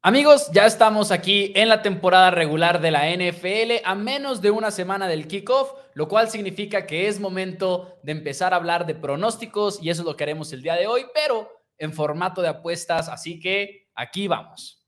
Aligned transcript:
Amigos, 0.00 0.48
ya 0.52 0.64
estamos 0.64 1.10
aquí 1.10 1.52
en 1.56 1.68
la 1.68 1.82
temporada 1.82 2.30
regular 2.30 2.80
de 2.80 2.92
la 2.92 3.10
NFL 3.10 3.82
a 3.84 3.96
menos 3.96 4.40
de 4.40 4.52
una 4.52 4.70
semana 4.70 5.08
del 5.08 5.26
kickoff, 5.26 5.72
lo 5.94 6.06
cual 6.06 6.30
significa 6.30 6.86
que 6.86 7.08
es 7.08 7.18
momento 7.18 7.98
de 8.04 8.12
empezar 8.12 8.52
a 8.52 8.56
hablar 8.58 8.86
de 8.86 8.94
pronósticos 8.94 9.82
y 9.82 9.90
eso 9.90 10.02
es 10.02 10.06
lo 10.06 10.16
que 10.16 10.22
haremos 10.22 10.52
el 10.52 10.62
día 10.62 10.76
de 10.76 10.86
hoy, 10.86 11.06
pero 11.12 11.50
en 11.78 11.92
formato 11.92 12.42
de 12.42 12.48
apuestas, 12.48 13.08
así 13.08 13.40
que 13.40 13.88
aquí 13.92 14.28
vamos. 14.28 14.87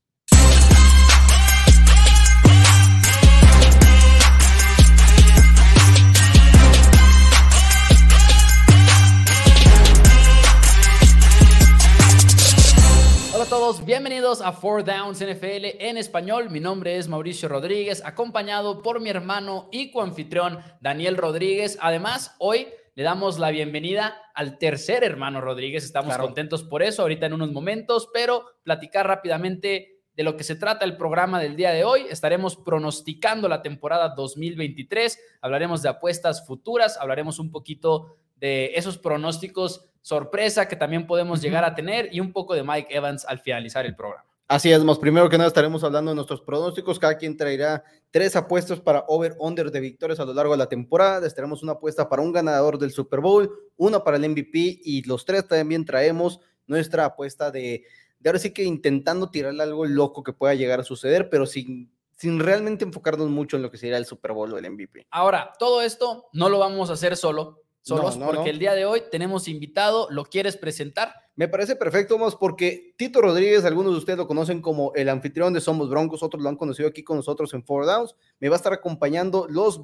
Hola 13.41 13.47
a 13.47 13.57
todos, 13.57 13.83
bienvenidos 13.83 14.39
a 14.39 14.51
Four 14.51 14.83
Downs 14.83 15.19
NFL 15.19 15.79
en 15.79 15.97
español. 15.97 16.51
Mi 16.51 16.59
nombre 16.59 16.97
es 16.97 17.07
Mauricio 17.07 17.49
Rodríguez, 17.49 18.03
acompañado 18.05 18.83
por 18.83 19.01
mi 19.01 19.09
hermano 19.09 19.67
y 19.71 19.89
coanfitrión 19.89 20.59
Daniel 20.79 21.17
Rodríguez. 21.17 21.75
Además, 21.81 22.35
hoy 22.37 22.67
le 22.93 23.01
damos 23.01 23.39
la 23.39 23.49
bienvenida 23.49 24.15
al 24.35 24.59
tercer 24.59 25.03
hermano 25.03 25.41
Rodríguez. 25.41 25.83
Estamos 25.83 26.15
contentos 26.19 26.61
por 26.61 26.83
eso 26.83 27.01
ahorita 27.01 27.25
en 27.25 27.33
unos 27.33 27.51
momentos, 27.51 28.09
pero 28.13 28.45
platicar 28.61 29.07
rápidamente 29.07 30.03
de 30.15 30.23
lo 30.23 30.37
que 30.37 30.43
se 30.43 30.55
trata 30.55 30.85
el 30.85 30.95
programa 30.95 31.39
del 31.39 31.55
día 31.55 31.71
de 31.71 31.83
hoy. 31.83 32.05
Estaremos 32.11 32.57
pronosticando 32.57 33.49
la 33.49 33.63
temporada 33.63 34.09
2023, 34.09 35.19
hablaremos 35.41 35.81
de 35.81 35.89
apuestas 35.89 36.45
futuras, 36.45 36.95
hablaremos 36.95 37.39
un 37.39 37.49
poquito 37.49 38.17
de 38.35 38.73
esos 38.75 38.99
pronósticos 38.99 39.90
sorpresa 40.01 40.67
que 40.67 40.75
también 40.75 41.07
podemos 41.07 41.41
llegar 41.41 41.63
a 41.63 41.75
tener 41.75 42.09
y 42.11 42.19
un 42.19 42.31
poco 42.31 42.53
de 42.53 42.63
Mike 42.63 42.95
Evans 42.95 43.25
al 43.25 43.39
finalizar 43.39 43.85
el 43.85 43.95
programa. 43.95 44.25
Así 44.47 44.69
es, 44.69 44.83
más 44.83 44.99
primero 44.99 45.29
que 45.29 45.37
nada 45.37 45.47
estaremos 45.47 45.81
hablando 45.81 46.11
de 46.11 46.15
nuestros 46.15 46.41
pronósticos. 46.41 46.99
Cada 46.99 47.17
quien 47.17 47.37
traerá 47.37 47.85
tres 48.09 48.35
apuestas 48.35 48.81
para 48.81 49.05
over-under 49.07 49.71
de 49.71 49.79
victorias 49.79 50.19
a 50.19 50.25
lo 50.25 50.33
largo 50.33 50.51
de 50.51 50.57
la 50.57 50.67
temporada. 50.67 51.25
Estaremos 51.25 51.63
una 51.63 51.71
apuesta 51.71 52.09
para 52.09 52.21
un 52.21 52.33
ganador 52.33 52.77
del 52.77 52.91
Super 52.91 53.21
Bowl, 53.21 53.49
una 53.77 54.03
para 54.03 54.17
el 54.17 54.29
MVP 54.29 54.81
y 54.83 55.03
los 55.07 55.23
tres 55.23 55.47
también 55.47 55.85
traemos 55.85 56.41
nuestra 56.67 57.05
apuesta 57.05 57.49
de, 57.49 57.85
de 58.19 58.29
ahora 58.29 58.39
sí 58.39 58.51
que 58.51 58.63
intentando 58.63 59.29
tirarle 59.29 59.63
algo 59.63 59.85
loco 59.85 60.21
que 60.21 60.33
pueda 60.33 60.53
llegar 60.53 60.81
a 60.81 60.83
suceder, 60.83 61.29
pero 61.29 61.45
sin, 61.45 61.89
sin 62.17 62.39
realmente 62.39 62.83
enfocarnos 62.83 63.29
mucho 63.29 63.55
en 63.55 63.63
lo 63.63 63.71
que 63.71 63.77
sería 63.77 63.95
el 63.95 64.05
Super 64.05 64.33
Bowl 64.33 64.53
o 64.53 64.57
el 64.57 64.69
MVP. 64.69 65.07
Ahora, 65.11 65.53
todo 65.57 65.81
esto 65.81 66.27
no 66.33 66.49
lo 66.49 66.59
vamos 66.59 66.89
a 66.89 66.93
hacer 66.93 67.15
solo 67.15 67.63
solos 67.81 68.17
porque 68.17 68.49
el 68.49 68.59
día 68.59 68.73
de 68.73 68.85
hoy 68.85 69.03
tenemos 69.11 69.47
invitado. 69.47 70.07
¿Lo 70.09 70.25
quieres 70.25 70.57
presentar? 70.57 71.13
Me 71.35 71.47
parece 71.47 71.75
perfecto, 71.75 72.17
más 72.17 72.35
porque 72.35 72.93
Tito 72.97 73.21
Rodríguez, 73.21 73.65
algunos 73.65 73.93
de 73.93 73.97
ustedes 73.97 74.17
lo 74.17 74.27
conocen 74.27 74.61
como 74.61 74.91
el 74.95 75.09
anfitrión 75.09 75.53
de 75.53 75.61
Somos 75.61 75.89
Broncos, 75.89 76.21
otros 76.23 76.43
lo 76.43 76.49
han 76.49 76.57
conocido 76.57 76.89
aquí 76.89 77.03
con 77.03 77.17
nosotros 77.17 77.53
en 77.53 77.63
Four 77.63 77.85
Downs. 77.85 78.15
Me 78.39 78.49
va 78.49 78.55
a 78.55 78.57
estar 78.57 78.73
acompañando 78.73 79.47
los, 79.49 79.81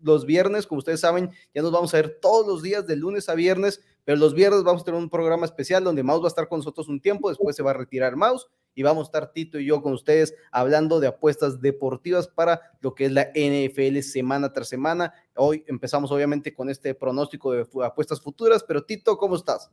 los 0.00 0.26
viernes, 0.26 0.66
como 0.66 0.78
ustedes 0.78 1.00
saben, 1.00 1.30
ya 1.54 1.62
nos 1.62 1.72
vamos 1.72 1.92
a 1.94 1.96
ver 1.96 2.18
todos 2.20 2.46
los 2.46 2.62
días 2.62 2.86
de 2.86 2.96
lunes 2.96 3.28
a 3.28 3.34
viernes, 3.34 3.80
pero 4.04 4.18
los 4.18 4.34
viernes 4.34 4.62
vamos 4.64 4.82
a 4.82 4.84
tener 4.84 5.00
un 5.00 5.10
programa 5.10 5.46
especial 5.46 5.82
donde 5.82 6.02
Maus 6.02 6.22
va 6.22 6.26
a 6.26 6.28
estar 6.28 6.48
con 6.48 6.58
nosotros 6.60 6.88
un 6.88 7.00
tiempo, 7.00 7.30
después 7.30 7.56
se 7.56 7.62
va 7.62 7.70
a 7.70 7.74
retirar 7.74 8.14
Maus 8.16 8.48
y 8.74 8.82
vamos 8.82 9.06
a 9.06 9.08
estar 9.08 9.32
Tito 9.32 9.58
y 9.58 9.66
yo 9.66 9.82
con 9.82 9.92
ustedes 9.92 10.34
hablando 10.50 11.00
de 11.00 11.08
apuestas 11.08 11.60
deportivas 11.60 12.28
para 12.28 12.60
lo 12.80 12.94
que 12.94 13.06
es 13.06 13.12
la 13.12 13.30
NFL 13.34 14.00
semana 14.00 14.52
tras 14.52 14.68
semana. 14.68 15.14
Hoy 15.34 15.64
empezamos 15.66 16.10
obviamente 16.10 16.54
con 16.54 16.70
este 16.70 16.94
pronóstico 16.94 17.52
de 17.52 17.66
apuestas 17.84 18.20
futuras, 18.20 18.64
pero 18.64 18.84
Tito, 18.84 19.16
¿cómo 19.16 19.36
estás? 19.36 19.70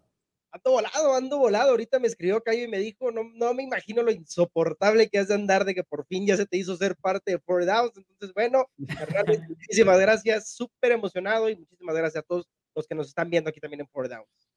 Ando 0.52 0.72
volado, 0.72 1.14
ando 1.14 1.38
volado. 1.38 1.70
Ahorita 1.72 2.00
me 2.00 2.08
escribió 2.08 2.42
Cayo 2.42 2.64
y 2.64 2.68
me 2.68 2.80
dijo, 2.80 3.12
no, 3.12 3.22
no 3.36 3.54
me 3.54 3.64
imagino 3.64 4.02
lo 4.02 4.12
insoportable 4.12 5.08
que 5.08 5.20
has 5.20 5.28
de 5.28 5.36
andar 5.36 5.64
de 5.64 5.76
que 5.76 5.84
por 5.84 6.06
fin 6.08 6.26
ya 6.26 6.38
se 6.38 6.48
te 6.48 6.58
hizo 6.58 6.76
ser 6.76 6.96
parte 6.96 7.32
de 7.32 7.40
Four 7.40 7.66
Downs. 7.66 7.96
Entonces, 7.96 8.34
bueno, 8.34 8.66
muchísimas 9.48 10.00
gracias, 10.00 10.50
súper 10.50 10.94
emocionado 10.94 11.50
y 11.50 11.56
muchísimas 11.56 11.96
gracias 11.96 12.24
a 12.24 12.28
todos 12.28 12.48
los 12.76 12.88
que 12.88 12.96
nos 12.96 13.08
están 13.08 13.30
viendo 13.30 13.50
aquí 13.50 13.60
también 13.60 13.82
en 13.82 13.88
Four 13.90 14.10
Downs. 14.10 14.49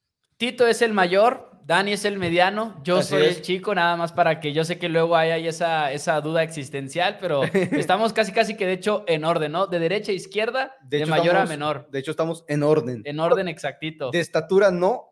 Tito 0.43 0.67
es 0.67 0.83
el 0.83 0.93
mayor, 0.93 1.53
Dani 1.67 1.93
es 1.93 2.05
el 2.05 2.19
mediano, 2.19 2.75
yo 2.83 3.01
soy 3.05 3.23
el 3.27 3.43
chico, 3.43 3.77
nada 3.77 3.95
más 3.95 4.11
para 4.11 4.41
que 4.41 4.53
yo 4.53 4.65
sé 4.65 4.77
que 4.77 4.89
luego 4.89 5.15
hay 5.15 5.47
esa, 5.47 5.93
esa 5.93 6.21
duda 6.21 6.43
existencial, 6.43 7.19
pero 7.21 7.45
estamos 7.55 8.13
casi 8.13 8.33
casi 8.33 8.57
que 8.57 8.67
de 8.67 8.73
hecho 8.73 9.05
en 9.07 9.25
orden, 9.25 9.53
¿no? 9.53 9.69
De 9.69 9.79
derecha 9.79 10.11
a 10.11 10.17
izquierda, 10.17 10.75
de, 10.83 11.07
mayor 11.07 11.37
a 11.37 11.47
menor. 11.47 11.87
De 11.93 12.01
hecho 12.01 12.11
estamos 12.11 12.45
en 12.49 12.65
orden. 12.65 13.03
En 13.05 13.21
orden 13.21 13.47
exactito. 13.47 14.11
De 14.11 14.19
estatura 14.19 14.73
no, 14.73 15.12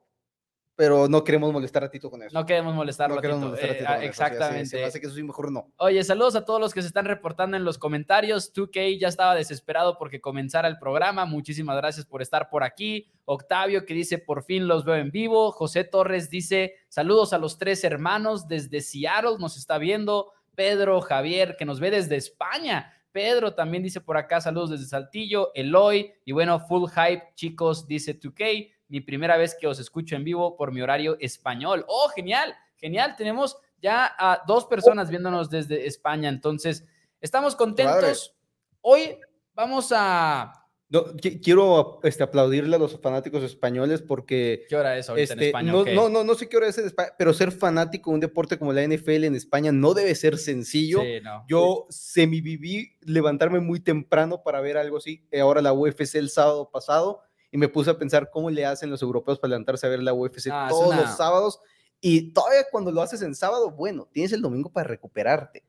pero 0.80 1.08
no 1.08 1.22
queremos 1.24 1.52
molestar 1.52 1.84
a 1.84 1.90
Tito 1.90 2.10
con 2.10 2.22
eso. 2.22 2.32
No 2.32 2.46
queremos 2.46 2.74
molestar 2.74 3.12
a 3.12 3.20
Tito. 3.20 3.54
Eh, 3.54 3.84
exactamente. 4.00 4.82
Así, 4.82 4.98
que 4.98 5.08
eso 5.08 5.14
sí, 5.14 5.22
mejor 5.22 5.52
no. 5.52 5.70
Oye, 5.76 6.02
saludos 6.02 6.36
a 6.36 6.46
todos 6.46 6.58
los 6.58 6.72
que 6.72 6.80
se 6.80 6.88
están 6.88 7.04
reportando 7.04 7.54
en 7.58 7.64
los 7.64 7.76
comentarios. 7.76 8.54
2K 8.54 8.98
ya 8.98 9.08
estaba 9.08 9.34
desesperado 9.34 9.98
porque 9.98 10.22
comenzara 10.22 10.68
el 10.68 10.78
programa. 10.78 11.26
Muchísimas 11.26 11.76
gracias 11.76 12.06
por 12.06 12.22
estar 12.22 12.48
por 12.48 12.64
aquí. 12.64 13.10
Octavio 13.26 13.84
que 13.84 13.92
dice, 13.92 14.16
por 14.16 14.42
fin 14.42 14.66
los 14.66 14.86
veo 14.86 14.94
en 14.94 15.10
vivo. 15.10 15.52
José 15.52 15.84
Torres 15.84 16.30
dice, 16.30 16.76
saludos 16.88 17.34
a 17.34 17.38
los 17.38 17.58
tres 17.58 17.84
hermanos 17.84 18.48
desde 18.48 18.80
Seattle, 18.80 19.36
nos 19.38 19.58
está 19.58 19.76
viendo. 19.76 20.32
Pedro, 20.54 21.02
Javier, 21.02 21.56
que 21.58 21.66
nos 21.66 21.78
ve 21.78 21.90
desde 21.90 22.16
España. 22.16 22.90
Pedro 23.12 23.52
también 23.52 23.82
dice 23.82 24.00
por 24.00 24.16
acá, 24.16 24.40
saludos 24.40 24.70
desde 24.70 24.86
Saltillo. 24.86 25.50
Eloy, 25.54 26.10
y 26.24 26.32
bueno, 26.32 26.58
full 26.58 26.88
hype, 26.88 27.34
chicos, 27.34 27.86
dice 27.86 28.18
2K 28.18 28.79
mi 28.90 29.00
primera 29.00 29.36
vez 29.36 29.56
que 29.58 29.66
os 29.66 29.78
escucho 29.78 30.16
en 30.16 30.24
vivo 30.24 30.56
por 30.56 30.72
mi 30.72 30.82
horario 30.82 31.16
español. 31.20 31.84
¡Oh, 31.88 32.08
genial! 32.14 32.54
Genial, 32.76 33.14
tenemos 33.16 33.56
ya 33.80 34.12
a 34.18 34.42
dos 34.46 34.66
personas 34.66 35.10
viéndonos 35.10 35.48
desde 35.48 35.86
España, 35.86 36.28
entonces 36.28 36.84
estamos 37.20 37.54
contentos. 37.54 38.34
Hoy 38.80 39.18
vamos 39.54 39.92
a... 39.94 40.52
No, 40.88 41.04
quiero 41.40 42.00
este, 42.02 42.24
aplaudirle 42.24 42.74
a 42.74 42.78
los 42.78 43.00
fanáticos 43.00 43.44
españoles 43.44 44.02
porque... 44.02 44.64
¿Qué 44.68 44.74
hora 44.74 44.98
es 44.98 45.08
ahorita 45.08 45.34
en 45.34 45.38
este, 45.38 45.46
España? 45.48 45.70
No, 45.70 45.84
no, 45.84 46.08
no, 46.08 46.24
no, 46.24 46.34
sé 46.34 46.48
qué 46.48 46.56
hora 46.56 46.66
es 46.66 46.78
en 46.78 46.86
España, 46.86 47.10
pero 47.16 47.32
ser 47.32 47.52
fanático 47.52 48.10
de 48.10 48.14
un 48.14 48.20
deporte 48.20 48.58
como 48.58 48.72
la 48.72 48.82
NFL 48.82 49.24
en 49.24 49.36
España 49.36 49.70
no 49.70 49.94
debe 49.94 50.12
ser 50.16 50.36
sencillo. 50.36 51.00
Sí, 51.02 51.20
no. 51.22 51.44
Yo 51.46 51.86
semi 51.90 52.40
viví 52.40 52.96
levantarme 53.02 53.60
muy 53.60 53.78
temprano 53.78 54.42
para 54.42 54.60
ver 54.60 54.78
algo 54.78 54.96
así. 54.96 55.28
Ahora 55.40 55.62
la 55.62 55.72
UFC 55.72 56.16
el 56.16 56.28
sábado 56.28 56.70
pasado 56.72 57.22
y 57.50 57.58
me 57.58 57.68
puse 57.68 57.90
a 57.90 57.98
pensar 57.98 58.30
cómo 58.30 58.50
le 58.50 58.64
hacen 58.64 58.90
los 58.90 59.02
europeos 59.02 59.38
para 59.38 59.50
levantarse 59.50 59.86
a 59.86 59.90
ver 59.90 60.02
la 60.02 60.12
UFC 60.12 60.48
ah, 60.52 60.66
todos 60.68 60.94
los 60.94 61.16
sábados. 61.16 61.60
Y 62.00 62.32
todavía 62.32 62.64
cuando 62.70 62.92
lo 62.92 63.02
haces 63.02 63.22
en 63.22 63.34
sábado, 63.34 63.70
bueno, 63.70 64.08
tienes 64.12 64.32
el 64.32 64.40
domingo 64.40 64.70
para 64.70 64.88
recuperarte. 64.88 65.64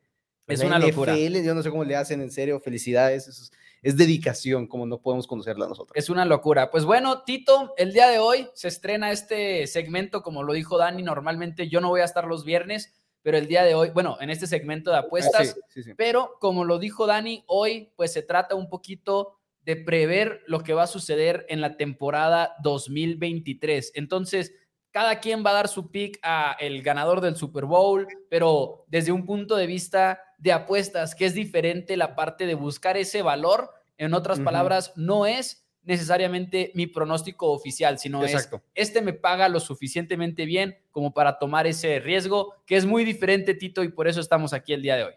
Es 0.48 0.62
una 0.62 0.80
locura. 0.80 1.16
yo 1.18 1.56
no 1.56 1.64
sé 1.64 1.70
cómo 1.70 1.84
le 1.84 1.96
hacen, 1.96 2.22
en 2.22 2.32
serio, 2.32 2.60
felicidades. 2.60 3.28
Es, 3.28 3.52
es, 3.82 3.98
dedicación, 3.98 4.68
como 4.68 4.86
no 4.86 5.02
podemos 5.02 5.28
conocerla 5.28 5.68
nosotros. 5.68 5.96
Es 5.96 6.10
una 6.10 6.26
locura. 6.26 6.72
Pues 6.72 6.86
bueno, 6.86 7.24
Tito, 7.24 7.74
el 7.78 7.94
día 7.94 8.08
de 8.10 8.20
hoy 8.20 8.50
se 8.54 8.68
estrena 8.68 9.12
este 9.12 9.68
segmento, 9.68 10.24
como 10.24 10.44
lo 10.44 10.54
dijo 10.54 10.78
Dani, 10.78 11.04
normalmente 11.04 11.70
yo 11.70 11.80
no 11.80 11.90
voy 11.90 12.02
a 12.02 12.06
estar 12.06 12.26
los 12.26 12.44
viernes, 12.44 12.94
pero 13.22 13.38
el 13.38 13.48
día 13.48 13.64
de 13.64 13.76
hoy, 13.76 13.92
bueno, 13.92 14.18
en 14.20 14.30
este 14.30 14.48
segmento 14.48 14.92
de 14.92 14.98
ah, 14.98 15.02
apuestas, 15.02 15.58
pero 15.96 16.38
como 16.40 16.66
lo 16.66 16.80
dijo 16.80 17.06
Dani, 17.06 17.44
hoy 17.48 17.92
pues 17.96 18.12
se 18.12 18.24
trata 18.24 18.56
un 18.56 18.70
poquito 18.70 19.38
de 19.66 19.76
prever 19.76 20.42
lo 20.48 20.62
que 20.62 20.74
va 20.74 20.84
a 20.84 20.88
suceder 20.88 21.46
en 21.50 21.62
la 21.62 21.78
temporada 21.78 22.56
2023. 22.64 23.92
Entonces, 23.96 24.54
cada 24.92 25.20
quien 25.20 25.44
va 25.46 25.52
a 25.52 25.56
dar 25.56 25.68
su 25.68 25.90
pick 25.90 26.20
a 26.22 26.56
el 26.60 26.82
ganador 26.82 27.22
del 27.22 27.36
Super 27.36 27.66
Bowl, 27.66 28.08
pero 28.30 28.86
desde 28.88 29.12
un 29.12 29.26
punto 29.26 29.56
de 29.56 29.66
vista 29.66 30.20
de 30.38 30.52
apuestas, 30.52 31.16
que 31.16 31.26
es 31.26 31.34
diferente 31.34 31.96
la 31.96 32.16
parte 32.16 32.46
de 32.46 32.56
buscar 32.56 32.98
ese 32.98 33.22
valor. 33.22 33.70
En 33.98 34.14
otras 34.14 34.40
palabras, 34.40 34.94
no 34.96 35.28
es 35.28 35.68
necesariamente 35.84 36.72
mi 36.76 36.88
pronóstico 36.88 37.52
oficial, 37.52 38.00
sino 38.00 38.24
es 38.24 38.50
este 38.76 39.02
me 39.02 39.14
paga 39.14 39.50
lo 39.50 39.60
suficientemente 39.60 40.46
bien 40.46 40.78
como 40.92 41.14
para 41.14 41.40
tomar 41.40 41.68
ese 41.68 42.00
riesgo, 42.00 42.56
que 42.66 42.76
es 42.76 42.86
muy 42.86 43.04
diferente, 43.04 43.54
Tito, 43.54 43.84
y 43.84 43.90
por 43.90 44.08
eso 44.08 44.20
estamos 44.20 44.54
aquí 44.54 44.74
el 44.74 44.82
día 44.82 44.96
de 44.96 45.04
hoy. 45.06 45.14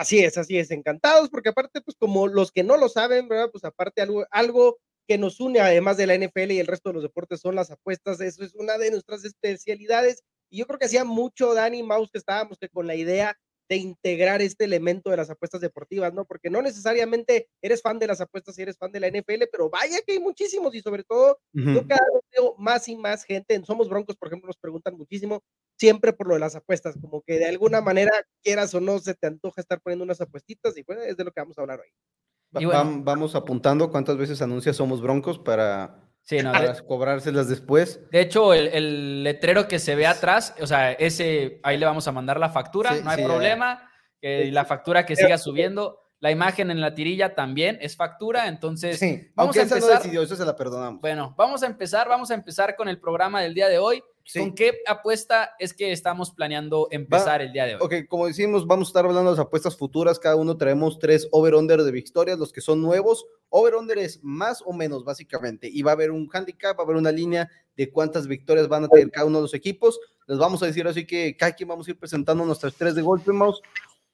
Así 0.00 0.20
es, 0.20 0.38
así 0.38 0.56
es, 0.58 0.70
encantados, 0.70 1.28
porque 1.28 1.50
aparte, 1.50 1.82
pues 1.82 1.94
como 1.94 2.26
los 2.26 2.52
que 2.52 2.62
no 2.62 2.78
lo 2.78 2.88
saben, 2.88 3.28
¿verdad? 3.28 3.50
Pues 3.52 3.64
aparte 3.64 4.00
algo, 4.00 4.24
algo 4.30 4.78
que 5.06 5.18
nos 5.18 5.40
une 5.40 5.60
además 5.60 5.98
de 5.98 6.06
la 6.06 6.14
NFL 6.14 6.52
y 6.52 6.58
el 6.58 6.66
resto 6.66 6.88
de 6.88 6.94
los 6.94 7.02
deportes 7.02 7.40
son 7.40 7.54
las 7.54 7.70
apuestas, 7.70 8.18
eso 8.22 8.42
es 8.42 8.54
una 8.54 8.78
de 8.78 8.90
nuestras 8.90 9.26
especialidades. 9.26 10.22
Y 10.48 10.56
yo 10.56 10.66
creo 10.66 10.78
que 10.78 10.86
hacía 10.86 11.04
mucho 11.04 11.52
Dani 11.52 11.82
Maus 11.82 12.10
que 12.10 12.16
estábamos 12.16 12.56
que 12.58 12.70
con 12.70 12.86
la 12.86 12.94
idea 12.94 13.36
de 13.68 13.76
integrar 13.76 14.40
este 14.40 14.64
elemento 14.64 15.10
de 15.10 15.18
las 15.18 15.28
apuestas 15.28 15.60
deportivas, 15.60 16.14
¿no? 16.14 16.24
Porque 16.24 16.48
no 16.48 16.62
necesariamente 16.62 17.50
eres 17.60 17.82
fan 17.82 17.98
de 17.98 18.06
las 18.06 18.22
apuestas 18.22 18.58
y 18.58 18.62
eres 18.62 18.78
fan 18.78 18.92
de 18.92 19.00
la 19.00 19.08
NFL, 19.08 19.44
pero 19.52 19.68
vaya 19.68 19.98
que 20.06 20.14
hay 20.14 20.18
muchísimos 20.18 20.74
y 20.74 20.80
sobre 20.80 21.04
todo 21.04 21.38
yo 21.52 21.86
cada 21.86 22.06
vez 22.14 22.22
veo 22.32 22.54
más 22.56 22.88
y 22.88 22.96
más 22.96 23.22
gente, 23.22 23.54
en 23.54 23.66
Somos 23.66 23.90
Broncos, 23.90 24.16
por 24.16 24.28
ejemplo, 24.28 24.46
nos 24.46 24.56
preguntan 24.56 24.96
muchísimo 24.96 25.42
siempre 25.80 26.12
por 26.12 26.28
lo 26.28 26.34
de 26.34 26.40
las 26.40 26.54
apuestas, 26.54 26.94
como 27.00 27.22
que 27.22 27.38
de 27.38 27.46
alguna 27.46 27.80
manera, 27.80 28.12
quieras 28.42 28.74
o 28.74 28.80
no, 28.80 28.98
se 28.98 29.14
te 29.14 29.26
antoja 29.26 29.62
estar 29.62 29.80
poniendo 29.80 30.04
unas 30.04 30.20
apuestitas 30.20 30.76
y 30.76 30.84
pues 30.84 30.98
es 31.06 31.16
de 31.16 31.24
lo 31.24 31.32
que 31.32 31.40
vamos 31.40 31.56
a 31.56 31.62
hablar 31.62 31.80
hoy. 31.80 32.68
vamos 33.02 33.34
apuntando 33.34 33.90
cuántas 33.90 34.18
veces 34.18 34.42
anuncia 34.42 34.74
Somos 34.74 35.00
Broncos 35.00 35.38
para 35.38 36.06
Sí, 36.22 36.38
no, 36.42 36.52
para 36.52 36.78
cobrárselas 36.82 37.48
después. 37.48 37.98
De 38.12 38.20
hecho, 38.20 38.52
el, 38.52 39.24
letrero 39.24 39.66
que 39.66 39.78
se 39.78 39.94
ve 39.94 40.06
atrás, 40.06 40.54
o 40.60 40.66
sea, 40.66 40.92
ese 40.92 41.60
ahí 41.62 41.78
le 41.78 41.86
vamos 41.86 42.06
a 42.06 42.12
mandar 42.12 42.38
la 42.38 42.50
factura, 42.50 42.94
no 43.02 43.10
hay 43.10 43.24
problema. 43.24 43.90
y 44.20 44.50
la 44.50 44.66
factura 44.66 45.06
que 45.06 45.16
siga 45.16 45.38
subiendo. 45.38 45.98
La 46.22 46.30
imagen 46.30 46.70
en 46.70 46.82
la 46.82 46.94
tirilla 46.94 47.34
también 47.34 47.78
es 47.80 47.96
factura, 47.96 48.46
entonces 48.46 49.00
vamos 49.34 49.56
a 49.56 49.62
empezar. 49.62 50.02
eso 50.06 50.36
se 50.36 50.44
la 50.44 50.54
perdonamos. 50.54 51.00
Bueno, 51.00 51.34
vamos 51.38 51.62
a 51.62 51.66
empezar, 51.66 52.06
vamos 52.06 52.30
a 52.30 52.34
empezar 52.34 52.76
con 52.76 52.90
el 52.90 53.00
programa 53.00 53.40
del 53.40 53.54
día 53.54 53.70
de 53.70 53.78
hoy. 53.78 54.02
¿Con 54.38 54.54
qué 54.54 54.78
apuesta 54.86 55.52
es 55.58 55.74
que 55.74 55.92
estamos 55.92 56.30
planeando 56.30 56.88
empezar 56.90 57.42
el 57.42 57.52
día 57.52 57.66
de 57.66 57.74
hoy? 57.74 57.80
Ok, 57.82 57.94
como 58.08 58.26
decimos, 58.26 58.66
vamos 58.66 58.88
a 58.88 58.90
estar 58.90 59.04
hablando 59.04 59.30
de 59.30 59.36
las 59.36 59.46
apuestas 59.46 59.76
futuras. 59.76 60.18
Cada 60.18 60.36
uno 60.36 60.56
traemos 60.56 60.98
tres 60.98 61.28
over-under 61.32 61.82
de 61.82 61.90
victorias, 61.90 62.38
los 62.38 62.52
que 62.52 62.60
son 62.60 62.80
nuevos. 62.80 63.26
Over-under 63.48 63.98
es 63.98 64.20
más 64.22 64.62
o 64.64 64.72
menos, 64.72 65.04
básicamente. 65.04 65.68
Y 65.68 65.82
va 65.82 65.92
a 65.92 65.94
haber 65.94 66.10
un 66.10 66.28
handicap, 66.32 66.78
va 66.78 66.82
a 66.82 66.84
haber 66.84 66.96
una 66.96 67.12
línea 67.12 67.50
de 67.76 67.90
cuántas 67.90 68.26
victorias 68.26 68.68
van 68.68 68.84
a 68.84 68.88
tener 68.88 69.10
cada 69.10 69.26
uno 69.26 69.38
de 69.38 69.42
los 69.42 69.54
equipos. 69.54 69.98
Les 70.26 70.38
vamos 70.38 70.62
a 70.62 70.66
decir 70.66 70.86
así 70.86 71.06
que 71.06 71.36
cada 71.36 71.52
quien 71.52 71.68
vamos 71.68 71.88
a 71.88 71.90
ir 71.90 71.98
presentando 71.98 72.44
nuestras 72.44 72.74
tres 72.74 72.94
de 72.94 73.02
golpe 73.02 73.32
mouse. 73.32 73.60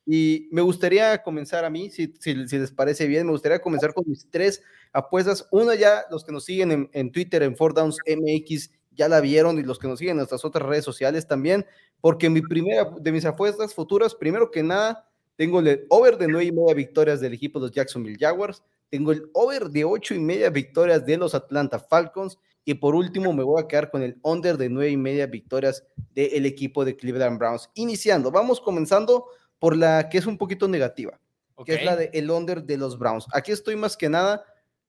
Y 0.09 0.49
me 0.53 0.63
gustaría 0.63 1.21
comenzar 1.25 1.65
a 1.65 1.71
mí, 1.71 1.91
si, 1.91 2.15
si, 2.21 2.33
les 2.33 2.71
parece 2.71 3.09
bien, 3.09 3.27
me 3.27 3.33
gustaría 3.33 3.59
comenzar 3.59 3.93
con 3.93 4.05
mis 4.07 4.31
tres 4.31 4.63
apuestas. 4.93 5.49
Una 5.51 5.75
ya, 5.75 6.05
los 6.13 6.25
que 6.25 6.31
nos 6.31 6.45
siguen 6.45 6.71
en, 6.71 6.91
en 6.93 7.11
Twitter, 7.11 7.43
en 7.43 7.57
4Downs 7.57 7.97
MX, 8.07 8.71
ya 8.97 9.09
la 9.09 9.21
vieron 9.21 9.59
y 9.59 9.63
los 9.63 9.79
que 9.79 9.89
nos 9.89 9.99
siguen 9.99 10.13
en 10.13 10.19
nuestras 10.19 10.45
otras 10.45 10.67
redes 10.67 10.85
sociales 10.85 11.27
también, 11.27 11.67
porque 12.01 12.31
mi 12.31 12.41
primera 12.41 12.91
de 12.99 13.13
mis 13.13 13.25
apuestas 13.25 13.75
futuras, 13.75 14.15
primero 14.15 14.51
que 14.51 14.63
nada, 14.63 15.09
tengo 15.37 15.61
el 15.61 15.87
over 15.91 16.17
de 16.17 16.29
nueve 16.29 16.47
y 16.47 16.53
media 16.53 16.75
victorias 16.75 17.21
del 17.21 17.35
equipo 17.35 17.59
de 17.59 17.67
los 17.67 17.73
Jacksonville 17.73 18.19
Jaguars, 18.19 18.63
tengo 18.89 19.13
el 19.13 19.29
over 19.33 19.69
de 19.69 19.85
ocho 19.85 20.15
y 20.15 20.19
media 20.19 20.51
victorias 20.51 21.05
de 21.05 21.17
los 21.17 21.35
Atlanta 21.35 21.79
Falcons 21.79 22.39
y 22.65 22.75
por 22.75 22.95
último 22.95 23.33
me 23.33 23.43
voy 23.43 23.63
a 23.63 23.69
quedar 23.69 23.91
con 23.91 24.03
el 24.03 24.19
under 24.23 24.57
de 24.57 24.69
nueve 24.69 24.91
y 24.91 24.97
media 24.97 25.27
victorias 25.27 25.85
del 26.15 26.47
equipo 26.47 26.85
de 26.85 26.97
Cleveland 26.97 27.39
Browns. 27.39 27.71
Iniciando, 27.75 28.31
vamos 28.31 28.61
comenzando 28.61 29.27
por 29.59 29.77
la 29.77 30.09
que 30.09 30.19
es 30.19 30.27
un 30.27 30.39
poquito 30.39 30.69
negativa, 30.69 31.19
que 31.65 31.75
es 31.75 31.85
la 31.85 31.97
de 31.97 32.11
el 32.13 32.31
under 32.31 32.63
de 32.63 32.77
los 32.77 32.99
Browns. 32.99 33.27
Aquí 33.33 33.53
estoy 33.53 33.77
más 33.77 33.97
que 33.97 34.09
nada 34.09 34.45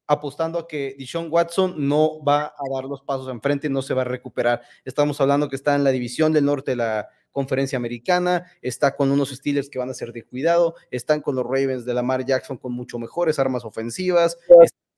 apostando 0.07 0.57
a 0.57 0.67
que 0.67 0.95
Dishon 0.97 1.27
Watson 1.29 1.75
no 1.87 2.23
va 2.23 2.45
a 2.45 2.73
dar 2.73 2.85
los 2.85 3.01
pasos 3.01 3.27
enfrente 3.29 3.69
no 3.69 3.81
se 3.81 3.93
va 3.93 4.01
a 4.01 4.05
recuperar. 4.05 4.61
Estamos 4.85 5.19
hablando 5.19 5.49
que 5.49 5.57
está 5.57 5.75
en 5.75 5.83
la 5.83 5.91
división 5.91 6.31
del 6.31 6.45
norte 6.45 6.71
de 6.71 6.77
la 6.77 7.09
conferencia 7.31 7.77
americana, 7.77 8.45
está 8.61 8.95
con 8.95 9.11
unos 9.11 9.29
Steelers 9.29 9.69
que 9.69 9.77
van 9.77 9.89
a 9.89 9.93
ser 9.93 10.11
de 10.11 10.23
cuidado, 10.23 10.75
están 10.89 11.21
con 11.21 11.35
los 11.35 11.43
Ravens 11.43 11.85
de 11.85 11.93
Lamar 11.93 12.25
Jackson 12.25 12.57
con 12.57 12.73
mucho 12.73 12.97
mejores 12.97 13.37
armas 13.37 13.63
ofensivas, 13.63 14.37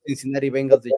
Cincinnati 0.06 0.50
Bengals 0.50 0.84
de 0.84 0.92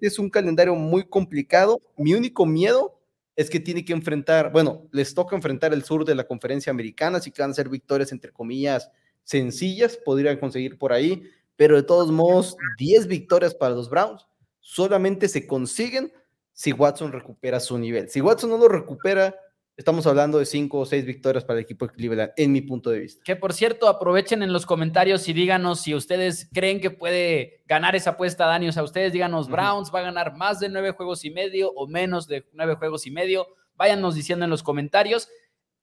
Es 0.00 0.18
un 0.18 0.30
calendario 0.30 0.74
muy 0.74 1.08
complicado. 1.08 1.80
Mi 1.96 2.14
único 2.14 2.46
miedo 2.46 3.00
es 3.34 3.50
que 3.50 3.58
tiene 3.58 3.84
que 3.84 3.92
enfrentar, 3.92 4.52
bueno, 4.52 4.86
les 4.92 5.12
toca 5.12 5.34
enfrentar 5.34 5.72
el 5.74 5.82
sur 5.82 6.04
de 6.04 6.14
la 6.14 6.24
conferencia 6.24 6.70
americana, 6.70 7.18
así 7.18 7.32
que 7.32 7.42
van 7.42 7.50
a 7.50 7.54
ser 7.54 7.68
victorias 7.68 8.12
entre 8.12 8.32
comillas 8.32 8.90
sencillas, 9.26 9.96
podrían 9.96 10.38
conseguir 10.38 10.78
por 10.78 10.92
ahí, 10.92 11.24
pero 11.56 11.76
de 11.76 11.82
todos 11.82 12.12
modos, 12.12 12.56
10 12.78 13.06
victorias 13.06 13.54
para 13.54 13.74
los 13.74 13.90
Browns 13.90 14.26
solamente 14.60 15.28
se 15.28 15.46
consiguen 15.46 16.12
si 16.52 16.72
Watson 16.72 17.12
recupera 17.12 17.60
su 17.60 17.78
nivel. 17.78 18.08
Si 18.08 18.20
Watson 18.20 18.50
no 18.50 18.58
lo 18.58 18.68
recupera, 18.68 19.34
estamos 19.76 20.06
hablando 20.06 20.38
de 20.38 20.46
5 20.46 20.78
o 20.78 20.86
6 20.86 21.04
victorias 21.04 21.44
para 21.44 21.58
el 21.58 21.64
equipo 21.64 21.86
de 21.86 21.92
Cleveland, 21.92 22.32
en 22.36 22.52
mi 22.52 22.62
punto 22.62 22.90
de 22.90 23.00
vista. 23.00 23.22
Que 23.24 23.36
por 23.36 23.52
cierto, 23.52 23.88
aprovechen 23.88 24.42
en 24.42 24.52
los 24.52 24.66
comentarios 24.66 25.28
y 25.28 25.32
díganos 25.34 25.82
si 25.82 25.94
ustedes 25.94 26.48
creen 26.52 26.80
que 26.80 26.90
puede 26.90 27.62
ganar 27.66 27.94
esa 27.94 28.10
apuesta, 28.10 28.46
Dani. 28.46 28.68
O 28.68 28.72
sea, 28.72 28.82
ustedes 28.82 29.12
díganos, 29.12 29.48
Browns 29.48 29.92
va 29.94 30.00
a 30.00 30.04
ganar 30.04 30.34
más 30.34 30.60
de 30.60 30.68
9 30.68 30.92
juegos 30.92 31.24
y 31.24 31.30
medio 31.30 31.70
o 31.72 31.86
menos 31.86 32.26
de 32.26 32.48
9 32.52 32.76
juegos 32.76 33.06
y 33.06 33.10
medio. 33.10 33.46
Váyanos 33.76 34.14
diciendo 34.14 34.44
en 34.44 34.50
los 34.50 34.62
comentarios 34.62 35.28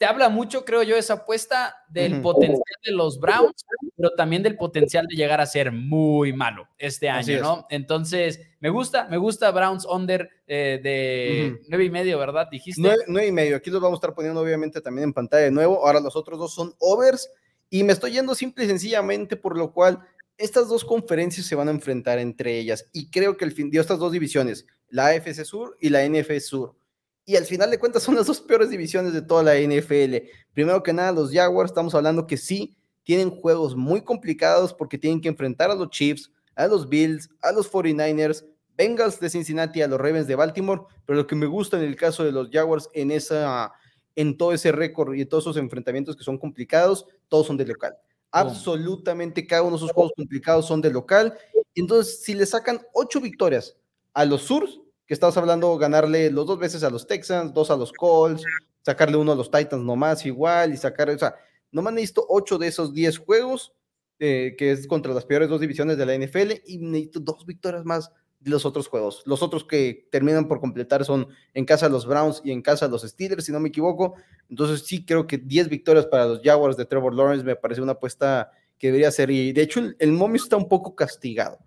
te 0.03 0.07
habla 0.07 0.27
mucho, 0.27 0.65
creo 0.65 0.83
yo, 0.83 0.97
esa 0.97 1.13
apuesta 1.13 1.77
del 1.87 2.19
potencial 2.19 2.61
de 2.83 2.91
los 2.91 3.21
Browns, 3.21 3.65
pero 3.95 4.09
también 4.17 4.43
del 4.43 4.57
potencial 4.57 5.07
de 5.07 5.15
llegar 5.15 5.39
a 5.39 5.45
ser 5.45 5.71
muy 5.71 6.33
malo 6.33 6.67
este 6.77 7.07
año, 7.07 7.39
¿no? 7.39 7.65
Entonces, 7.69 8.41
me 8.59 8.69
gusta, 8.69 9.07
me 9.07 9.15
gusta 9.15 9.49
Browns 9.51 9.85
under 9.85 10.29
eh, 10.45 10.81
de 10.83 11.61
nueve 11.69 11.85
y 11.85 11.89
medio, 11.89 12.19
¿verdad? 12.19 12.49
Dijiste. 12.51 12.81
Nueve, 13.07 13.27
y 13.27 13.31
medio. 13.31 13.55
Aquí 13.55 13.69
los 13.69 13.79
vamos 13.79 13.95
a 13.95 13.99
estar 13.99 14.13
poniendo, 14.13 14.41
obviamente, 14.41 14.81
también 14.81 15.05
en 15.05 15.13
pantalla 15.13 15.45
de 15.45 15.51
nuevo. 15.51 15.87
Ahora 15.87 16.01
los 16.01 16.17
otros 16.17 16.37
dos 16.37 16.53
son 16.53 16.73
overs 16.79 17.31
y 17.69 17.85
me 17.85 17.93
estoy 17.93 18.11
yendo 18.11 18.35
simple 18.35 18.65
y 18.65 18.67
sencillamente 18.67 19.37
por 19.37 19.57
lo 19.57 19.71
cual 19.71 20.01
estas 20.37 20.67
dos 20.67 20.83
conferencias 20.83 21.47
se 21.47 21.55
van 21.55 21.69
a 21.69 21.71
enfrentar 21.71 22.19
entre 22.19 22.59
ellas 22.59 22.89
y 22.91 23.09
creo 23.09 23.37
que 23.37 23.45
el 23.45 23.53
fin 23.53 23.71
de 23.71 23.79
estas 23.79 23.99
dos 23.99 24.11
divisiones, 24.11 24.67
la 24.89 25.07
AFC 25.07 25.45
Sur 25.45 25.77
y 25.79 25.87
la 25.87 26.05
NFL 26.05 26.39
Sur 26.39 26.75
y 27.25 27.35
al 27.35 27.45
final 27.45 27.71
de 27.71 27.79
cuentas 27.79 28.03
son 28.03 28.15
las 28.15 28.27
dos 28.27 28.41
peores 28.41 28.69
divisiones 28.69 29.13
de 29.13 29.21
toda 29.21 29.43
la 29.43 29.55
NFL. 29.55 30.27
Primero 30.53 30.83
que 30.83 30.93
nada, 30.93 31.11
los 31.11 31.31
Jaguars, 31.31 31.71
estamos 31.71 31.95
hablando 31.95 32.27
que 32.27 32.37
sí 32.37 32.75
tienen 33.03 33.29
juegos 33.29 33.75
muy 33.75 34.01
complicados 34.01 34.73
porque 34.73 34.97
tienen 34.97 35.21
que 35.21 35.29
enfrentar 35.29 35.71
a 35.71 35.75
los 35.75 35.89
Chiefs, 35.89 36.31
a 36.55 36.67
los 36.67 36.87
Bills, 36.87 37.29
a 37.41 37.51
los 37.51 37.71
49ers, 37.71 38.45
Bengals 38.75 39.19
de 39.19 39.29
Cincinnati, 39.29 39.81
a 39.81 39.87
los 39.87 39.99
Ravens 39.99 40.27
de 40.27 40.35
Baltimore, 40.35 40.81
pero 41.05 41.17
lo 41.17 41.27
que 41.27 41.35
me 41.35 41.45
gusta 41.45 41.77
en 41.77 41.83
el 41.83 41.95
caso 41.95 42.23
de 42.23 42.31
los 42.31 42.49
Jaguars 42.49 42.89
en 42.93 43.11
esa 43.11 43.71
en 44.15 44.37
todo 44.37 44.53
ese 44.53 44.71
récord 44.71 45.15
y 45.15 45.25
todos 45.25 45.45
esos 45.45 45.57
enfrentamientos 45.57 46.15
que 46.15 46.23
son 46.23 46.37
complicados, 46.37 47.07
todos 47.29 47.47
son 47.47 47.57
de 47.57 47.65
local. 47.65 47.95
Absolutamente 48.31 49.47
cada 49.47 49.63
uno 49.63 49.71
de 49.71 49.77
esos 49.77 49.91
juegos 49.91 50.13
complicados 50.15 50.67
son 50.67 50.81
de 50.81 50.91
local. 50.91 51.37
Entonces, 51.75 52.21
si 52.21 52.33
le 52.33 52.45
sacan 52.45 52.81
ocho 52.93 53.19
victorias 53.19 53.75
a 54.13 54.25
los 54.25 54.43
Surs, 54.43 54.79
que 55.13 55.15
estamos 55.15 55.37
hablando 55.37 55.77
ganarle 55.77 56.31
los 56.31 56.47
dos 56.47 56.57
veces 56.57 56.83
a 56.83 56.89
los 56.89 57.05
Texans, 57.05 57.53
dos 57.53 57.69
a 57.69 57.77
los 57.77 57.93
Colts, 57.93 58.43
sacarle 58.81 59.15
uno 59.15 59.33
a 59.33 59.35
los 59.35 59.51
Titans 59.51 59.83
nomás 59.83 60.25
igual 60.25 60.73
y 60.73 60.77
sacar, 60.77 61.07
o 61.07 61.19
sea, 61.19 61.35
nomás 61.71 61.93
necesito 61.93 62.25
ocho 62.27 62.57
de 62.57 62.65
esos 62.65 62.95
diez 62.95 63.19
juegos, 63.19 63.73
eh, 64.17 64.55
que 64.57 64.71
es 64.71 64.87
contra 64.87 65.13
las 65.13 65.23
peores 65.23 65.49
dos 65.49 65.61
divisiones 65.61 65.99
de 65.99 66.05
la 66.07 66.15
NFL, 66.15 66.63
y 66.65 66.79
necesito 66.79 67.19
dos 67.19 67.45
victorias 67.45 67.85
más 67.85 68.11
de 68.39 68.49
los 68.49 68.65
otros 68.65 68.87
juegos. 68.87 69.21
Los 69.27 69.43
otros 69.43 69.63
que 69.63 70.07
terminan 70.11 70.47
por 70.47 70.59
completar 70.59 71.05
son 71.05 71.27
en 71.53 71.65
casa 71.65 71.85
de 71.85 71.91
los 71.91 72.07
Browns 72.07 72.41
y 72.43 72.51
en 72.51 72.63
casa 72.63 72.87
de 72.87 72.91
los 72.93 73.03
Steelers, 73.03 73.45
si 73.45 73.51
no 73.51 73.59
me 73.59 73.69
equivoco. 73.69 74.15
Entonces 74.49 74.83
sí 74.83 75.05
creo 75.05 75.27
que 75.27 75.37
10 75.37 75.69
victorias 75.69 76.07
para 76.07 76.25
los 76.25 76.41
Jaguars 76.41 76.75
de 76.75 76.85
Trevor 76.85 77.13
Lawrence 77.13 77.45
me 77.45 77.55
parece 77.55 77.81
una 77.81 77.91
apuesta 77.91 78.49
que 78.79 78.87
debería 78.87 79.11
ser. 79.11 79.29
Y 79.29 79.53
de 79.53 79.61
hecho 79.61 79.79
el, 79.79 79.95
el 79.99 80.11
momio 80.11 80.41
está 80.41 80.57
un 80.57 80.67
poco 80.67 80.95
castigado. 80.95 81.59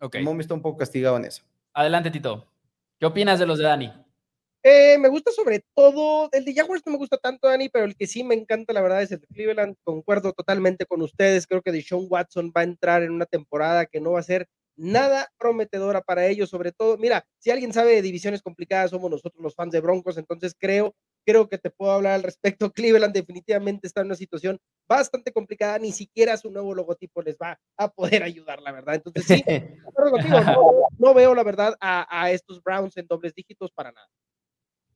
Okay. 0.00 0.20
El 0.20 0.24
momio 0.24 0.42
está 0.42 0.54
un 0.54 0.62
poco 0.62 0.78
castigado 0.78 1.16
en 1.16 1.24
eso. 1.24 1.42
Adelante, 1.74 2.12
Tito. 2.12 2.51
¿Qué 3.02 3.06
opinas 3.06 3.40
de 3.40 3.46
los 3.46 3.58
de 3.58 3.64
Dani? 3.64 3.92
Eh, 4.62 4.96
me 4.96 5.08
gusta 5.08 5.32
sobre 5.32 5.64
todo, 5.74 6.28
el 6.30 6.44
de 6.44 6.54
Jaguars 6.54 6.84
no 6.86 6.92
me 6.92 6.98
gusta 6.98 7.16
tanto, 7.16 7.48
Dani, 7.48 7.68
pero 7.68 7.84
el 7.84 7.96
que 7.96 8.06
sí 8.06 8.22
me 8.22 8.36
encanta, 8.36 8.72
la 8.72 8.80
verdad, 8.80 9.02
es 9.02 9.10
el 9.10 9.18
de 9.18 9.26
Cleveland. 9.26 9.74
Concuerdo 9.82 10.32
totalmente 10.32 10.86
con 10.86 11.02
ustedes. 11.02 11.48
Creo 11.48 11.62
que 11.62 11.72
Deshaun 11.72 12.06
Watson 12.08 12.52
va 12.56 12.60
a 12.60 12.62
entrar 12.62 13.02
en 13.02 13.10
una 13.10 13.26
temporada 13.26 13.86
que 13.86 14.00
no 14.00 14.12
va 14.12 14.20
a 14.20 14.22
ser 14.22 14.46
nada 14.76 15.28
prometedora 15.36 16.00
para 16.02 16.28
ellos, 16.28 16.48
sobre 16.48 16.70
todo. 16.70 16.96
Mira, 16.96 17.26
si 17.38 17.50
alguien 17.50 17.72
sabe 17.72 17.90
de 17.96 18.02
divisiones 18.02 18.40
complicadas, 18.40 18.90
somos 18.90 19.10
nosotros 19.10 19.42
los 19.42 19.56
fans 19.56 19.72
de 19.72 19.80
Broncos, 19.80 20.16
entonces 20.16 20.54
creo, 20.56 20.94
creo 21.24 21.48
que 21.48 21.58
te 21.58 21.70
puedo 21.70 21.92
hablar 21.92 22.14
al 22.14 22.22
respecto. 22.22 22.72
Cleveland 22.72 23.14
definitivamente 23.14 23.86
está 23.86 24.00
en 24.00 24.08
una 24.08 24.14
situación 24.14 24.58
bastante 24.88 25.32
complicada, 25.32 25.78
ni 25.78 25.92
siquiera 25.92 26.36
su 26.36 26.50
nuevo 26.50 26.74
logotipo 26.74 27.22
les 27.22 27.36
va 27.36 27.58
a 27.76 27.88
poder 27.88 28.22
ayudar, 28.22 28.60
la 28.60 28.72
verdad. 28.72 28.96
Entonces, 28.96 29.24
sí, 29.24 29.44
no, 30.98 31.14
veo 31.14 31.34
la 31.34 31.42
verdad 31.42 31.74
a, 31.80 32.30
estos 32.30 32.62
Browns 32.62 32.96
en 32.96 33.06
dobles 33.06 33.34
dígitos 33.34 33.70
para 33.72 33.92
nada. 33.92 34.08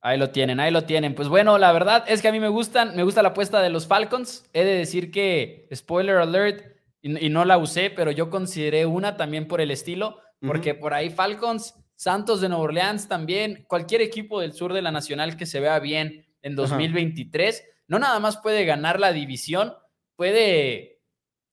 Ahí 0.02 0.18
lo 0.18 0.30
tienen, 0.30 0.60
ahí 0.60 0.70
lo 0.70 0.84
tienen. 0.84 1.14
Pues 1.14 1.28
bueno, 1.28 1.58
la 1.58 1.72
verdad 1.72 2.04
es 2.06 2.22
que 2.22 2.28
a 2.28 2.32
mí 2.32 2.38
me 2.38 2.48
gustan, 2.48 2.94
me 2.94 3.02
gusta 3.02 3.22
la 3.22 3.30
apuesta 3.30 3.60
de 3.60 3.70
los 3.70 3.86
Falcons. 3.86 4.48
He 4.52 4.64
de 4.64 4.76
decir 4.76 5.10
que, 5.10 5.68
spoiler 5.74 6.16
alert, 6.16 6.76
y, 7.02 7.28
no 7.28 7.44
la 7.44 7.58
usé, 7.58 7.90
pero 7.90 8.10
yo 8.10 8.30
consideré 8.30 8.84
una 8.84 9.16
también 9.16 9.46
por 9.46 9.60
el 9.60 9.70
estilo, 9.70 10.20
porque 10.40 10.74
por 10.74 10.92
ahí 10.92 11.10
Falcons, 11.10 11.74
Santos 11.96 12.40
de 12.40 12.48
Nueva 12.48 12.64
Orleans 12.64 13.08
también, 13.08 13.64
cualquier 13.68 14.02
equipo 14.02 14.40
del 14.40 14.52
sur 14.52 14.72
de 14.72 14.82
la 14.82 14.92
Nacional 14.92 15.36
que 15.36 15.46
se 15.46 15.60
vea 15.60 15.78
bien 15.78 16.26
en 16.42 16.54
2023, 16.54 17.64
no 17.88 17.98
nada 17.98 18.20
más 18.20 18.36
puede 18.36 18.64
ganar 18.64 19.00
la 19.00 19.12
división, 19.12 19.74
puede 20.14 21.00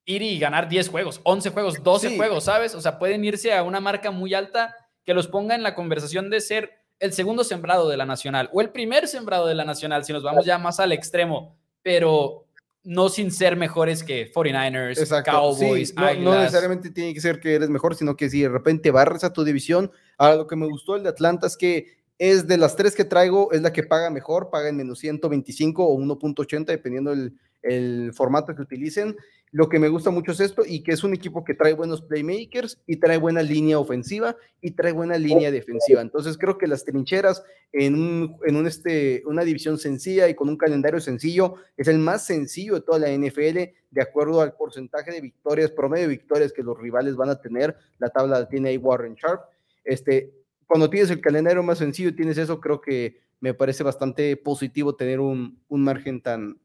ir 0.04 0.22
y 0.22 0.38
ganar 0.38 0.68
10 0.68 0.90
juegos, 0.90 1.20
11 1.24 1.50
juegos, 1.50 1.82
12 1.82 2.16
juegos, 2.16 2.44
¿sabes? 2.44 2.74
O 2.74 2.80
sea, 2.80 2.98
pueden 2.98 3.24
irse 3.24 3.54
a 3.54 3.62
una 3.62 3.80
marca 3.80 4.10
muy 4.10 4.34
alta 4.34 4.76
que 5.04 5.14
los 5.14 5.28
ponga 5.28 5.54
en 5.54 5.62
la 5.62 5.74
conversación 5.74 6.30
de 6.30 6.40
ser 6.40 6.72
el 6.98 7.12
segundo 7.12 7.42
sembrado 7.42 7.88
de 7.88 7.96
la 7.96 8.06
Nacional 8.06 8.50
o 8.52 8.60
el 8.60 8.70
primer 8.70 9.08
sembrado 9.08 9.46
de 9.46 9.54
la 9.54 9.64
Nacional, 9.64 10.04
si 10.04 10.12
nos 10.12 10.22
vamos 10.22 10.44
ya 10.44 10.58
más 10.58 10.78
al 10.78 10.92
extremo, 10.92 11.56
pero 11.82 12.46
no 12.84 13.08
sin 13.08 13.32
ser 13.32 13.56
mejores 13.56 14.04
que 14.04 14.30
49ers, 14.30 15.24
Cowboys, 15.24 15.94
no, 15.94 16.14
no, 16.16 16.38
necesariamente 16.38 16.90
tiene 16.90 17.14
que 17.14 17.20
ser 17.20 17.40
que 17.40 17.54
eres 17.54 17.70
mejor, 17.70 17.94
sino 17.94 18.14
que 18.14 18.28
si 18.28 18.42
de 18.42 18.50
repente 18.50 18.90
barres 18.90 19.24
a 19.24 19.32
tu 19.32 19.42
división. 19.42 19.90
Ahora, 20.18 20.36
lo 20.36 20.46
que 20.46 20.54
me 20.54 20.66
gustó 20.66 20.96
el 20.96 21.02
de 21.02 21.08
Atlanta 21.08 21.46
es 21.46 21.56
que 21.56 21.96
es 22.18 22.46
de 22.46 22.58
las 22.58 22.76
tres 22.76 22.94
que 22.94 23.04
traigo, 23.04 23.50
es 23.52 23.62
la 23.62 23.72
que 23.72 23.82
paga 23.82 24.10
mejor, 24.10 24.50
paga 24.50 24.68
en 24.68 24.76
menos 24.76 24.98
125 24.98 25.84
o 25.84 25.98
1.80, 25.98 26.66
dependiendo 26.66 27.12
el, 27.12 27.34
el 27.62 28.12
formato 28.12 28.54
que 28.54 28.62
utilicen. 28.62 29.16
Lo 29.54 29.68
que 29.68 29.78
me 29.78 29.88
gusta 29.88 30.10
mucho 30.10 30.32
es 30.32 30.40
esto 30.40 30.64
y 30.66 30.82
que 30.82 30.90
es 30.90 31.04
un 31.04 31.14
equipo 31.14 31.44
que 31.44 31.54
trae 31.54 31.74
buenos 31.74 32.02
playmakers 32.02 32.76
y 32.88 32.96
trae 32.96 33.18
buena 33.18 33.40
línea 33.40 33.78
ofensiva 33.78 34.36
y 34.60 34.72
trae 34.72 34.90
buena 34.90 35.16
línea 35.16 35.52
defensiva. 35.52 36.00
Entonces 36.00 36.36
creo 36.36 36.58
que 36.58 36.66
las 36.66 36.84
trincheras 36.84 37.44
en, 37.70 37.94
un, 37.94 38.36
en 38.44 38.56
un 38.56 38.66
este, 38.66 39.22
una 39.26 39.44
división 39.44 39.78
sencilla 39.78 40.28
y 40.28 40.34
con 40.34 40.48
un 40.48 40.56
calendario 40.56 41.00
sencillo 41.00 41.54
es 41.76 41.86
el 41.86 42.00
más 42.00 42.26
sencillo 42.26 42.74
de 42.74 42.80
toda 42.80 42.98
la 42.98 43.12
NFL 43.16 43.58
de 43.92 44.02
acuerdo 44.02 44.40
al 44.40 44.56
porcentaje 44.56 45.12
de 45.12 45.20
victorias, 45.20 45.70
promedio 45.70 46.08
de 46.08 46.16
victorias 46.16 46.52
que 46.52 46.64
los 46.64 46.76
rivales 46.76 47.14
van 47.14 47.30
a 47.30 47.40
tener. 47.40 47.76
La 47.98 48.08
tabla 48.08 48.48
tiene 48.48 48.70
ahí 48.70 48.76
Warren 48.76 49.14
Sharp. 49.14 49.42
Este, 49.84 50.34
cuando 50.66 50.90
tienes 50.90 51.12
el 51.12 51.20
calendario 51.20 51.62
más 51.62 51.78
sencillo 51.78 52.08
y 52.08 52.16
tienes 52.16 52.38
eso, 52.38 52.58
creo 52.58 52.80
que 52.80 53.20
me 53.38 53.54
parece 53.54 53.84
bastante 53.84 54.36
positivo 54.36 54.96
tener 54.96 55.20
un, 55.20 55.60
un 55.68 55.84
margen 55.84 56.20
tan, 56.20 56.58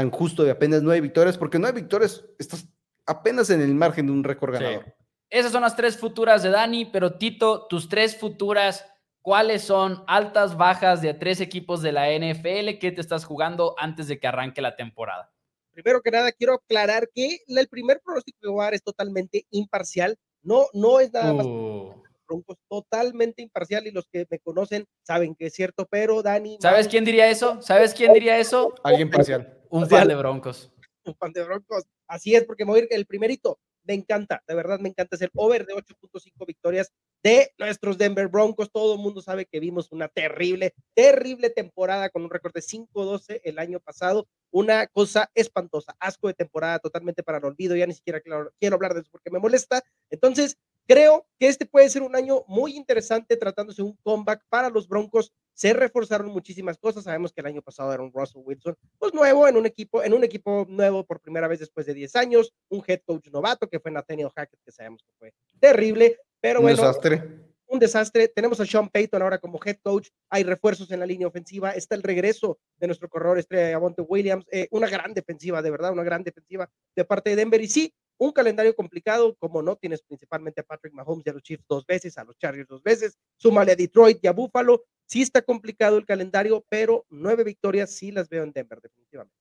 tan 0.00 0.10
justo 0.10 0.44
de 0.44 0.50
apenas 0.50 0.82
nueve 0.82 1.02
victorias, 1.02 1.36
porque 1.36 1.58
nueve 1.58 1.82
victorias 1.82 2.24
estás 2.38 2.66
apenas 3.04 3.50
en 3.50 3.60
el 3.60 3.74
margen 3.74 4.06
de 4.06 4.12
un 4.12 4.24
récord 4.24 4.54
ganador. 4.54 4.96
Esas 5.28 5.52
son 5.52 5.60
las 5.60 5.76
tres 5.76 5.98
futuras 5.98 6.42
de 6.42 6.48
Dani, 6.48 6.86
pero 6.86 7.18
Tito, 7.18 7.66
tus 7.66 7.86
tres 7.86 8.16
futuras, 8.16 8.86
¿cuáles 9.20 9.60
son 9.60 10.02
altas, 10.06 10.56
bajas 10.56 11.02
de 11.02 11.12
tres 11.12 11.42
equipos 11.42 11.82
de 11.82 11.92
la 11.92 12.08
NFL 12.08 12.78
que 12.80 12.92
te 12.92 13.00
estás 13.02 13.26
jugando 13.26 13.74
antes 13.78 14.08
de 14.08 14.18
que 14.18 14.26
arranque 14.26 14.62
la 14.62 14.74
temporada? 14.74 15.30
Primero 15.72 16.00
que 16.00 16.10
nada, 16.10 16.32
quiero 16.32 16.54
aclarar 16.54 17.10
que 17.14 17.40
el 17.46 17.68
primer 17.68 18.00
pronóstico 18.02 18.38
que 18.40 18.48
voy 18.48 18.62
a 18.62 18.64
dar 18.64 18.74
es 18.74 18.82
totalmente 18.82 19.44
imparcial. 19.50 20.16
No, 20.42 20.64
no 20.72 20.98
es 20.98 21.12
nada 21.12 21.34
más 21.34 21.44
uh. 21.44 22.02
Broncos 22.26 22.56
totalmente 22.68 23.42
imparcial 23.42 23.86
y 23.86 23.90
los 23.90 24.06
que 24.10 24.26
me 24.30 24.38
conocen 24.38 24.86
saben 25.02 25.34
que 25.34 25.46
es 25.46 25.52
cierto, 25.52 25.86
pero 25.90 26.22
Dani. 26.22 26.56
¿Sabes 26.58 26.88
quién 26.88 27.04
diría 27.04 27.28
eso? 27.28 27.60
¿Sabes 27.60 27.92
quién 27.92 28.14
diría 28.14 28.38
eso? 28.38 28.74
Alguien 28.82 29.10
parcial. 29.10 29.59
Un 29.70 29.88
fan 29.88 30.08
de 30.08 30.16
Broncos. 30.16 30.70
Un 31.04 31.14
fan 31.14 31.32
de 31.32 31.44
Broncos. 31.44 31.84
Así 32.06 32.34
es, 32.34 32.44
porque 32.44 32.64
me 32.64 32.72
voy 32.72 32.80
a 32.80 32.82
ir 32.84 32.88
el 32.90 33.06
primerito. 33.06 33.58
Me 33.84 33.94
encanta, 33.94 34.42
de 34.46 34.54
verdad 34.54 34.78
me 34.78 34.90
encanta. 34.90 35.16
Es 35.16 35.22
el 35.22 35.30
over 35.34 35.64
de 35.64 35.74
8.5 35.74 36.46
victorias 36.46 36.92
de 37.22 37.50
nuestros 37.58 37.96
Denver 37.96 38.28
Broncos. 38.28 38.70
Todo 38.70 38.94
el 38.94 39.00
mundo 39.00 39.22
sabe 39.22 39.46
que 39.46 39.58
vimos 39.58 39.90
una 39.90 40.08
terrible, 40.08 40.74
terrible 40.94 41.48
temporada 41.50 42.10
con 42.10 42.22
un 42.22 42.30
récord 42.30 42.52
de 42.52 42.60
5-12 42.60 43.40
el 43.42 43.58
año 43.58 43.80
pasado. 43.80 44.28
Una 44.50 44.86
cosa 44.86 45.30
espantosa, 45.34 45.96
asco 45.98 46.28
de 46.28 46.34
temporada 46.34 46.78
totalmente 46.78 47.22
para 47.22 47.38
el 47.38 47.44
olvido. 47.44 47.74
Ya 47.74 47.86
ni 47.86 47.94
siquiera 47.94 48.20
quiero, 48.20 48.52
quiero 48.60 48.76
hablar 48.76 48.92
de 48.94 49.00
eso 49.00 49.10
porque 49.10 49.30
me 49.30 49.38
molesta. 49.38 49.82
Entonces, 50.10 50.58
Creo 50.90 51.24
que 51.38 51.46
este 51.46 51.66
puede 51.66 51.88
ser 51.88 52.02
un 52.02 52.16
año 52.16 52.42
muy 52.48 52.74
interesante 52.74 53.36
tratándose 53.36 53.80
de 53.80 53.86
un 53.86 53.96
comeback 54.02 54.42
para 54.48 54.68
los 54.70 54.88
Broncos. 54.88 55.32
Se 55.54 55.72
reforzaron 55.72 56.26
muchísimas 56.26 56.78
cosas. 56.78 57.04
Sabemos 57.04 57.32
que 57.32 57.42
el 57.42 57.46
año 57.46 57.62
pasado 57.62 57.94
era 57.94 58.02
un 58.02 58.12
Russell 58.12 58.42
Wilson, 58.44 58.76
pues 58.98 59.14
nuevo 59.14 59.46
en 59.46 59.56
un 59.56 59.66
equipo, 59.66 60.02
en 60.02 60.14
un 60.14 60.24
equipo 60.24 60.66
nuevo 60.68 61.06
por 61.06 61.20
primera 61.20 61.46
vez 61.46 61.60
después 61.60 61.86
de 61.86 61.94
10 61.94 62.16
años, 62.16 62.52
un 62.70 62.82
head 62.84 63.02
coach 63.06 63.28
novato 63.28 63.68
que 63.68 63.78
fue 63.78 63.92
Nathaniel 63.92 64.30
Hackett, 64.34 64.58
que 64.64 64.72
sabemos 64.72 65.04
que 65.04 65.12
fue 65.16 65.32
terrible, 65.60 66.18
pero 66.40 66.58
un 66.58 66.64
bueno. 66.64 66.78
Desastre. 66.78 67.22
Un 67.68 67.78
desastre. 67.78 68.26
Tenemos 68.26 68.58
a 68.58 68.66
Sean 68.66 68.88
Payton 68.88 69.22
ahora 69.22 69.38
como 69.38 69.60
head 69.64 69.76
coach. 69.84 70.08
Hay 70.28 70.42
refuerzos 70.42 70.90
en 70.90 70.98
la 70.98 71.06
línea 71.06 71.28
ofensiva. 71.28 71.70
Está 71.70 71.94
el 71.94 72.02
regreso 72.02 72.58
de 72.78 72.88
nuestro 72.88 73.08
corredor 73.08 73.38
estrella 73.38 73.76
Avonte 73.76 74.02
Williams. 74.02 74.44
Eh, 74.50 74.66
una 74.72 74.88
gran 74.88 75.14
defensiva, 75.14 75.62
de 75.62 75.70
verdad, 75.70 75.92
una 75.92 76.02
gran 76.02 76.24
defensiva 76.24 76.68
de 76.96 77.04
parte 77.04 77.30
de 77.30 77.36
Denver. 77.36 77.60
Y 77.60 77.68
sí, 77.68 77.94
un 78.20 78.32
calendario 78.32 78.76
complicado, 78.76 79.34
como 79.38 79.62
no, 79.62 79.76
tienes 79.76 80.02
principalmente 80.02 80.60
a 80.60 80.64
Patrick 80.64 80.92
Mahomes 80.92 81.26
y 81.26 81.30
a 81.30 81.32
los 81.32 81.42
Chiefs 81.42 81.64
dos 81.66 81.86
veces, 81.86 82.18
a 82.18 82.24
los 82.24 82.36
Chargers 82.36 82.68
dos 82.68 82.82
veces, 82.82 83.18
súmale 83.38 83.72
a 83.72 83.76
Detroit 83.76 84.18
y 84.22 84.26
a 84.26 84.32
Buffalo. 84.32 84.84
Sí 85.06 85.22
está 85.22 85.40
complicado 85.40 85.96
el 85.96 86.04
calendario, 86.04 86.62
pero 86.68 87.06
nueve 87.08 87.44
victorias 87.44 87.90
sí 87.90 88.12
las 88.12 88.28
veo 88.28 88.44
en 88.44 88.52
Denver, 88.52 88.78
definitivamente. 88.80 89.34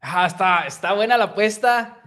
Ah, 0.00 0.26
está, 0.26 0.66
está 0.66 0.94
buena 0.94 1.18
la 1.18 1.24
apuesta. 1.24 2.00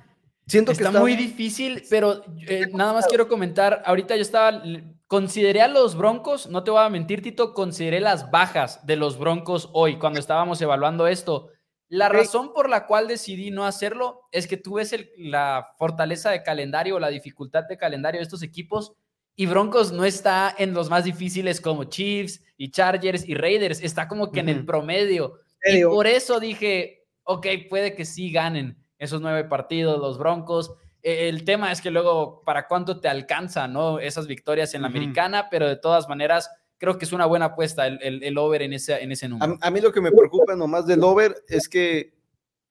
Siento 0.47 0.71
que 0.71 0.83
está, 0.83 0.99
muy 0.99 1.15
difícil, 1.15 1.83
pero 1.87 2.23
eh, 2.47 2.67
nada 2.73 2.93
más 2.93 3.05
quiero 3.05 3.27
comentar. 3.27 3.83
Ahorita 3.85 4.15
yo 4.15 4.21
estaba, 4.23 4.63
consideré 5.05 5.61
a 5.61 5.67
los 5.67 5.95
Broncos, 5.95 6.47
no 6.47 6.63
te 6.63 6.71
voy 6.71 6.81
a 6.81 6.89
mentir, 6.89 7.21
Tito, 7.21 7.53
consideré 7.53 7.99
las 7.99 8.31
bajas 8.31 8.83
de 8.87 8.95
los 8.95 9.19
Broncos 9.19 9.69
hoy 9.73 9.99
cuando 9.99 10.19
estábamos 10.19 10.59
evaluando 10.61 11.05
esto. 11.05 11.51
La 11.89 12.09
razón 12.09 12.53
por 12.53 12.69
la 12.69 12.85
cual 12.85 13.07
decidí 13.07 13.49
no 13.49 13.65
hacerlo 13.65 14.27
es 14.31 14.47
que 14.47 14.57
tú 14.57 14.75
ves 14.75 14.93
la 15.17 15.69
fortaleza 15.77 16.31
de 16.31 16.43
calendario 16.43 16.95
o 16.95 16.99
la 16.99 17.07
dificultad 17.09 17.63
de 17.63 17.77
calendario 17.77 18.19
de 18.19 18.23
estos 18.23 18.43
equipos 18.43 18.93
y 19.39 19.45
Broncos 19.45 19.91
no 19.91 20.03
está 20.03 20.53
en 20.57 20.73
los 20.73 20.89
más 20.89 21.03
difíciles 21.03 21.61
como 21.61 21.83
Chiefs 21.83 22.41
y 22.57 22.71
Chargers 22.71 23.29
y 23.29 23.35
Raiders, 23.35 23.81
está 23.83 24.07
como 24.07 24.31
que 24.31 24.39
en 24.39 24.49
el 24.49 24.65
promedio. 24.65 25.39
Y 25.63 25.83
por 25.83 26.07
eso 26.07 26.39
dije, 26.39 27.05
ok, 27.23 27.45
puede 27.69 27.93
que 27.93 28.03
sí 28.03 28.31
ganen 28.31 28.83
esos 28.97 29.21
nueve 29.21 29.43
partidos 29.43 29.99
los 29.99 30.17
Broncos. 30.17 30.73
E, 31.03 31.29
el 31.29 31.45
tema 31.45 31.71
es 31.71 31.81
que 31.81 31.91
luego, 31.91 32.41
¿para 32.45 32.67
cuánto 32.67 32.99
te 32.99 33.09
alcanza, 33.09 33.67
no? 33.67 33.99
Esas 33.99 34.25
victorias 34.25 34.73
en 34.73 34.81
la 34.81 34.87
americana, 34.87 35.49
pero 35.51 35.67
de 35.67 35.75
todas 35.75 36.09
maneras 36.09 36.49
creo 36.77 36.97
que 36.97 37.05
es 37.05 37.11
una 37.11 37.25
buena 37.25 37.45
apuesta 37.45 37.87
el, 37.87 38.23
el, 38.23 38.37
over 38.37 38.61
en 38.61 38.73
ese, 38.73 39.01
en 39.01 39.11
ese 39.11 39.27
número. 39.27 39.57
A, 39.61 39.71
mí 39.71 39.81
lo 39.81 39.91
que 39.91 40.01
me 40.01 40.11
preocupa 40.11 40.55
nomás 40.55 40.85
del 40.85 41.03
over 41.03 41.35
es 41.47 41.67
que 41.67 42.13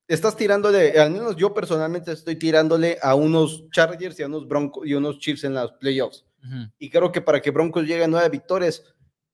estás 0.08 0.36
tirándole, 0.36 0.98
al 0.98 1.10
menos 1.10 1.36
yo 1.36 1.52
personalmente 1.52 2.12
estoy 2.12 2.36
tirándole 2.36 2.98
a 3.02 3.14
unos 3.14 3.68
Chargers 3.70 4.18
y 4.18 4.22
a 4.22 4.26
unos 4.26 4.46
Broncos 4.46 4.86
y 4.86 4.94
unos 4.94 5.18
Chiefs 5.18 5.44
en 5.44 5.54
los 5.54 5.72
playoffs. 5.72 6.24
Y 6.78 6.90
creo 6.90 7.10
que 7.10 7.20
para 7.20 7.42
que 7.42 7.50
Broncos 7.50 7.84
llegue 7.86 8.04
a 8.04 8.08
nueve 8.08 8.28
victorias, 8.28 8.84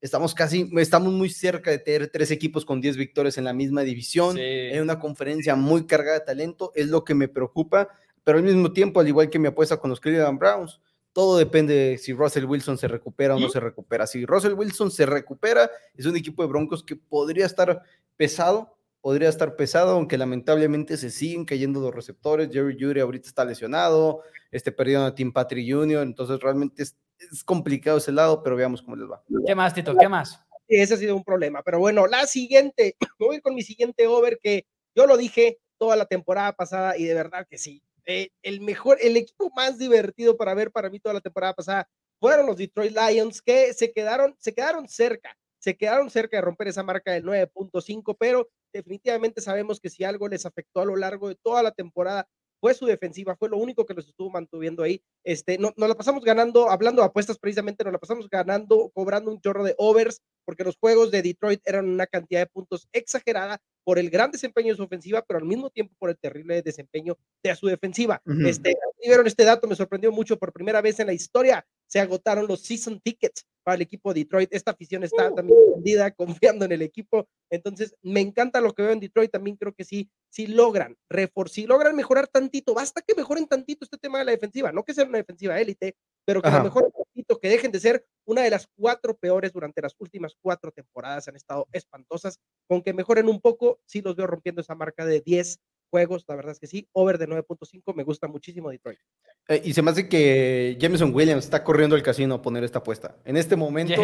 estamos 0.01 0.35
casi, 0.35 0.71
estamos 0.79 1.13
muy 1.13 1.29
cerca 1.29 1.71
de 1.71 1.79
tener 1.79 2.09
tres 2.09 2.31
equipos 2.31 2.65
con 2.65 2.81
diez 2.81 2.97
victorias 2.97 3.37
en 3.37 3.45
la 3.45 3.53
misma 3.53 3.83
división, 3.83 4.39
en 4.39 4.81
una 4.81 4.99
conferencia 4.99 5.55
muy 5.55 5.87
cargada 5.87 6.21
de 6.21 6.25
talento, 6.25 6.73
es 6.75 6.89
lo 6.89 7.05
que 7.05 7.15
me 7.15 7.29
preocupa, 7.29 7.89
pero 8.25 8.39
al 8.39 8.45
mismo 8.45 8.73
tiempo, 8.73 8.99
al 8.99 9.09
igual 9.09 9.29
que 9.29 9.39
mi 9.39 9.49
apuesta 9.49 9.77
con 9.77 9.91
los 9.91 10.01
Cleveland 10.01 10.39
Browns, 10.39 10.81
todo 11.13 11.37
depende 11.37 11.75
de 11.75 11.99
si 11.99 12.13
Russell 12.13 12.47
Wilson 12.47 12.79
se 12.79 12.89
recupera 12.89 13.37
o 13.37 13.39
no 13.39 13.49
se 13.49 13.61
recupera. 13.61 14.07
Si 14.07 14.25
Russell 14.25 14.55
Wilson 14.55 14.91
se 14.91 15.07
recupera, 15.07 15.71
es 15.95 16.07
un 16.07 16.17
equipo 16.17 16.43
de 16.43 16.49
Broncos 16.49 16.83
que 16.83 16.97
podría 16.97 17.47
estar 17.47 17.83
pesado, 18.17 18.77
podría 19.01 19.29
estar 19.29 19.57
pesado, 19.57 19.91
aunque 19.91 20.17
lamentablemente 20.17 20.97
se 20.97 21.11
siguen 21.11 21.45
cayendo 21.45 21.81
los 21.81 21.95
receptores. 21.95 22.49
Jerry 22.51 22.77
Judy 22.81 23.01
ahorita 23.01 23.29
está 23.29 23.45
lesionado, 23.45 24.23
este 24.51 24.73
perdieron 24.73 25.05
a 25.05 25.15
Tim 25.15 25.33
Patrick 25.33 25.71
Jr., 25.71 26.03
entonces 26.03 26.41
realmente 26.41 26.83
es, 26.83 26.97
complicado 27.45 27.99
ese 27.99 28.11
lado, 28.11 28.43
pero 28.43 28.57
veamos 28.57 28.83
cómo 28.83 28.97
les 28.97 29.09
va. 29.09 29.23
¿Qué 29.47 29.55
más, 29.55 29.75
Tito? 29.75 29.95
¿Qué 29.97 30.09
más? 30.09 30.41
Ese 30.67 30.95
ha 30.95 30.97
sido 30.97 31.15
un 31.15 31.23
problema, 31.23 31.63
pero 31.63 31.79
bueno, 31.79 32.07
la 32.07 32.27
siguiente, 32.27 32.97
voy 33.19 33.35
a 33.35 33.37
ir 33.37 33.43
con 33.43 33.55
mi 33.55 33.63
siguiente 33.63 34.07
over 34.07 34.39
que 34.43 34.67
yo 34.95 35.07
lo 35.07 35.17
dije 35.17 35.59
toda 35.79 35.95
la 35.97 36.07
temporada 36.07 36.53
pasada 36.53 36.97
y 36.97 37.05
de 37.05 37.15
verdad 37.15 37.47
que 37.49 37.59
sí, 37.59 37.83
eh, 38.07 38.31
el 38.43 38.61
mejor, 38.61 38.99
el 39.01 39.17
equipo 39.17 39.51
más 39.55 39.79
divertido 39.79 40.37
para 40.37 40.55
ver 40.55 40.71
para 40.71 40.91
mí 40.91 41.01
toda 41.01 41.15
la 41.15 41.21
temporada 41.21 41.55
pasada 41.55 41.89
fueron 42.21 42.47
los 42.47 42.57
Detroit 42.57 42.97
Lions 42.97 43.43
que 43.43 43.75
se 43.75 43.93
quedaron, 43.93 44.35
se 44.39 44.55
quedaron 44.55 44.89
cerca, 44.89 45.37
se 45.59 45.77
quedaron 45.77 46.11
cerca 46.11 46.37
de 46.37 46.41
romper 46.41 46.69
esa 46.69 46.83
marca 46.83 47.13
del 47.13 47.25
9.5, 47.25 48.17
pero 48.19 48.49
definitivamente 48.73 49.41
sabemos 49.41 49.81
que 49.81 49.91
si 49.91 50.05
algo 50.05 50.29
les 50.29 50.47
afectó 50.47 50.81
a 50.81 50.85
lo 50.85 50.97
largo 50.97 51.29
de 51.29 51.37
toda 51.37 51.63
la 51.63 51.73
temporada 51.73 52.29
fue 52.61 52.75
su 52.75 52.87
defensiva, 52.87 53.35
fue 53.35 53.49
lo 53.49 53.57
único 53.57 53.85
que 53.85 53.93
los 53.93 54.07
estuvo 54.07 54.31
mantuviendo 54.31 54.85
ahí. 54.85 55.03
Este, 55.25 55.59
no, 55.59 55.73
nos 55.77 55.89
la 55.89 55.97
pasamos 55.97 56.25
ganando, 56.25 56.71
hablando 56.71 57.03
de 57.03 57.07
apuestas 57.07 57.37
precisamente, 57.37 57.83
nos 57.83 57.93
la 57.93 57.99
pasamos 57.99 58.29
ganando, 58.31 58.93
cobrando 58.95 59.33
un 59.33 59.41
chorro 59.41 59.65
de 59.65 59.75
overs, 59.79 60.23
porque 60.45 60.63
los 60.63 60.77
juegos 60.77 61.11
de 61.11 61.23
Detroit 61.23 61.61
eran 61.65 61.89
una 61.89 62.07
cantidad 62.07 62.39
de 62.41 62.47
puntos 62.47 62.89
exagerada 62.93 63.61
por 63.85 63.99
el 63.99 64.11
gran 64.11 64.31
desempeño 64.31 64.69
de 64.69 64.77
su 64.77 64.83
ofensiva, 64.83 65.25
pero 65.27 65.39
al 65.39 65.45
mismo 65.45 65.71
tiempo 65.71 65.95
por 65.99 66.11
el 66.11 66.19
terrible 66.19 66.63
desempeño 66.63 67.17
de 67.43 67.55
su 67.57 67.67
defensiva. 67.67 68.23
este, 68.47 68.77
vieron 69.03 69.27
este 69.27 69.45
dato, 69.45 69.67
me 69.67 69.75
sorprendió 69.75 70.13
mucho, 70.13 70.39
por 70.39 70.53
primera 70.53 70.81
vez 70.81 71.01
en 71.01 71.07
la 71.07 71.13
historia 71.13 71.67
se 71.93 72.01
agotaron 72.01 72.47
los 72.47 72.63
season 72.63 72.99
tickets 73.01 73.47
para 73.63 73.75
el 73.75 73.83
equipo 73.83 74.15
de 74.15 74.21
Detroit. 74.21 74.49
Esta 74.51 74.71
afición 74.71 75.05
está 75.05 75.31
también 75.35 75.59
vendida, 75.75 76.11
confiando 76.57 76.65
en 76.65 76.73
el 76.73 76.81
equipo. 76.81 77.29
Entonces, 77.51 77.95
me 78.01 78.21
encanta 78.21 78.63
lo 78.63 78.73
que 78.73 78.83
veo 78.83 78.93
en 78.93 79.01
Detroit. 79.01 79.31
También 79.31 79.59
creo 79.59 79.75
que 79.75 79.85
sí, 79.85 80.11
sí 80.31 80.47
logran 80.47 80.97
reforzar, 81.11 81.53
si 81.55 81.67
logran 81.67 81.95
mejorar 81.95 82.29
tantito. 82.29 82.73
Basta 82.73 83.03
que 83.03 83.15
mejoren 83.15 83.47
tantito 83.47 83.85
este 83.85 83.99
tema 83.99 84.21
de 84.21 84.25
la 84.25 84.31
defensiva. 84.31 84.73
No 84.73 84.85
que 84.85 84.95
sea 84.95 85.05
una 85.05 85.19
defensiva 85.19 85.61
élite, 85.61 85.95
pero 86.25 86.41
que 86.41 86.49
mejoren 86.49 86.93
tantito, 86.93 87.39
que 87.39 87.51
dejen 87.51 87.71
de 87.71 87.81
ser 87.81 88.07
una 88.25 88.41
de 88.41 88.49
las 88.49 88.67
cuatro 88.75 89.15
peores 89.15 89.53
durante 89.53 89.83
las 89.83 89.95
últimas 89.99 90.35
cuatro 90.41 90.73
temporadas. 90.73 91.29
Han 91.29 91.37
estado 91.37 91.69
espantosas. 91.73 92.41
Con 92.67 92.81
que 92.81 92.95
mejoren 92.95 93.29
un 93.29 93.43
poco, 93.43 93.81
sí 93.85 94.01
los 94.01 94.17
veo 94.17 94.27
rompiendo 94.27 94.63
esa 94.63 94.75
marca 94.75 95.05
de 95.05 95.21
10 95.21 95.61
juegos, 95.93 96.25
la 96.27 96.37
verdad 96.37 96.53
es 96.53 96.59
que 96.59 96.67
sí, 96.67 96.89
over 96.93 97.19
de 97.19 97.29
9.5, 97.29 97.95
me 97.95 98.03
gusta 98.03 98.27
muchísimo 98.27 98.71
Detroit. 98.71 98.99
Eh, 99.47 99.61
y 99.63 99.75
se 99.75 99.83
me 99.83 99.91
hace 99.91 100.09
que 100.09 100.79
Jameson 100.81 101.15
Williams 101.15 101.45
está 101.45 101.63
corriendo 101.63 101.95
al 101.95 102.03
casino 102.03 102.37
a 102.37 102.41
poner 102.41 102.65
esta 102.65 102.79
apuesta. 102.79 103.19
En 103.27 103.37
este 103.37 103.57
momento 103.57 104.01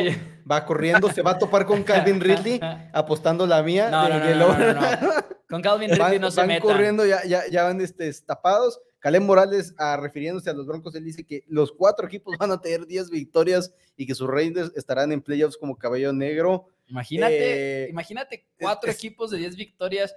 va 0.51 0.67
corriendo, 0.67 1.11
se 1.11 1.23
va 1.23 1.31
a 1.31 1.39
topar 1.39 1.65
con 1.65 1.83
Calvin 1.85 2.21
Ridley 2.21 2.61
apostando 2.93 3.47
la 3.47 3.63
mía. 3.63 3.91
No, 3.91 4.07
no, 4.07 4.19
no, 4.19 5.13
Con 5.49 5.63
Calvin 5.63 5.91
Ridley 5.91 6.19
no 6.19 6.31
se 6.31 6.45
van 6.45 6.61
corriendo, 6.61 7.07
ya, 7.07 7.25
ya, 7.25 7.49
ya 7.51 7.65
van 7.65 7.81
este, 7.81 8.13
tapados. 8.27 8.79
Caleb 8.99 9.23
Morales, 9.23 9.75
ah, 9.79 9.97
refiriéndose 9.97 10.51
a 10.51 10.53
los 10.53 10.67
Broncos, 10.67 10.95
él 10.95 11.05
dice 11.05 11.25
que 11.25 11.43
los 11.47 11.73
cuatro 11.73 12.07
equipos 12.07 12.37
van 12.37 12.51
a 12.51 12.61
tener 12.61 12.85
10 12.85 13.09
victorias 13.11 13.73
y 13.97 14.07
que 14.07 14.15
sus 14.15 14.29
Raiders 14.29 14.73
estarán 14.77 15.13
en 15.13 15.23
playoffs 15.23 15.57
como 15.57 15.79
caballo 15.79 16.13
negro. 16.13 16.67
Imagínate, 16.89 17.85
eh, 17.85 17.89
imagínate 17.89 18.47
cuatro 18.59 18.91
equipos 18.91 19.31
de 19.31 19.39
10 19.39 19.57
victorias. 19.57 20.15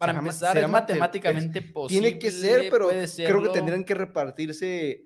Para 0.00 0.18
empezar, 0.18 0.56
es 0.56 0.66
matemáticamente 0.66 1.60
posible. 1.60 2.00
Tiene 2.00 2.18
que 2.18 2.30
ser, 2.30 2.70
pero 2.70 2.88
creo 2.88 3.42
que 3.42 3.48
tendrían 3.50 3.84
que 3.84 3.92
repartirse 3.92 5.04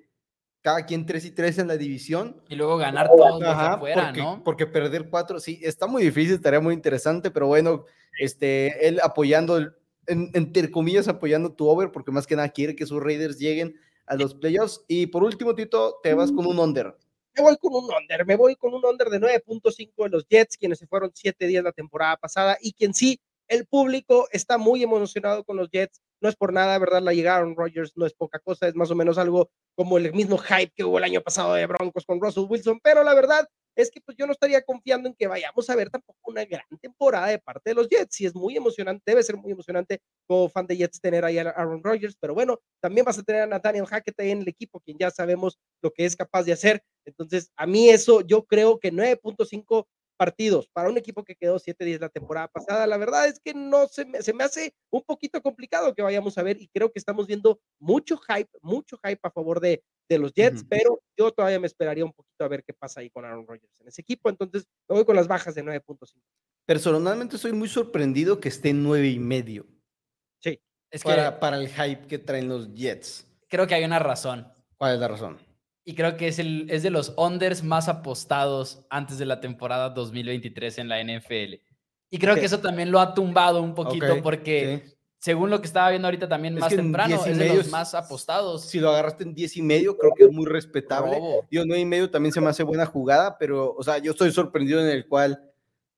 cada 0.63 0.87
quien 0.87 1.05
3 1.05 1.25
y 1.25 1.31
3 1.33 1.59
en 1.59 1.67
la 1.67 1.77
división. 1.77 2.41
Y 2.49 2.55
luego 2.55 2.77
ganar 2.77 3.09
todos 3.09 3.43
afuera, 3.43 4.05
porque, 4.07 4.21
¿no? 4.21 4.45
Porque 4.45 4.67
perder 4.69 5.11
cuatro, 5.11 5.41
sí, 5.41 5.59
está 5.65 5.89
muy 5.89 6.05
difícil, 6.05 6.35
estaría 6.35 6.61
muy 6.61 6.75
interesante, 6.75 7.33
pero 7.33 7.49
bueno, 7.49 7.87
este, 8.21 8.87
él 8.87 9.01
apoyando, 9.03 9.59
en, 10.07 10.31
entre 10.33 10.71
comillas, 10.71 11.09
apoyando 11.09 11.53
tu 11.53 11.69
over, 11.69 11.91
porque 11.91 12.13
más 12.13 12.25
que 12.25 12.37
nada 12.37 12.49
quiere 12.51 12.77
que 12.77 12.87
sus 12.87 13.03
Raiders 13.03 13.41
lleguen 13.41 13.75
a 14.07 14.15
los 14.15 14.33
playoffs. 14.33 14.85
Y 14.87 15.09
por 15.09 15.25
último, 15.25 15.57
Tito, 15.57 15.99
te 16.05 16.15
vas 16.15 16.31
con 16.31 16.47
un 16.47 16.61
under. 16.61 16.97
Me 17.37 17.43
voy 17.43 17.57
con 17.57 17.75
un 17.75 17.91
under, 17.93 18.25
me 18.25 18.37
voy 18.37 18.55
con 18.55 18.73
un 18.75 18.85
under 18.87 19.09
de 19.09 19.19
9.5 19.19 20.05
de 20.05 20.09
los 20.09 20.25
Jets, 20.29 20.57
quienes 20.57 20.79
se 20.79 20.87
fueron 20.87 21.11
7 21.13 21.49
días 21.49 21.65
la 21.65 21.73
temporada 21.73 22.17
pasada 22.17 22.57
y 22.61 22.73
quien 22.75 22.95
sí, 22.95 23.21
el 23.49 23.67
público 23.67 24.29
está 24.33 24.59
muy 24.59 24.83
emocionado 24.83 25.45
con 25.45 25.57
los 25.57 25.71
Jets 25.71 26.01
no 26.21 26.31
es 26.31 26.37
por 26.37 26.53
nada, 26.53 26.79
¿verdad? 26.79 27.03
La 27.03 27.13
llegaron 27.13 27.55
Rodgers 27.55 27.93
no 27.97 28.07
es 28.07 28.15
poca 28.15 28.39
cosa, 28.39 28.67
es 28.67 28.75
más 28.75 28.91
o 28.91 28.95
menos 28.95 29.19
algo 29.19 29.51
como 29.77 29.99
el 29.99 30.13
mismo 30.13 30.39
hype 30.39 30.73
que 30.75 30.83
hubo 30.83 30.97
el 30.99 31.05
año 31.05 31.21
pasado 31.21 31.53
de 31.55 31.67
Broncos 31.67 32.07
con 32.07 32.21
Russell 32.21 32.47
Wilson, 32.49 32.81
pero 32.83 33.05
la 33.05 33.13
verdad 33.13 33.47
es 33.77 33.91
que 33.91 34.01
pues 34.01 34.17
yo 34.17 34.27
no 34.27 34.33
estaría 34.33 34.63
confiando 34.63 35.09
en 35.09 35.15
que 35.15 35.27
vayamos 35.27 35.69
a 35.69 35.75
ver 35.75 35.91
tampoco 35.91 36.19
una 36.31 36.45
gran 36.45 36.65
temporada 36.81 37.27
de 37.27 37.39
parte 37.39 37.71
de 37.71 37.75
los 37.75 37.89
Jets. 37.89 38.21
Y 38.21 38.27
es 38.27 38.35
muy 38.35 38.57
emocionante, 38.57 39.03
debe 39.05 39.23
ser 39.23 39.37
muy 39.37 39.51
emocionante 39.51 40.01
como 40.27 40.49
fan 40.49 40.67
de 40.67 40.77
Jets 40.77 41.01
tener 41.01 41.25
ahí 41.25 41.39
a 41.39 41.51
Aaron 41.51 41.83
Rodgers, 41.83 42.17
pero 42.21 42.35
bueno, 42.35 42.61
también 42.81 43.05
vas 43.05 43.19
a 43.19 43.23
tener 43.23 43.43
a 43.43 43.47
Nathaniel 43.47 43.87
Hackett 43.87 44.19
en 44.21 44.43
el 44.43 44.49
equipo, 44.49 44.81
quien 44.81 44.97
ya 44.99 45.11
sabemos 45.11 45.59
lo 45.83 45.91
que 45.91 46.05
es 46.05 46.17
capaz 46.17 46.45
de 46.45 46.53
hacer. 46.53 46.83
Entonces, 47.05 47.51
a 47.57 47.67
mí 47.67 47.91
eso, 47.91 48.21
yo 48.21 48.45
creo 48.45 48.79
que 48.79 48.93
9.5 48.93 49.87
partidos 50.17 50.69
para 50.73 50.89
un 50.89 50.99
equipo 50.99 51.25
que 51.25 51.37
quedó 51.37 51.59
7-10 51.59 52.01
la 52.01 52.09
temporada 52.09 52.49
pasada. 52.49 52.87
La 52.87 52.97
verdad 52.97 53.27
es 53.27 53.41
que 53.41 53.55
no 53.55 53.87
se 53.89 54.05
me, 54.05 54.23
se 54.23 54.33
me 54.33 54.45
hace 54.45 54.75
un 54.91 55.03
poquito 55.03 55.43
complicado 55.43 55.95
que 55.95 56.03
vayamos 56.03 56.39
a 56.39 56.43
ver 56.43 56.61
y 56.61 56.69
creo 56.69 56.91
que 56.91 56.99
estamos 56.99 57.27
viendo 57.27 57.61
mucho 57.79 58.17
hype, 58.19 58.51
mucho 58.63 58.99
hype 59.03 59.21
a 59.23 59.31
favor 59.31 59.61
de, 59.61 59.83
de 60.09 60.19
los 60.19 60.33
Jets, 60.33 60.65
pero 60.69 61.01
yo 61.17 61.33
todavía 61.33 61.61
me 61.61 61.67
esperaría 61.67 62.05
un 62.05 62.13
poquito 62.13 62.45
a 62.45 62.49
ver 62.49 62.63
qué 62.65 62.73
pasa 62.73 63.01
ahí 63.01 63.11
con 63.11 63.25
Aaron 63.25 63.47
Rodgers 63.47 63.81
en 63.81 63.89
ese 63.89 64.03
equipo. 64.03 64.29
Entonces 64.29 64.67
me 64.89 64.97
voy 64.97 65.05
con 65.05 65.17
las 65.17 65.29
bajas 65.29 65.55
de 65.55 65.65
9.5. 65.65 66.21
Personalmente 66.67 67.39
soy 67.39 67.53
muy 67.53 67.69
sorprendido 67.69 68.41
que 68.41 68.49
esté 68.49 68.71
en 68.71 68.83
9 68.83 69.09
y 69.09 69.19
medio. 69.19 69.67
Sí. 70.41 70.61
Es 70.91 71.03
para, 71.03 71.41
para 71.41 71.59
el 71.59 71.69
hype 71.69 72.07
que 72.07 72.19
traen 72.19 72.49
los 72.49 72.73
Jets. 72.73 73.27
Creo 73.49 73.67
que 73.67 73.75
hay 73.75 73.85
una 73.85 73.99
razón. 73.99 74.49
¿Cuál 74.77 74.95
es 74.95 75.01
la 75.01 75.09
razón? 75.09 75.39
Y 75.85 75.95
creo 75.95 76.17
que 76.17 76.29
es, 76.29 76.39
el, 76.39 76.67
es 76.71 76.83
de 76.83 76.91
los 76.91 77.13
unders 77.17 77.63
más 77.63 77.89
apostados 77.89 78.87
antes 78.89 79.19
de 79.19 79.27
la 79.27 79.41
temporada 79.41 79.91
2023 79.91 80.79
en 80.79 80.89
la 80.89 81.03
NFL. 81.03 81.55
Y 82.11 82.19
creo 82.19 82.37
que 82.37 82.45
eso 82.45 82.61
también 82.61 82.91
lo 82.91 83.01
ha 83.01 83.13
tumbado 83.13 83.61
un 83.61 83.75
poquito 83.75 84.23
porque, 84.23 84.85
según 85.19 85.51
lo 85.51 85.61
que 85.61 85.67
estaba 85.67 85.91
viendo 85.91 86.07
ahorita 86.07 86.29
también 86.29 86.55
más 86.55 86.75
temprano, 86.75 87.23
es 87.27 87.37
de 87.37 87.55
los 87.55 87.69
más 87.71 87.95
apostados. 87.95 88.65
Si 88.65 88.79
lo 88.81 88.91
agarraste 88.91 89.25
en 89.25 89.35
10 89.35 89.57
y 89.59 89.63
medio, 89.63 89.99
creo 89.99 90.13
que 90.17 90.25
es 90.25 90.33
muy 90.33 90.47
respetable. 90.47 91.21
Yo 91.51 91.65
9 91.67 91.81
y 91.81 91.85
medio 91.85 92.11
también 92.11 92.33
se 92.33 92.41
me 92.41 92.49
hace 92.49 92.63
buena 92.63 92.87
jugada, 92.87 93.37
pero, 93.37 93.75
o 93.75 93.83
sea, 93.83 93.99
yo 93.99 94.13
estoy 94.13 94.33
sorprendido 94.33 94.81
en 94.81 94.89
el 94.89 95.07
cual 95.07 95.51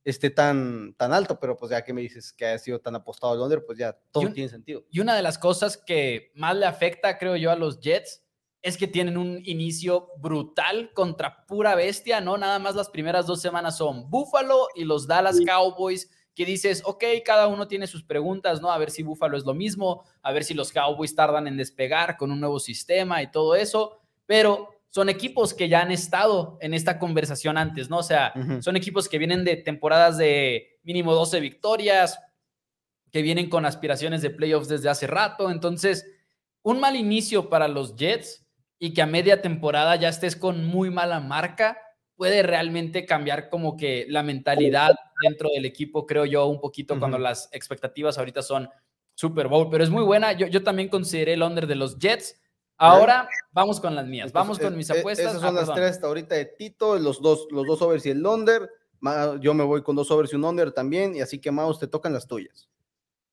esté 0.05 0.31
tan, 0.31 0.95
tan 0.95 1.13
alto, 1.13 1.39
pero 1.39 1.57
pues 1.57 1.71
ya 1.71 1.85
que 1.85 1.93
me 1.93 2.01
dices 2.01 2.33
que 2.33 2.47
haya 2.47 2.59
sido 2.59 2.81
tan 2.81 2.95
apostado 2.95 3.35
el 3.35 3.41
under, 3.41 3.65
pues 3.65 3.77
ya 3.77 3.93
todo 4.11 4.33
tiene 4.33 4.49
sentido. 4.49 4.85
Y 4.91 5.01
una 5.01 5.15
de 5.15 5.23
las 5.23 5.37
cosas 5.37 5.77
que 5.77 6.33
más 6.35 6.57
le 6.57 6.65
afecta, 6.65 7.19
creo 7.19 7.37
yo, 7.37 7.51
a 7.51 7.57
los 7.57 7.81
Jets 7.81 8.26
es 8.63 8.77
que 8.77 8.87
tienen 8.87 9.17
un 9.17 9.41
inicio 9.45 10.09
brutal 10.19 10.93
contra 10.93 11.47
pura 11.47 11.75
bestia, 11.75 12.21
¿no? 12.21 12.37
Nada 12.37 12.59
más 12.59 12.75
las 12.75 12.89
primeras 12.89 13.27
dos 13.27 13.41
semanas 13.41 13.77
son 13.77 14.11
Buffalo 14.11 14.69
y 14.75 14.85
los 14.85 15.07
Dallas 15.07 15.41
Cowboys, 15.47 16.11
que 16.35 16.45
dices, 16.45 16.83
ok, 16.85 17.05
cada 17.25 17.47
uno 17.47 17.67
tiene 17.67 17.87
sus 17.87 18.05
preguntas, 18.05 18.61
¿no? 18.61 18.71
A 18.71 18.79
ver 18.79 18.91
si 18.91 19.03
Buffalo 19.03 19.37
es 19.37 19.45
lo 19.45 19.55
mismo, 19.55 20.05
a 20.23 20.33
ver 20.33 20.45
si 20.45 20.53
los 20.53 20.73
Cowboys 20.73 21.15
tardan 21.15 21.47
en 21.47 21.57
despegar 21.57 22.17
con 22.17 22.31
un 22.31 22.41
nuevo 22.41 22.59
sistema 22.59 23.23
y 23.23 23.31
todo 23.31 23.55
eso, 23.55 24.01
pero 24.27 24.71
son 24.91 25.09
equipos 25.09 25.55
que 25.55 25.69
ya 25.69 25.83
han 25.83 25.91
estado 25.91 26.59
en 26.61 26.75
esta 26.75 26.99
conversación 26.99 27.59
antes, 27.59 27.91
¿no? 27.91 27.99
O 27.99 28.03
sea, 28.03 28.33
son 28.61 28.77
equipos 28.77 29.09
que 29.09 29.19
vienen 29.19 29.45
de 29.45 29.57
temporadas 29.57 30.19
de 30.19 30.79
mínimo 30.83 31.15
12 31.15 31.41
victorias, 31.41 32.19
que 33.11 33.23
vienen 33.23 33.49
con 33.49 33.65
aspiraciones 33.65 34.23
de 34.23 34.31
playoffs 34.31 34.69
desde 34.69 34.89
hace 34.89 35.07
rato, 35.07 35.51
entonces, 35.51 36.07
un 36.63 36.81
mal 36.81 36.97
inicio 36.97 37.49
para 37.49 37.69
los 37.69 37.95
Jets 37.97 38.46
y 38.79 38.93
que 38.93 39.03
a 39.03 39.07
media 39.07 39.41
temporada 39.41 39.97
ya 39.97 40.09
estés 40.09 40.37
con 40.37 40.67
muy 40.67 40.91
mala 40.91 41.21
marca, 41.21 41.79
puede 42.15 42.43
realmente 42.43 43.07
cambiar 43.07 43.49
como 43.49 43.77
que 43.77 44.07
la 44.09 44.23
mentalidad 44.23 44.95
dentro 45.23 45.49
del 45.55 45.65
equipo, 45.65 46.07
creo 46.07 46.25
yo, 46.25 46.47
un 46.47 46.61
poquito 46.61 46.99
cuando 46.99 47.19
las 47.19 47.49
expectativas 47.53 48.19
ahorita 48.19 48.43
son 48.43 48.69
Super 49.15 49.49
Bowl, 49.49 49.69
pero 49.71 49.85
es 49.85 49.91
muy 49.91 50.03
buena. 50.03 50.33
Yo, 50.33 50.47
yo 50.47 50.63
también 50.63 50.89
consideré 50.89 51.35
el 51.35 51.43
under 51.43 51.67
de 51.67 51.75
los 51.75 51.99
Jets. 51.99 52.41
Ahora 52.79 53.29
vamos 53.53 53.81
con 53.81 53.95
las 53.95 54.07
mías, 54.07 54.33
vamos 54.33 54.59
con 54.59 54.77
mis 54.77 54.91
apuestas. 54.91 55.29
Esas 55.29 55.41
son 55.41 55.57
ah, 55.57 55.61
las 55.61 55.73
tres 55.75 55.93
hasta 55.93 56.07
ahorita 56.07 56.35
de 56.35 56.45
Tito, 56.45 56.99
los 56.99 57.23
dos, 57.23 57.49
los 57.51 57.67
dos 57.67 57.81
overs 57.81 58.05
y 58.05 58.11
el 58.11 58.27
under. 58.27 58.69
Yo 59.41 59.55
me 59.55 59.65
voy 59.65 59.83
con 59.83 59.97
dos 59.97 60.11
overs 60.11 60.33
y 60.33 60.37
un 60.37 60.45
under 60.45 60.73
también, 60.73 61.17
y 61.17 61.21
así 61.21 61.41
que 61.41 61.51
Maus, 61.51 61.79
te 61.79 61.87
tocan 61.87 62.13
las 62.13 62.27
tuyas. 62.27 62.69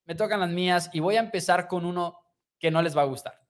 Me 0.06 0.15
tocan 0.15 0.39
las 0.39 0.49
mías 0.49 0.89
y 0.93 1.01
voy 1.01 1.17
a 1.17 1.19
empezar 1.19 1.67
con 1.67 1.86
uno 1.86 2.19
que 2.60 2.71
no 2.71 2.82
les 2.82 2.95
va 2.95 3.01
a 3.01 3.06
gustar 3.06 3.42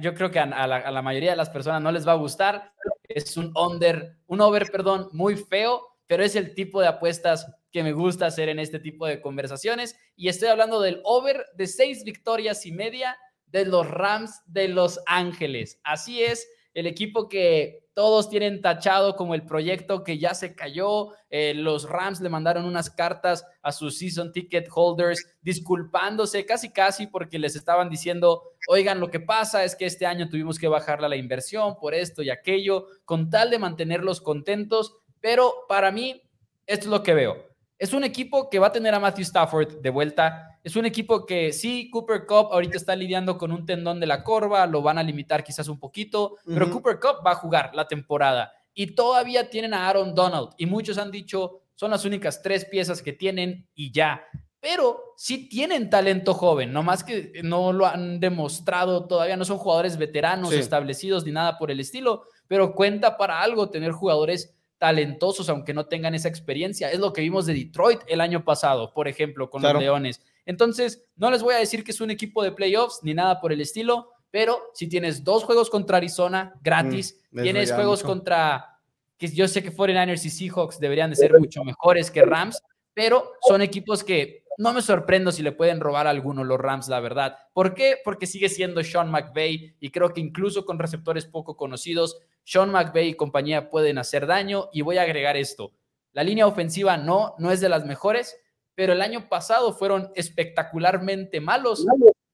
yo 0.00 0.14
creo 0.14 0.30
que 0.30 0.38
a, 0.38 0.66
la, 0.66 1.02
mayoría 1.02 1.30
de 1.30 1.36
las 1.36 1.48
personas 1.48 1.80
no 1.80 1.90
les 1.90 2.06
va 2.06 2.12
a 2.12 2.16
gustar. 2.16 2.72
Es 3.08 3.36
un 3.36 3.52
under, 3.56 4.16
un 4.26 4.40
over, 4.40 4.70
perdón, 4.70 5.08
muy 5.12 5.36
feo, 5.36 5.82
pero 6.06 6.22
es 6.22 6.36
el 6.36 6.54
tipo 6.54 6.80
de 6.80 6.88
apuestas 6.88 7.46
que 7.72 7.82
me 7.82 7.92
gusta 7.92 8.26
hacer 8.26 8.48
en 8.48 8.58
este 8.58 8.78
tipo 8.78 9.06
de 9.06 9.20
conversaciones. 9.20 9.96
Y 10.14 10.28
estoy 10.28 10.48
hablando 10.48 10.80
del 10.80 11.00
over 11.04 11.46
de 11.54 11.66
seis 11.66 12.04
victorias 12.04 12.66
y 12.66 12.72
media 12.72 13.16
de 13.46 13.64
los 13.64 13.88
Rams 13.88 14.42
de 14.46 14.68
Los 14.68 15.00
Ángeles. 15.06 15.80
Así 15.84 16.22
es, 16.22 16.46
el 16.74 16.86
equipo 16.86 17.28
que 17.28 17.79
todos 17.94 18.30
tienen 18.30 18.60
tachado 18.60 19.16
como 19.16 19.34
el 19.34 19.44
proyecto 19.44 20.04
que 20.04 20.18
ya 20.18 20.34
se 20.34 20.54
cayó. 20.54 21.10
Eh, 21.28 21.54
los 21.54 21.88
Rams 21.88 22.20
le 22.20 22.28
mandaron 22.28 22.64
unas 22.64 22.90
cartas 22.90 23.44
a 23.62 23.72
sus 23.72 23.98
season 23.98 24.32
ticket 24.32 24.68
holders 24.72 25.26
disculpándose 25.42 26.46
casi 26.46 26.70
casi 26.70 27.06
porque 27.06 27.38
les 27.38 27.56
estaban 27.56 27.90
diciendo, 27.90 28.42
oigan, 28.68 29.00
lo 29.00 29.10
que 29.10 29.20
pasa 29.20 29.64
es 29.64 29.74
que 29.74 29.86
este 29.86 30.06
año 30.06 30.28
tuvimos 30.28 30.58
que 30.58 30.68
bajarle 30.68 31.08
la 31.08 31.16
inversión 31.16 31.76
por 31.78 31.94
esto 31.94 32.22
y 32.22 32.30
aquello, 32.30 32.86
con 33.04 33.30
tal 33.30 33.50
de 33.50 33.58
mantenerlos 33.58 34.20
contentos. 34.20 34.96
Pero 35.20 35.52
para 35.68 35.90
mí, 35.90 36.22
esto 36.66 36.86
es 36.86 36.90
lo 36.90 37.02
que 37.02 37.14
veo. 37.14 37.50
Es 37.78 37.92
un 37.92 38.04
equipo 38.04 38.50
que 38.50 38.58
va 38.58 38.68
a 38.68 38.72
tener 38.72 38.94
a 38.94 39.00
Matthew 39.00 39.22
Stafford 39.22 39.80
de 39.80 39.90
vuelta 39.90 40.49
es 40.62 40.76
un 40.76 40.86
equipo 40.86 41.26
que 41.26 41.52
sí, 41.52 41.90
Cooper 41.90 42.26
Cup 42.26 42.48
ahorita 42.52 42.76
está 42.76 42.94
lidiando 42.94 43.38
con 43.38 43.52
un 43.52 43.64
tendón 43.64 44.00
de 44.00 44.06
la 44.06 44.22
corva, 44.22 44.66
lo 44.66 44.82
van 44.82 44.98
a 44.98 45.02
limitar 45.02 45.42
quizás 45.42 45.68
un 45.68 45.78
poquito, 45.78 46.36
pero 46.46 46.70
Cooper 46.70 46.98
Cup 47.00 47.26
va 47.26 47.32
a 47.32 47.36
jugar 47.36 47.70
la 47.74 47.88
temporada 47.88 48.52
y 48.74 48.94
todavía 48.94 49.48
tienen 49.48 49.74
a 49.74 49.88
Aaron 49.88 50.14
Donald 50.14 50.50
y 50.58 50.66
muchos 50.66 50.98
han 50.98 51.10
dicho 51.10 51.62
son 51.74 51.90
las 51.92 52.04
únicas 52.04 52.42
tres 52.42 52.66
piezas 52.66 53.00
que 53.00 53.14
tienen 53.14 53.66
y 53.74 53.90
ya. 53.90 54.22
Pero 54.60 55.14
sí 55.16 55.48
tienen 55.48 55.88
talento 55.88 56.34
joven, 56.34 56.74
no 56.74 56.82
más 56.82 57.02
que 57.02 57.40
no 57.42 57.72
lo 57.72 57.86
han 57.86 58.20
demostrado 58.20 59.06
todavía, 59.06 59.38
no 59.38 59.46
son 59.46 59.56
jugadores 59.56 59.96
veteranos 59.96 60.52
establecidos 60.52 61.24
ni 61.24 61.32
nada 61.32 61.56
por 61.56 61.70
el 61.70 61.80
estilo, 61.80 62.24
pero 62.46 62.74
cuenta 62.74 63.16
para 63.16 63.40
algo 63.40 63.70
tener 63.70 63.92
jugadores 63.92 64.54
talentosos, 64.76 65.48
aunque 65.48 65.72
no 65.72 65.86
tengan 65.86 66.14
esa 66.14 66.28
experiencia. 66.28 66.90
Es 66.90 66.98
lo 66.98 67.14
que 67.14 67.22
vimos 67.22 67.46
de 67.46 67.54
Detroit 67.54 68.00
el 68.06 68.20
año 68.20 68.44
pasado, 68.44 68.92
por 68.92 69.08
ejemplo, 69.08 69.48
con 69.48 69.62
los 69.62 69.74
Leones. 69.74 70.22
Entonces, 70.50 71.08
no 71.14 71.30
les 71.30 71.44
voy 71.44 71.54
a 71.54 71.58
decir 71.58 71.84
que 71.84 71.92
es 71.92 72.00
un 72.00 72.10
equipo 72.10 72.42
de 72.42 72.50
playoffs 72.50 72.98
ni 73.04 73.14
nada 73.14 73.40
por 73.40 73.52
el 73.52 73.60
estilo, 73.60 74.10
pero 74.32 74.60
si 74.74 74.88
tienes 74.88 75.22
dos 75.22 75.44
juegos 75.44 75.70
contra 75.70 75.98
Arizona 75.98 76.54
gratis, 76.60 77.22
mm, 77.30 77.42
tienes 77.42 77.72
juegos 77.72 78.02
contra, 78.02 78.80
que 79.16 79.28
yo 79.28 79.46
sé 79.46 79.62
que 79.62 79.70
49ers 79.70 80.24
y 80.24 80.30
Seahawks 80.30 80.80
deberían 80.80 81.10
de 81.10 81.14
ser 81.14 81.38
mucho 81.38 81.62
mejores 81.62 82.10
que 82.10 82.22
Rams, 82.22 82.60
pero 82.92 83.30
son 83.46 83.62
equipos 83.62 84.02
que 84.02 84.42
no 84.58 84.72
me 84.72 84.82
sorprendo 84.82 85.30
si 85.30 85.44
le 85.44 85.52
pueden 85.52 85.78
robar 85.78 86.08
a 86.08 86.10
alguno 86.10 86.42
los 86.42 86.58
Rams, 86.58 86.88
la 86.88 86.98
verdad. 86.98 87.38
¿Por 87.52 87.72
qué? 87.72 87.98
Porque 88.04 88.26
sigue 88.26 88.48
siendo 88.48 88.82
Sean 88.82 89.08
McVay 89.08 89.76
y 89.78 89.90
creo 89.90 90.12
que 90.12 90.20
incluso 90.20 90.64
con 90.64 90.80
receptores 90.80 91.26
poco 91.26 91.56
conocidos, 91.56 92.18
Sean 92.42 92.72
McVay 92.72 93.10
y 93.10 93.14
compañía 93.14 93.70
pueden 93.70 93.98
hacer 93.98 94.26
daño. 94.26 94.68
Y 94.72 94.82
voy 94.82 94.96
a 94.96 95.02
agregar 95.02 95.36
esto. 95.36 95.74
La 96.10 96.24
línea 96.24 96.48
ofensiva 96.48 96.96
no, 96.96 97.36
no 97.38 97.52
es 97.52 97.60
de 97.60 97.68
las 97.68 97.86
mejores, 97.86 98.36
pero 98.74 98.92
el 98.92 99.02
año 99.02 99.28
pasado 99.28 99.72
fueron 99.72 100.10
espectacularmente 100.14 101.40
malos, 101.40 101.84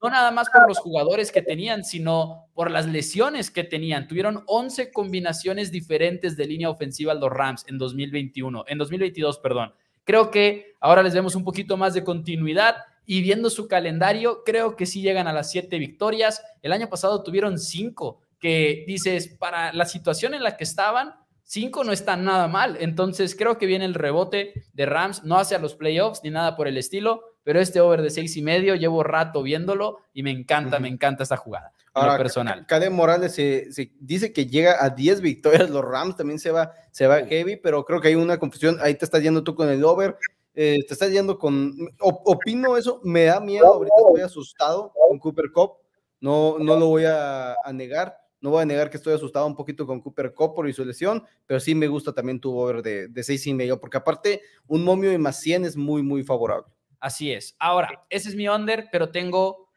no 0.03 0.11
nada 0.11 0.31
más 0.31 0.49
por 0.51 0.69
los 0.69 0.79
jugadores 0.79 1.33
que 1.33 1.43
tenían, 1.43 1.85
sino 1.85 2.49
por 2.55 2.71
las 2.71 2.87
lesiones 2.87 3.51
que 3.51 3.65
tenían. 3.65 4.07
Tuvieron 4.09 4.45
11 4.47 4.93
combinaciones 4.93 5.73
diferentes 5.73 6.37
de 6.37 6.47
línea 6.47 6.71
ofensiva 6.71 7.15
los 7.15 7.31
Rams 7.31 7.65
en 7.69 7.79
2021, 7.79 8.65
en 8.69 8.79
2022, 8.79 9.39
perdón. 9.39 9.73
Creo 10.05 10.31
que 10.31 10.75
ahora 10.81 11.03
les 11.03 11.15
vemos 11.15 11.35
un 11.35 11.45
poquito 11.45 11.77
más 11.77 11.95
de 11.95 12.05
continuidad 12.05 12.77
y 13.07 13.23
viendo 13.23 13.51
su 13.51 13.69
calendario, 13.69 14.43
creo 14.45 14.77
que 14.77 14.87
sí 14.87 15.01
llegan 15.01 15.29
a 15.29 15.33
las 15.33 15.51
siete 15.51 15.79
victorias. 15.79 16.43
El 16.63 16.73
año 16.73 16.89
pasado 16.89 17.23
tuvieron 17.23 17.59
cinco, 17.59 18.21
que 18.39 18.85
dices, 18.87 19.29
para 19.29 19.73
la 19.73 19.87
situación 19.87 20.35
en 20.35 20.43
la 20.43 20.57
que 20.57 20.65
estaban, 20.65 21.15
cinco 21.47 21.85
no 21.85 21.93
está 21.93 22.17
nada 22.17 22.49
mal. 22.49 22.77
Entonces 22.81 23.35
creo 23.35 23.57
que 23.57 23.65
viene 23.65 23.87
el 23.87 23.95
rebote 23.95 24.53
de 24.75 24.87
Rams, 24.87 25.25
no 25.25 25.39
hacia 25.39 25.59
los 25.59 25.75
playoffs 25.75 26.21
ni 26.23 26.31
nada 26.31 26.57
por 26.57 26.69
el 26.69 26.77
estilo, 26.77 27.23
pero 27.43 27.61
este 27.61 27.81
over 27.81 28.03
de 28.03 28.11
seis 28.11 28.37
y 28.37 28.43
medio, 28.43 28.75
llevo 28.75 29.03
rato 29.03 29.43
viéndolo 29.43 30.01
y 30.13 30.23
me 30.23 30.33
encanta, 30.33 30.79
me 30.79 30.89
encanta 30.89 31.23
esta 31.23 31.37
jugada. 31.37 31.73
Ahora, 31.95 32.19
personal. 32.19 32.67
Cade 32.67 32.91
Morales 32.91 33.35
se, 33.35 33.71
dice 34.01 34.31
que 34.33 34.47
llega 34.47 34.85
a 34.85 34.91
10 34.91 35.23
victorias, 35.23 35.71
los 35.71 35.83
Rams 35.83 36.17
también 36.17 36.39
se 36.39 36.51
va, 36.51 36.73
se 36.91 37.07
va 37.07 37.25
heavy, 37.25 37.57
pero 37.57 37.87
creo 37.87 38.03
que 38.03 38.09
hay 38.09 38.15
una 38.17 38.39
confusión, 38.39 38.77
ahí 38.83 38.95
te 38.97 39.07
estás 39.07 39.23
yendo 39.23 39.43
tú 39.43 39.55
con 39.55 39.71
el 39.71 39.83
over, 39.83 40.19
eh, 40.55 40.85
te 40.87 40.93
estás 40.93 41.11
yendo 41.11 41.39
con, 41.39 41.75
opino 42.01 42.77
eso, 42.77 43.01
me 43.03 43.25
da 43.25 43.41
miedo, 43.41 43.67
ahorita 43.67 43.95
estoy 43.97 44.21
asustado 44.21 44.93
con 45.09 45.19
Cooper 45.19 45.51
Cup, 45.53 45.73
no, 46.21 46.59
no 46.59 46.77
lo 46.77 46.89
voy 46.89 47.05
a, 47.07 47.55
negar, 47.73 48.19
no 48.41 48.51
voy 48.51 48.63
a 48.63 48.67
negar 48.67 48.91
que 48.91 48.97
estoy 48.97 49.15
asustado 49.15 49.47
un 49.47 49.57
poquito 49.57 49.87
con 49.87 50.01
Cooper 50.01 50.35
Cup 50.35 50.55
por 50.55 50.73
su 50.73 50.85
lesión, 50.85 51.25
pero 51.47 51.61
sí 51.61 51.75
me 51.75 51.89
gusta 51.89 52.13
también 52.13 52.41
tu 52.41 52.57
over 52.57 52.83
de, 52.83 53.09
de 53.09 53.23
6 53.23 53.47
y 53.47 53.55
medio, 53.55 53.81
porque 53.81 53.97
aparte 53.97 54.43
un 54.67 54.85
momio 54.85 55.11
de 55.11 55.19
más 55.19 55.41
100 55.41 55.65
es 55.65 55.77
muy, 55.77 56.03
muy 56.03 56.23
favorable. 56.23 56.73
Así 57.01 57.33
es. 57.33 57.57
Ahora, 57.59 58.07
ese 58.11 58.29
es 58.29 58.35
mi 58.35 58.49
under, 58.49 58.89
pero 58.91 59.11
tengo 59.11 59.71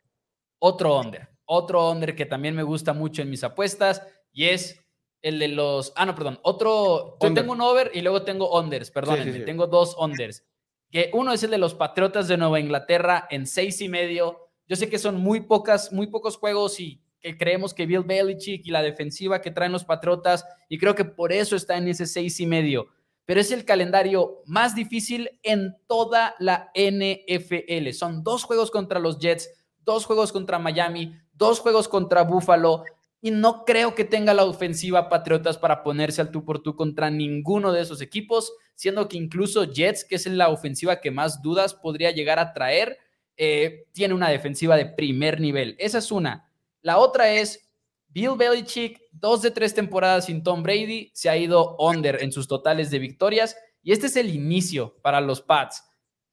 otro 0.59 0.99
under. 0.99 1.29
Otro 1.45 1.89
under 1.89 2.15
que 2.15 2.25
también 2.25 2.55
me 2.55 2.63
gusta 2.63 2.93
mucho 2.93 3.21
en 3.21 3.29
mis 3.29 3.43
apuestas 3.43 4.03
y 4.31 4.45
es 4.45 4.79
el 5.21 5.39
de 5.39 5.49
los. 5.49 5.93
Ah, 5.95 6.05
no, 6.05 6.15
perdón. 6.15 6.39
Otro. 6.43 7.17
Yo 7.21 7.33
tengo 7.33 7.53
un 7.53 7.61
over 7.61 7.91
y 7.93 8.01
luego 8.01 8.23
tengo 8.23 8.57
unders, 8.57 8.91
perdón. 8.91 9.19
Tengo 9.45 9.67
dos 9.67 9.95
unders. 9.97 10.45
Que 10.91 11.11
uno 11.13 11.33
es 11.33 11.43
el 11.43 11.51
de 11.51 11.57
los 11.57 11.75
Patriotas 11.75 12.27
de 12.27 12.37
Nueva 12.37 12.59
Inglaterra 12.59 13.27
en 13.29 13.45
seis 13.45 13.81
y 13.81 13.89
medio. 13.89 14.49
Yo 14.67 14.75
sé 14.75 14.89
que 14.89 14.99
son 14.99 15.19
muy 15.19 15.41
pocas, 15.41 15.91
muy 15.91 16.07
pocos 16.07 16.37
juegos 16.37 16.79
y 16.79 17.01
que 17.21 17.37
creemos 17.37 17.73
que 17.73 17.85
Bill 17.85 18.03
Belichick 18.03 18.65
y 18.65 18.71
la 18.71 18.81
defensiva 18.81 19.41
que 19.41 19.51
traen 19.51 19.71
los 19.71 19.83
Patriotas, 19.83 20.45
y 20.69 20.77
creo 20.77 20.95
que 20.95 21.05
por 21.05 21.31
eso 21.31 21.55
está 21.55 21.77
en 21.77 21.87
ese 21.87 22.05
seis 22.05 22.39
y 22.39 22.45
medio 22.45 22.89
pero 23.29 23.41
es 23.41 23.51
el 23.51 23.63
calendario 23.63 24.41
más 24.47 24.73
difícil 24.73 25.29
en 25.43 25.77
toda 25.85 26.33
la 26.39 26.71
NFL. 26.73 27.91
Son 27.91 28.23
dos 28.23 28.43
juegos 28.43 28.71
contra 28.71 28.97
los 28.97 29.19
Jets, 29.19 29.51
dos 29.85 30.07
juegos 30.07 30.31
contra 30.31 30.57
Miami, 30.57 31.15
dos 31.33 31.59
juegos 31.59 31.87
contra 31.87 32.23
Buffalo, 32.23 32.85
y 33.21 33.29
no 33.29 33.65
creo 33.65 33.93
que 33.93 34.03
tenga 34.03 34.33
la 34.33 34.45
ofensiva 34.45 35.09
Patriotas 35.09 35.59
para 35.59 35.83
ponerse 35.83 36.21
al 36.21 36.31
tú 36.31 36.43
por 36.43 36.63
tú 36.63 36.75
contra 36.75 37.11
ninguno 37.11 37.71
de 37.71 37.81
esos 37.81 38.01
equipos, 38.01 38.51
siendo 38.73 39.07
que 39.07 39.17
incluso 39.17 39.63
Jets, 39.65 40.05
que 40.05 40.15
es 40.15 40.25
la 40.25 40.49
ofensiva 40.49 40.99
que 40.99 41.11
más 41.11 41.43
dudas 41.43 41.75
podría 41.75 42.09
llegar 42.09 42.39
a 42.39 42.51
traer, 42.51 42.97
eh, 43.37 43.85
tiene 43.91 44.15
una 44.15 44.29
defensiva 44.29 44.75
de 44.75 44.87
primer 44.87 45.39
nivel. 45.39 45.75
Esa 45.77 45.99
es 45.99 46.11
una. 46.11 46.48
La 46.81 46.97
otra 46.97 47.31
es 47.31 47.69
Bill 48.07 48.35
Belichick, 48.37 48.99
dos 49.11 49.41
de 49.41 49.51
tres 49.51 49.73
temporadas 49.73 50.25
sin 50.25 50.43
Tom 50.43 50.63
Brady, 50.63 51.11
se 51.13 51.29
ha 51.29 51.37
ido 51.37 51.75
under 51.77 52.21
en 52.21 52.31
sus 52.31 52.47
totales 52.47 52.89
de 52.89 52.99
victorias. 52.99 53.55
Y 53.81 53.91
este 53.91 54.07
es 54.07 54.15
el 54.15 54.33
inicio 54.33 54.99
para 55.01 55.21
los 55.21 55.41
Pats. 55.41 55.83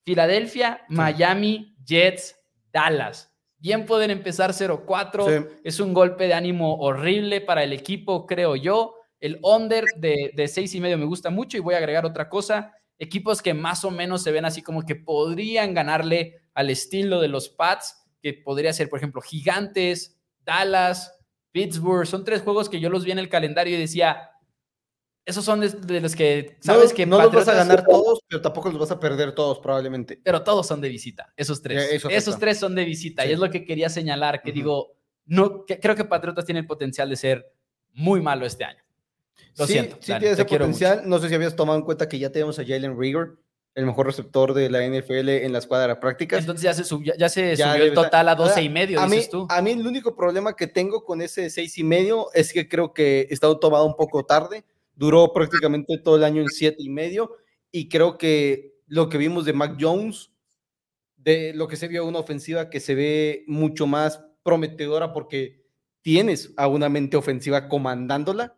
Filadelfia, 0.04 0.82
Miami, 0.88 1.76
Jets, 1.85 2.37
Dallas. 2.72 3.32
Bien 3.59 3.87
pueden 3.87 4.11
empezar 4.11 4.52
0-4. 4.52 5.61
Es 5.64 5.80
un 5.80 5.94
golpe 5.94 6.26
de 6.28 6.35
ánimo 6.35 6.76
horrible 6.76 7.40
para 7.40 7.64
el 7.64 7.72
equipo, 7.72 8.26
creo 8.26 8.56
yo. 8.56 8.94
El 9.18 9.38
under 9.42 9.85
de, 9.96 10.32
de 10.35 10.48
seis 10.48 10.74
y 10.74 10.80
medio 10.80 10.98
me 10.98 11.06
gusta 11.06 11.30
mucho 11.30 11.56
y 11.56 11.61
voy 11.61 11.74
a 11.74 11.78
agregar 11.78 12.04
otra 12.04 12.28
cosa. 12.28 12.72
Equipos 12.98 13.42
que 13.42 13.54
más 13.54 13.85
o 13.85 13.90
menos 13.90 14.22
se 14.22 14.30
ven 14.30 14.44
así 14.44 14.62
como 14.62 14.82
que 14.82 14.94
podrían 14.94 15.74
ganarle 15.74 16.42
al 16.54 16.70
estilo 16.70 17.20
de 17.20 17.28
los 17.28 17.48
Pats, 17.48 17.96
que 18.22 18.35
podría 18.35 18.72
ser, 18.72 18.88
por 18.88 18.98
ejemplo, 18.98 19.20
Gigantes, 19.20 20.15
Dallas, 20.46 21.12
Pittsburgh, 21.52 22.06
son 22.06 22.24
tres 22.24 22.40
juegos 22.40 22.68
que 22.68 22.80
yo 22.80 22.88
los 22.88 23.04
vi 23.04 23.11
en 23.11 23.18
el 23.18 23.28
calendario 23.28 23.76
y 23.76 23.80
decía, 23.80 24.30
esos 25.24 25.44
son 25.44 25.61
de, 25.61 26.00
los 26.00 26.14
que 26.14 26.56
sabes 26.61 26.92
que 26.92 27.04
no 27.04 27.20
los 27.20 27.32
vas 27.32 27.48
a 27.48 27.54
ganar 27.54 27.85
todos, 27.85 28.20
pero 28.28 28.40
tampoco 28.40 28.70
los 28.70 28.78
vas 28.78 28.92
a 28.92 29.00
perder 29.00 29.32
todos 29.32 29.59
probablemente. 29.59 30.20
Pero 30.22 30.42
todos 30.44 30.66
son 30.66 30.80
de 30.80 30.88
visita, 30.88 31.32
esos 31.37 31.61
tres. 31.61 32.04
esos 32.11 32.38
tres 32.38 32.59
son 32.59 32.74
de 32.74 32.85
visita 32.85 33.26
y 33.26 33.32
es 33.32 33.38
lo 33.40 33.50
que 33.50 33.64
quería 33.64 33.88
señalar, 33.88 34.40
que 34.40 34.52
digo, 34.52 34.96
no, 35.26 35.64
creo 35.66 35.96
que 35.96 36.04
Patriotas 36.04 36.44
tiene 36.44 36.61
el 36.61 36.66
potencial 36.66 37.11
de 37.11 37.16
ser 37.16 37.52
muy 37.92 38.20
malo 38.20 38.46
este 38.46 38.64
año. 38.64 38.82
Lo 39.59 39.66
siento. 39.66 39.96
Sí, 40.00 40.12
tiene 40.12 40.30
ese 40.30 40.44
potencial. 40.44 41.02
No 41.06 41.18
sé 41.18 41.28
si 41.28 41.35
habías 41.35 41.56
tomado 41.56 41.78
en 41.78 41.85
cuenta 41.85 42.09
que 42.09 42.18
ya 42.18 42.30
tenemos 42.30 42.59
a 42.59 42.64
Jalen 42.64 42.98
Rieger 42.98 43.37
el 43.76 43.84
mejor 43.84 44.06
receptor 44.06 44.54
de 44.54 44.70
la 44.70 44.86
NFL 44.88 45.28
en 45.28 45.52
la 45.52 45.58
escuadra 45.58 46.00
prácticas. 46.00 46.40
Entonces 46.40 46.62
ya 46.62 46.72
se 46.72 46.82
subió, 46.82 47.12
ya, 47.18 47.28
se 47.28 47.56
subió 47.56 47.84
el 47.84 47.92
total 47.92 48.30
a 48.30 48.34
12 48.34 48.62
y 48.62 48.70
medio, 48.70 48.98
a 48.98 49.04
dices 49.04 49.28
tú. 49.28 49.46
A 49.50 49.60
mí 49.60 49.72
el 49.72 49.86
único 49.86 50.16
problema 50.16 50.56
que 50.56 50.66
tengo 50.66 51.04
con 51.04 51.20
ese 51.20 51.50
6 51.50 51.76
y 51.76 51.84
medio 51.84 52.32
es 52.32 52.54
que 52.54 52.68
creo 52.68 52.94
que 52.94 53.28
está 53.28 53.54
tomado 53.60 53.84
un 53.84 53.94
poco 53.94 54.24
tarde. 54.24 54.64
Duró 54.94 55.30
prácticamente 55.30 55.98
todo 55.98 56.16
el 56.16 56.24
año 56.24 56.40
en 56.40 56.48
7 56.48 56.76
y 56.78 56.88
medio 56.88 57.36
y 57.70 57.90
creo 57.90 58.16
que 58.16 58.72
lo 58.86 59.10
que 59.10 59.18
vimos 59.18 59.44
de 59.44 59.52
Mac 59.52 59.76
Jones, 59.78 60.30
de 61.18 61.52
lo 61.54 61.68
que 61.68 61.76
se 61.76 61.86
vio 61.86 62.06
una 62.06 62.20
ofensiva 62.20 62.70
que 62.70 62.80
se 62.80 62.94
ve 62.94 63.44
mucho 63.46 63.86
más 63.86 64.24
prometedora 64.42 65.12
porque 65.12 65.66
tienes 66.00 66.54
a 66.56 66.66
una 66.66 66.88
mente 66.88 67.18
ofensiva 67.18 67.68
comandándola. 67.68 68.56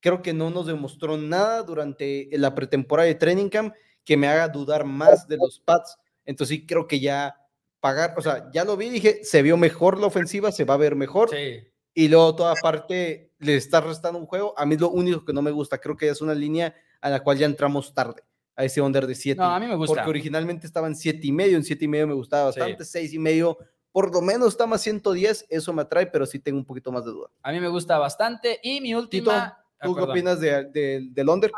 Creo 0.00 0.22
que 0.22 0.32
no 0.32 0.50
nos 0.50 0.66
demostró 0.66 1.16
nada 1.16 1.62
durante 1.62 2.28
la 2.32 2.52
pretemporada 2.56 3.06
de 3.06 3.14
Training 3.14 3.48
Camp 3.48 3.72
que 4.06 4.16
me 4.16 4.28
haga 4.28 4.48
dudar 4.48 4.84
más 4.84 5.28
de 5.28 5.36
los 5.36 5.60
Pats. 5.60 5.98
Entonces 6.24 6.56
sí 6.56 6.66
creo 6.66 6.86
que 6.86 7.00
ya 7.00 7.36
pagar, 7.80 8.14
o 8.16 8.22
sea, 8.22 8.50
ya 8.52 8.64
lo 8.64 8.76
vi, 8.76 8.88
dije, 8.88 9.22
se 9.24 9.42
vio 9.42 9.56
mejor 9.56 9.98
la 9.98 10.06
ofensiva, 10.06 10.52
se 10.52 10.64
va 10.64 10.74
a 10.74 10.78
ver 10.78 10.94
mejor. 10.94 11.30
Y 11.92 12.08
luego 12.08 12.36
toda 12.36 12.54
parte 12.54 13.32
le 13.38 13.56
está 13.56 13.80
restando 13.80 14.18
un 14.18 14.26
juego. 14.26 14.54
A 14.56 14.64
mí 14.64 14.76
es 14.76 14.80
lo 14.80 14.90
único 14.90 15.24
que 15.24 15.32
no 15.32 15.42
me 15.42 15.50
gusta. 15.50 15.78
Creo 15.78 15.96
que 15.96 16.08
es 16.08 16.20
una 16.20 16.34
línea 16.34 16.74
a 17.00 17.10
la 17.10 17.20
cual 17.20 17.36
ya 17.36 17.46
entramos 17.46 17.92
tarde, 17.94 18.22
a 18.54 18.64
ese 18.64 18.80
under 18.80 19.06
de 19.06 19.14
7. 19.14 19.40
No, 19.40 19.46
a 19.46 19.58
mí 19.58 19.66
me 19.66 19.74
gusta. 19.74 19.96
Porque 19.96 20.10
originalmente 20.10 20.66
estaban 20.66 20.94
7 20.94 21.20
y 21.22 21.32
medio, 21.32 21.56
en 21.56 21.64
7 21.64 21.84
y 21.84 21.88
medio 21.88 22.06
me 22.06 22.14
gustaba 22.14 22.46
bastante, 22.46 22.84
6 22.84 23.12
y 23.12 23.18
medio. 23.18 23.58
Por 23.90 24.12
lo 24.12 24.20
menos 24.20 24.48
está 24.48 24.66
más 24.66 24.82
110, 24.82 25.46
eso 25.48 25.72
me 25.72 25.82
atrae, 25.82 26.06
pero 26.06 26.26
sí 26.26 26.38
tengo 26.38 26.58
un 26.58 26.64
poquito 26.64 26.92
más 26.92 27.04
de 27.04 27.10
duda. 27.10 27.30
A 27.42 27.50
mí 27.50 27.60
me 27.60 27.68
gusta 27.68 27.98
bastante. 27.98 28.60
Y 28.62 28.80
mi 28.80 28.94
última. 28.94 29.58
¿Tú 29.82 29.94
qué 29.94 30.02
opinas 30.02 30.38
de, 30.40 31.08
del 31.10 31.28
under? 31.28 31.50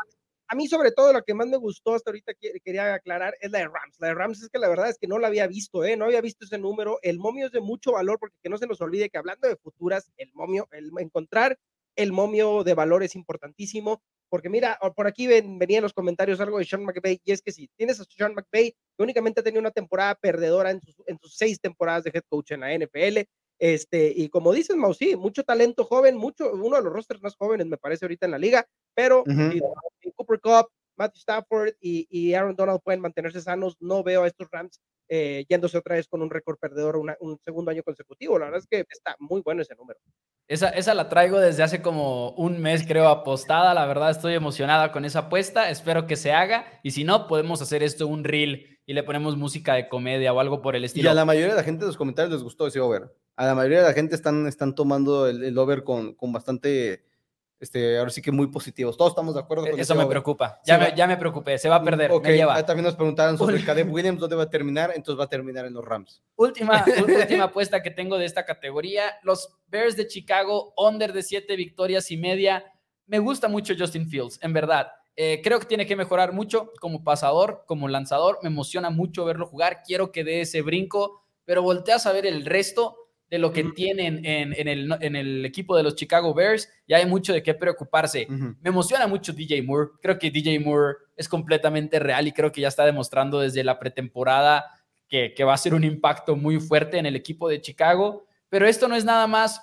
A 0.49 0.55
mí 0.55 0.67
sobre 0.67 0.91
todo 0.91 1.13
lo 1.13 1.23
que 1.23 1.35
más 1.35 1.47
me 1.47 1.57
gustó 1.57 1.93
hasta 1.93 2.09
ahorita 2.09 2.33
quería 2.63 2.95
aclarar 2.95 3.35
es 3.39 3.51
la 3.51 3.59
de 3.59 3.67
Rams. 3.67 3.97
La 3.99 4.07
de 4.07 4.15
Rams 4.15 4.41
es 4.41 4.49
que 4.49 4.57
la 4.57 4.67
verdad 4.67 4.89
es 4.89 4.97
que 4.97 5.07
no 5.07 5.19
la 5.19 5.27
había 5.27 5.45
visto, 5.45 5.83
¿eh? 5.85 5.95
No 5.95 6.05
había 6.05 6.21
visto 6.21 6.43
ese 6.43 6.57
número. 6.57 6.97
El 7.03 7.19
momio 7.19 7.45
es 7.45 7.51
de 7.51 7.61
mucho 7.61 7.91
valor 7.91 8.17
porque 8.19 8.35
que 8.41 8.49
no 8.49 8.57
se 8.57 8.65
nos 8.65 8.81
olvide 8.81 9.09
que 9.09 9.19
hablando 9.19 9.47
de 9.47 9.55
futuras, 9.57 10.11
el 10.17 10.31
momio, 10.33 10.67
el 10.71 10.89
encontrar 10.97 11.57
el 11.95 12.11
momio 12.11 12.63
de 12.63 12.73
valor 12.73 13.03
es 13.03 13.15
importantísimo. 13.15 14.01
Porque 14.27 14.49
mira, 14.49 14.77
por 14.95 15.07
aquí 15.07 15.27
ven, 15.27 15.57
venía 15.59 15.77
en 15.77 15.83
los 15.83 15.93
comentarios 15.93 16.39
algo 16.39 16.59
de 16.59 16.65
Sean 16.65 16.83
McVay, 16.83 17.19
y 17.23 17.31
es 17.31 17.41
que 17.41 17.51
si 17.51 17.67
tienes 17.75 17.99
a 17.99 18.03
Sean 18.03 18.35
McVay, 18.35 18.71
que 18.71 19.03
únicamente 19.03 19.39
ha 19.39 19.43
tenido 19.43 19.59
una 19.59 19.71
temporada 19.71 20.13
perdedora 20.15 20.69
en 20.71 20.81
sus, 20.81 20.95
en 21.07 21.17
sus 21.19 21.35
seis 21.35 21.59
temporadas 21.59 22.03
de 22.03 22.11
head 22.13 22.23
coach 22.29 22.51
en 22.51 22.59
la 22.59 22.73
NFL, 22.75 23.21
este, 23.59 24.13
y 24.15 24.29
como 24.29 24.53
dices, 24.53 24.75
Mau, 24.77 24.93
sí, 24.93 25.15
mucho 25.15 25.43
talento 25.43 25.83
joven, 25.83 26.15
mucho, 26.15 26.51
uno 26.53 26.77
de 26.77 26.83
los 26.83 26.93
rosters 26.93 27.21
más 27.21 27.35
jóvenes 27.35 27.67
me 27.67 27.77
parece 27.77 28.05
ahorita 28.05 28.25
en 28.25 28.31
la 28.31 28.37
liga, 28.37 28.65
pero 28.95 29.23
Cooper 30.15 30.39
Cup, 30.39 30.69
Matthew 30.95 31.19
Stafford 31.19 31.73
y, 31.79 32.33
Aaron 32.33 32.55
Donald 32.55 32.81
pueden 32.83 33.01
mantenerse 33.01 33.41
sanos, 33.41 33.75
no 33.79 34.01
veo 34.03 34.23
a 34.23 34.27
estos 34.27 34.47
Rams 34.51 34.79
eh, 35.09 35.45
yéndose 35.49 35.77
otra 35.77 35.95
vez 35.95 36.07
con 36.07 36.21
un 36.21 36.29
récord 36.29 36.57
perdedor 36.57 36.95
un 36.97 37.39
segundo 37.43 37.71
año 37.71 37.83
consecutivo. 37.83 38.37
La 38.37 38.45
verdad 38.45 38.61
es 38.61 38.67
que 38.67 38.85
está 38.89 39.15
muy 39.19 39.41
bueno 39.41 39.61
ese 39.61 39.75
número. 39.75 39.99
Esa, 40.47 40.69
esa 40.69 40.93
la 40.93 41.09
traigo 41.09 41.39
desde 41.39 41.63
hace 41.63 41.81
como 41.81 42.31
un 42.31 42.59
mes, 42.59 42.85
creo, 42.87 43.07
apostada. 43.07 43.73
La 43.73 43.85
verdad 43.85 44.11
estoy 44.11 44.33
emocionada 44.33 44.91
con 44.91 45.05
esa 45.05 45.19
apuesta. 45.19 45.69
Espero 45.69 46.07
que 46.07 46.15
se 46.15 46.31
haga. 46.31 46.79
Y 46.83 46.91
si 46.91 47.03
no, 47.03 47.27
podemos 47.27 47.61
hacer 47.61 47.83
esto 47.83 48.07
un 48.07 48.23
reel 48.23 48.78
y 48.89 48.93
le 48.93 49.03
ponemos 49.03 49.37
música 49.37 49.75
de 49.75 49.87
comedia 49.87 50.33
o 50.33 50.39
algo 50.39 50.63
por 50.63 50.75
el 50.75 50.83
estilo. 50.83 51.07
Y 51.07 51.11
a 51.11 51.13
la 51.13 51.23
mayoría 51.23 51.51
de 51.51 51.57
la 51.57 51.63
gente 51.63 51.81
de 51.81 51.89
los 51.89 51.95
comentarios 51.95 52.33
les 52.33 52.41
gustó 52.41 52.65
ese 52.65 52.79
over. 52.79 53.13
A 53.35 53.45
la 53.45 53.53
mayoría 53.53 53.81
de 53.81 53.83
la 53.83 53.93
gente 53.93 54.15
están, 54.15 54.47
están 54.47 54.73
tomando 54.73 55.27
el, 55.27 55.55
over 55.59 55.83
con, 55.83 56.15
con 56.15 56.33
bastante 56.33 57.05
este, 57.59 57.99
ahora 57.99 58.09
sí 58.09 58.19
que 58.23 58.31
muy 58.31 58.47
positivos. 58.47 58.97
Todos 58.97 59.11
estamos 59.11 59.35
de 59.35 59.41
acuerdo 59.41 59.69
con 59.69 59.79
eso. 59.79 59.93
me 59.93 60.07
preocupa. 60.07 60.59
Ya 60.65 60.79
me, 60.79 60.95
ya 60.95 61.05
me 61.05 61.17
preocupé. 61.17 61.59
Se 61.59 61.69
va 61.69 61.75
a 61.75 61.83
perder. 61.83 62.09
Me 62.19 62.35
lleva. 62.35 62.65
También 62.65 62.83
nos 62.83 62.95
preguntaron 62.95 63.37
sobre 63.37 63.63
Caleb 63.63 63.93
Williams, 63.93 64.19
dónde 64.19 64.35
va 64.35 64.43
a 64.43 64.49
terminar. 64.49 64.91
Entonces 64.95 65.19
va 65.19 65.25
a 65.25 65.29
terminar 65.29 65.67
en 65.67 65.73
los 65.73 65.85
Rams. 65.85 66.23
Última, 66.35 66.83
última 67.07 67.43
apuesta 67.43 67.83
que 67.83 67.91
tengo 67.91 68.17
de 68.17 68.25
esta 68.25 68.43
categoría. 68.43 69.03
Los 69.21 69.55
Bears 69.67 69.97
de 69.97 70.07
Chicago, 70.07 70.73
under 70.75 71.13
de 71.13 71.21
siete 71.21 71.55
victorias 71.55 72.09
y 72.09 72.17
media. 72.17 72.65
Me 73.05 73.19
gusta 73.19 73.47
mucho 73.47 73.75
Justin 73.77 74.09
Fields, 74.09 74.39
en 74.41 74.51
verdad. 74.51 74.87
Eh, 75.21 75.41
creo 75.43 75.59
que 75.59 75.65
tiene 75.65 75.85
que 75.85 75.97
mejorar 75.97 76.31
mucho 76.31 76.71
como 76.79 77.03
pasador, 77.03 77.65
como 77.67 77.89
lanzador. 77.89 78.39
Me 78.41 78.47
emociona 78.47 78.89
mucho 78.89 79.25
verlo 79.25 79.47
jugar. 79.47 79.83
Quiero 79.85 80.13
que 80.13 80.23
dé 80.23 80.39
ese 80.39 80.61
brinco, 80.61 81.25
pero 81.43 81.61
volteas 81.61 82.05
a 82.05 82.13
ver 82.13 82.25
el 82.25 82.45
resto 82.45 82.95
de 83.29 83.37
lo 83.37 83.51
que 83.51 83.65
tienen 83.65 84.25
en, 84.25 84.53
el, 84.55 85.45
equipo 85.45 85.75
de 85.75 85.83
los 85.83 85.95
Chicago 85.95 86.33
Bears, 86.33 86.69
ya 86.87 86.97
hay 86.97 87.05
mucho 87.05 87.33
de 87.33 87.43
qué 87.43 87.53
preocuparse. 87.53 88.27
Me 88.29 88.69
emociona 88.69 89.07
mucho 89.07 89.33
DJ 89.33 89.61
Moore. 89.61 89.89
Creo 90.01 90.17
que 90.17 90.31
DJ 90.31 90.57
Moore 90.61 90.99
es 91.17 91.27
completamente 91.27 91.99
real 91.99 92.25
y 92.25 92.31
creo 92.31 92.53
que 92.53 92.61
ya 92.61 92.69
está 92.69 92.85
demostrando 92.85 93.41
desde 93.41 93.65
la 93.65 93.77
pretemporada 93.77 94.71
que, 95.09 95.33
que 95.33 95.43
va 95.43 95.53
a 95.53 95.57
ser 95.57 95.73
un 95.73 95.83
impacto 95.83 96.37
muy 96.37 96.61
fuerte 96.61 96.97
en 96.97 97.05
el 97.05 97.17
equipo 97.17 97.49
de 97.49 97.59
Chicago. 97.59 98.25
Pero 98.47 98.65
esto 98.69 98.87
no 98.87 98.95
es 98.95 99.03
nada 99.03 99.27
más 99.27 99.61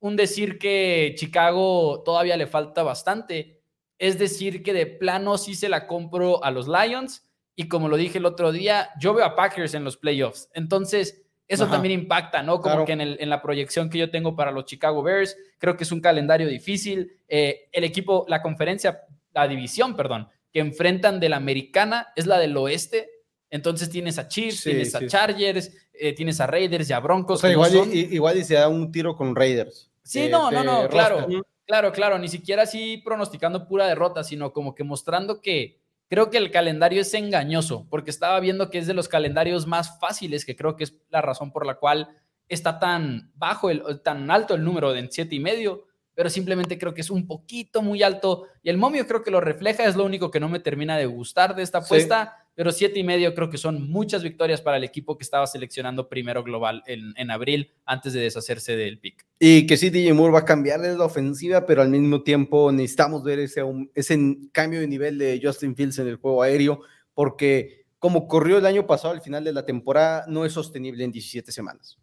un 0.00 0.16
decir 0.16 0.58
que 0.58 1.14
Chicago 1.16 2.02
todavía 2.04 2.36
le 2.36 2.48
falta 2.48 2.82
bastante. 2.82 3.55
Es 3.98 4.18
decir, 4.18 4.62
que 4.62 4.72
de 4.72 4.86
plano 4.86 5.38
sí 5.38 5.54
se 5.54 5.68
la 5.68 5.86
compro 5.86 6.42
a 6.44 6.50
los 6.50 6.68
Lions. 6.68 7.22
Y 7.54 7.68
como 7.68 7.88
lo 7.88 7.96
dije 7.96 8.18
el 8.18 8.26
otro 8.26 8.52
día, 8.52 8.90
yo 9.00 9.14
veo 9.14 9.24
a 9.24 9.34
Packers 9.34 9.74
en 9.74 9.84
los 9.84 9.96
playoffs. 9.96 10.50
Entonces, 10.52 11.26
eso 11.48 11.68
también 11.68 12.00
impacta, 12.00 12.42
¿no? 12.42 12.60
Como 12.60 12.84
que 12.84 12.92
en, 12.92 13.30
la 13.30 13.40
proyección 13.40 13.88
que 13.88 13.98
yo 13.98 14.10
tengo 14.10 14.34
para 14.34 14.50
los 14.50 14.64
Chicago 14.64 15.02
Bears, 15.02 15.36
creo 15.58 15.76
que 15.76 15.84
es 15.84 15.92
un 15.92 16.00
calendario 16.00 16.48
difícil. 16.48 17.18
Eh, 17.28 17.68
el 17.72 17.84
equipo, 17.84 18.26
la 18.28 18.42
conferencia, 18.42 19.02
la 19.32 19.46
división, 19.46 19.94
perdón, 19.94 20.28
que 20.52 20.60
enfrentan 20.60 21.20
de 21.20 21.28
la 21.28 21.36
americana 21.36 22.08
es 22.16 22.26
la 22.26 22.38
del 22.38 22.56
oeste. 22.56 23.10
Entonces 23.48 23.88
tienes 23.88 24.18
a 24.18 24.26
Chiefs, 24.26 24.64
tienes 24.64 24.94
a 24.94 25.06
Chargers, 25.06 25.72
eh, 25.92 26.12
tienes 26.14 26.40
a 26.40 26.48
Raiders 26.48 26.90
y 26.90 26.92
a 26.92 27.00
Broncos. 27.00 27.42
igual, 27.44 27.94
igual 27.94 28.38
y 28.38 28.44
se 28.44 28.54
da 28.54 28.68
un 28.68 28.90
tiro 28.90 29.16
con 29.16 29.36
Raiders. 29.36 29.88
Sí, 30.02 30.28
no, 30.28 30.50
no, 30.50 30.64
no, 30.64 30.88
claro, 30.88 31.26
claro, 31.66 31.92
claro, 31.92 32.18
ni 32.18 32.28
siquiera 32.28 32.62
así 32.62 32.98
pronosticando 33.04 33.66
pura 33.66 33.86
derrota, 33.86 34.24
sino 34.24 34.52
como 34.52 34.74
que 34.74 34.84
mostrando 34.84 35.40
que 35.40 35.80
creo 36.08 36.30
que 36.30 36.38
el 36.38 36.50
calendario 36.50 37.00
es 37.00 37.12
engañoso, 37.14 37.86
porque 37.90 38.10
estaba 38.10 38.38
viendo 38.40 38.70
que 38.70 38.78
es 38.78 38.86
de 38.86 38.94
los 38.94 39.08
calendarios 39.08 39.66
más 39.66 39.98
fáciles, 39.98 40.44
que 40.44 40.56
creo 40.56 40.76
que 40.76 40.84
es 40.84 40.94
la 41.08 41.20
razón 41.20 41.52
por 41.52 41.66
la 41.66 41.74
cual 41.74 42.08
está 42.48 42.78
tan 42.78 43.32
bajo, 43.34 43.70
el, 43.70 43.82
tan 44.02 44.30
alto 44.30 44.54
el 44.54 44.64
número 44.64 44.92
de 44.92 45.08
siete 45.10 45.34
y 45.34 45.40
medio, 45.40 45.86
pero 46.14 46.30
simplemente 46.30 46.78
creo 46.78 46.94
que 46.94 47.00
es 47.02 47.10
un 47.10 47.26
poquito 47.26 47.82
muy 47.82 48.02
alto 48.02 48.44
y 48.62 48.70
el 48.70 48.78
momio 48.78 49.06
creo 49.06 49.22
que 49.22 49.30
lo 49.30 49.40
refleja, 49.40 49.84
es 49.84 49.96
lo 49.96 50.04
único 50.04 50.30
que 50.30 50.40
no 50.40 50.48
me 50.48 50.60
termina 50.60 50.96
de 50.96 51.06
gustar 51.06 51.54
de 51.54 51.62
esta 51.62 51.78
apuesta 51.78 52.45
pero 52.56 52.72
siete 52.72 52.98
y 52.98 53.04
medio 53.04 53.34
creo 53.34 53.50
que 53.50 53.58
son 53.58 53.88
muchas 53.88 54.22
victorias 54.22 54.62
para 54.62 54.78
el 54.78 54.84
equipo 54.84 55.16
que 55.16 55.22
estaba 55.22 55.46
seleccionando 55.46 56.08
primero 56.08 56.42
global 56.42 56.82
en, 56.86 57.30
abril 57.30 57.70
antes 57.84 58.14
de 58.14 58.20
deshacerse 58.20 58.76
del 58.76 58.98
pick. 58.98 59.26
Y 59.38 59.66
que 59.66 59.76
sí, 59.76 59.90
DJ 59.90 60.14
Moore 60.14 60.32
va 60.32 60.38
a 60.40 60.44
cambiar 60.44 60.80
la 60.80 61.04
ofensiva, 61.04 61.66
pero 61.66 61.82
al 61.82 61.90
mismo 61.90 62.22
tiempo 62.22 62.72
necesitamos 62.72 63.22
ver 63.22 63.40
ese, 63.40 63.62
ese 63.94 64.18
cambio 64.52 64.80
de 64.80 64.88
nivel 64.88 65.18
de 65.18 65.38
Justin 65.40 65.76
Fields 65.76 65.98
en 65.98 66.08
el 66.08 66.16
juego 66.16 66.42
aéreo, 66.42 66.80
porque 67.12 67.84
como 67.98 68.26
corrió 68.26 68.56
el 68.56 68.66
año 68.66 68.86
pasado 68.86 69.12
al 69.12 69.20
final 69.20 69.44
de 69.44 69.52
la 69.52 69.66
temporada, 69.66 70.24
no 70.26 70.46
es 70.46 70.54
sostenible 70.54 71.04
en 71.04 71.12
17 71.12 71.52
semanas. 71.52 71.98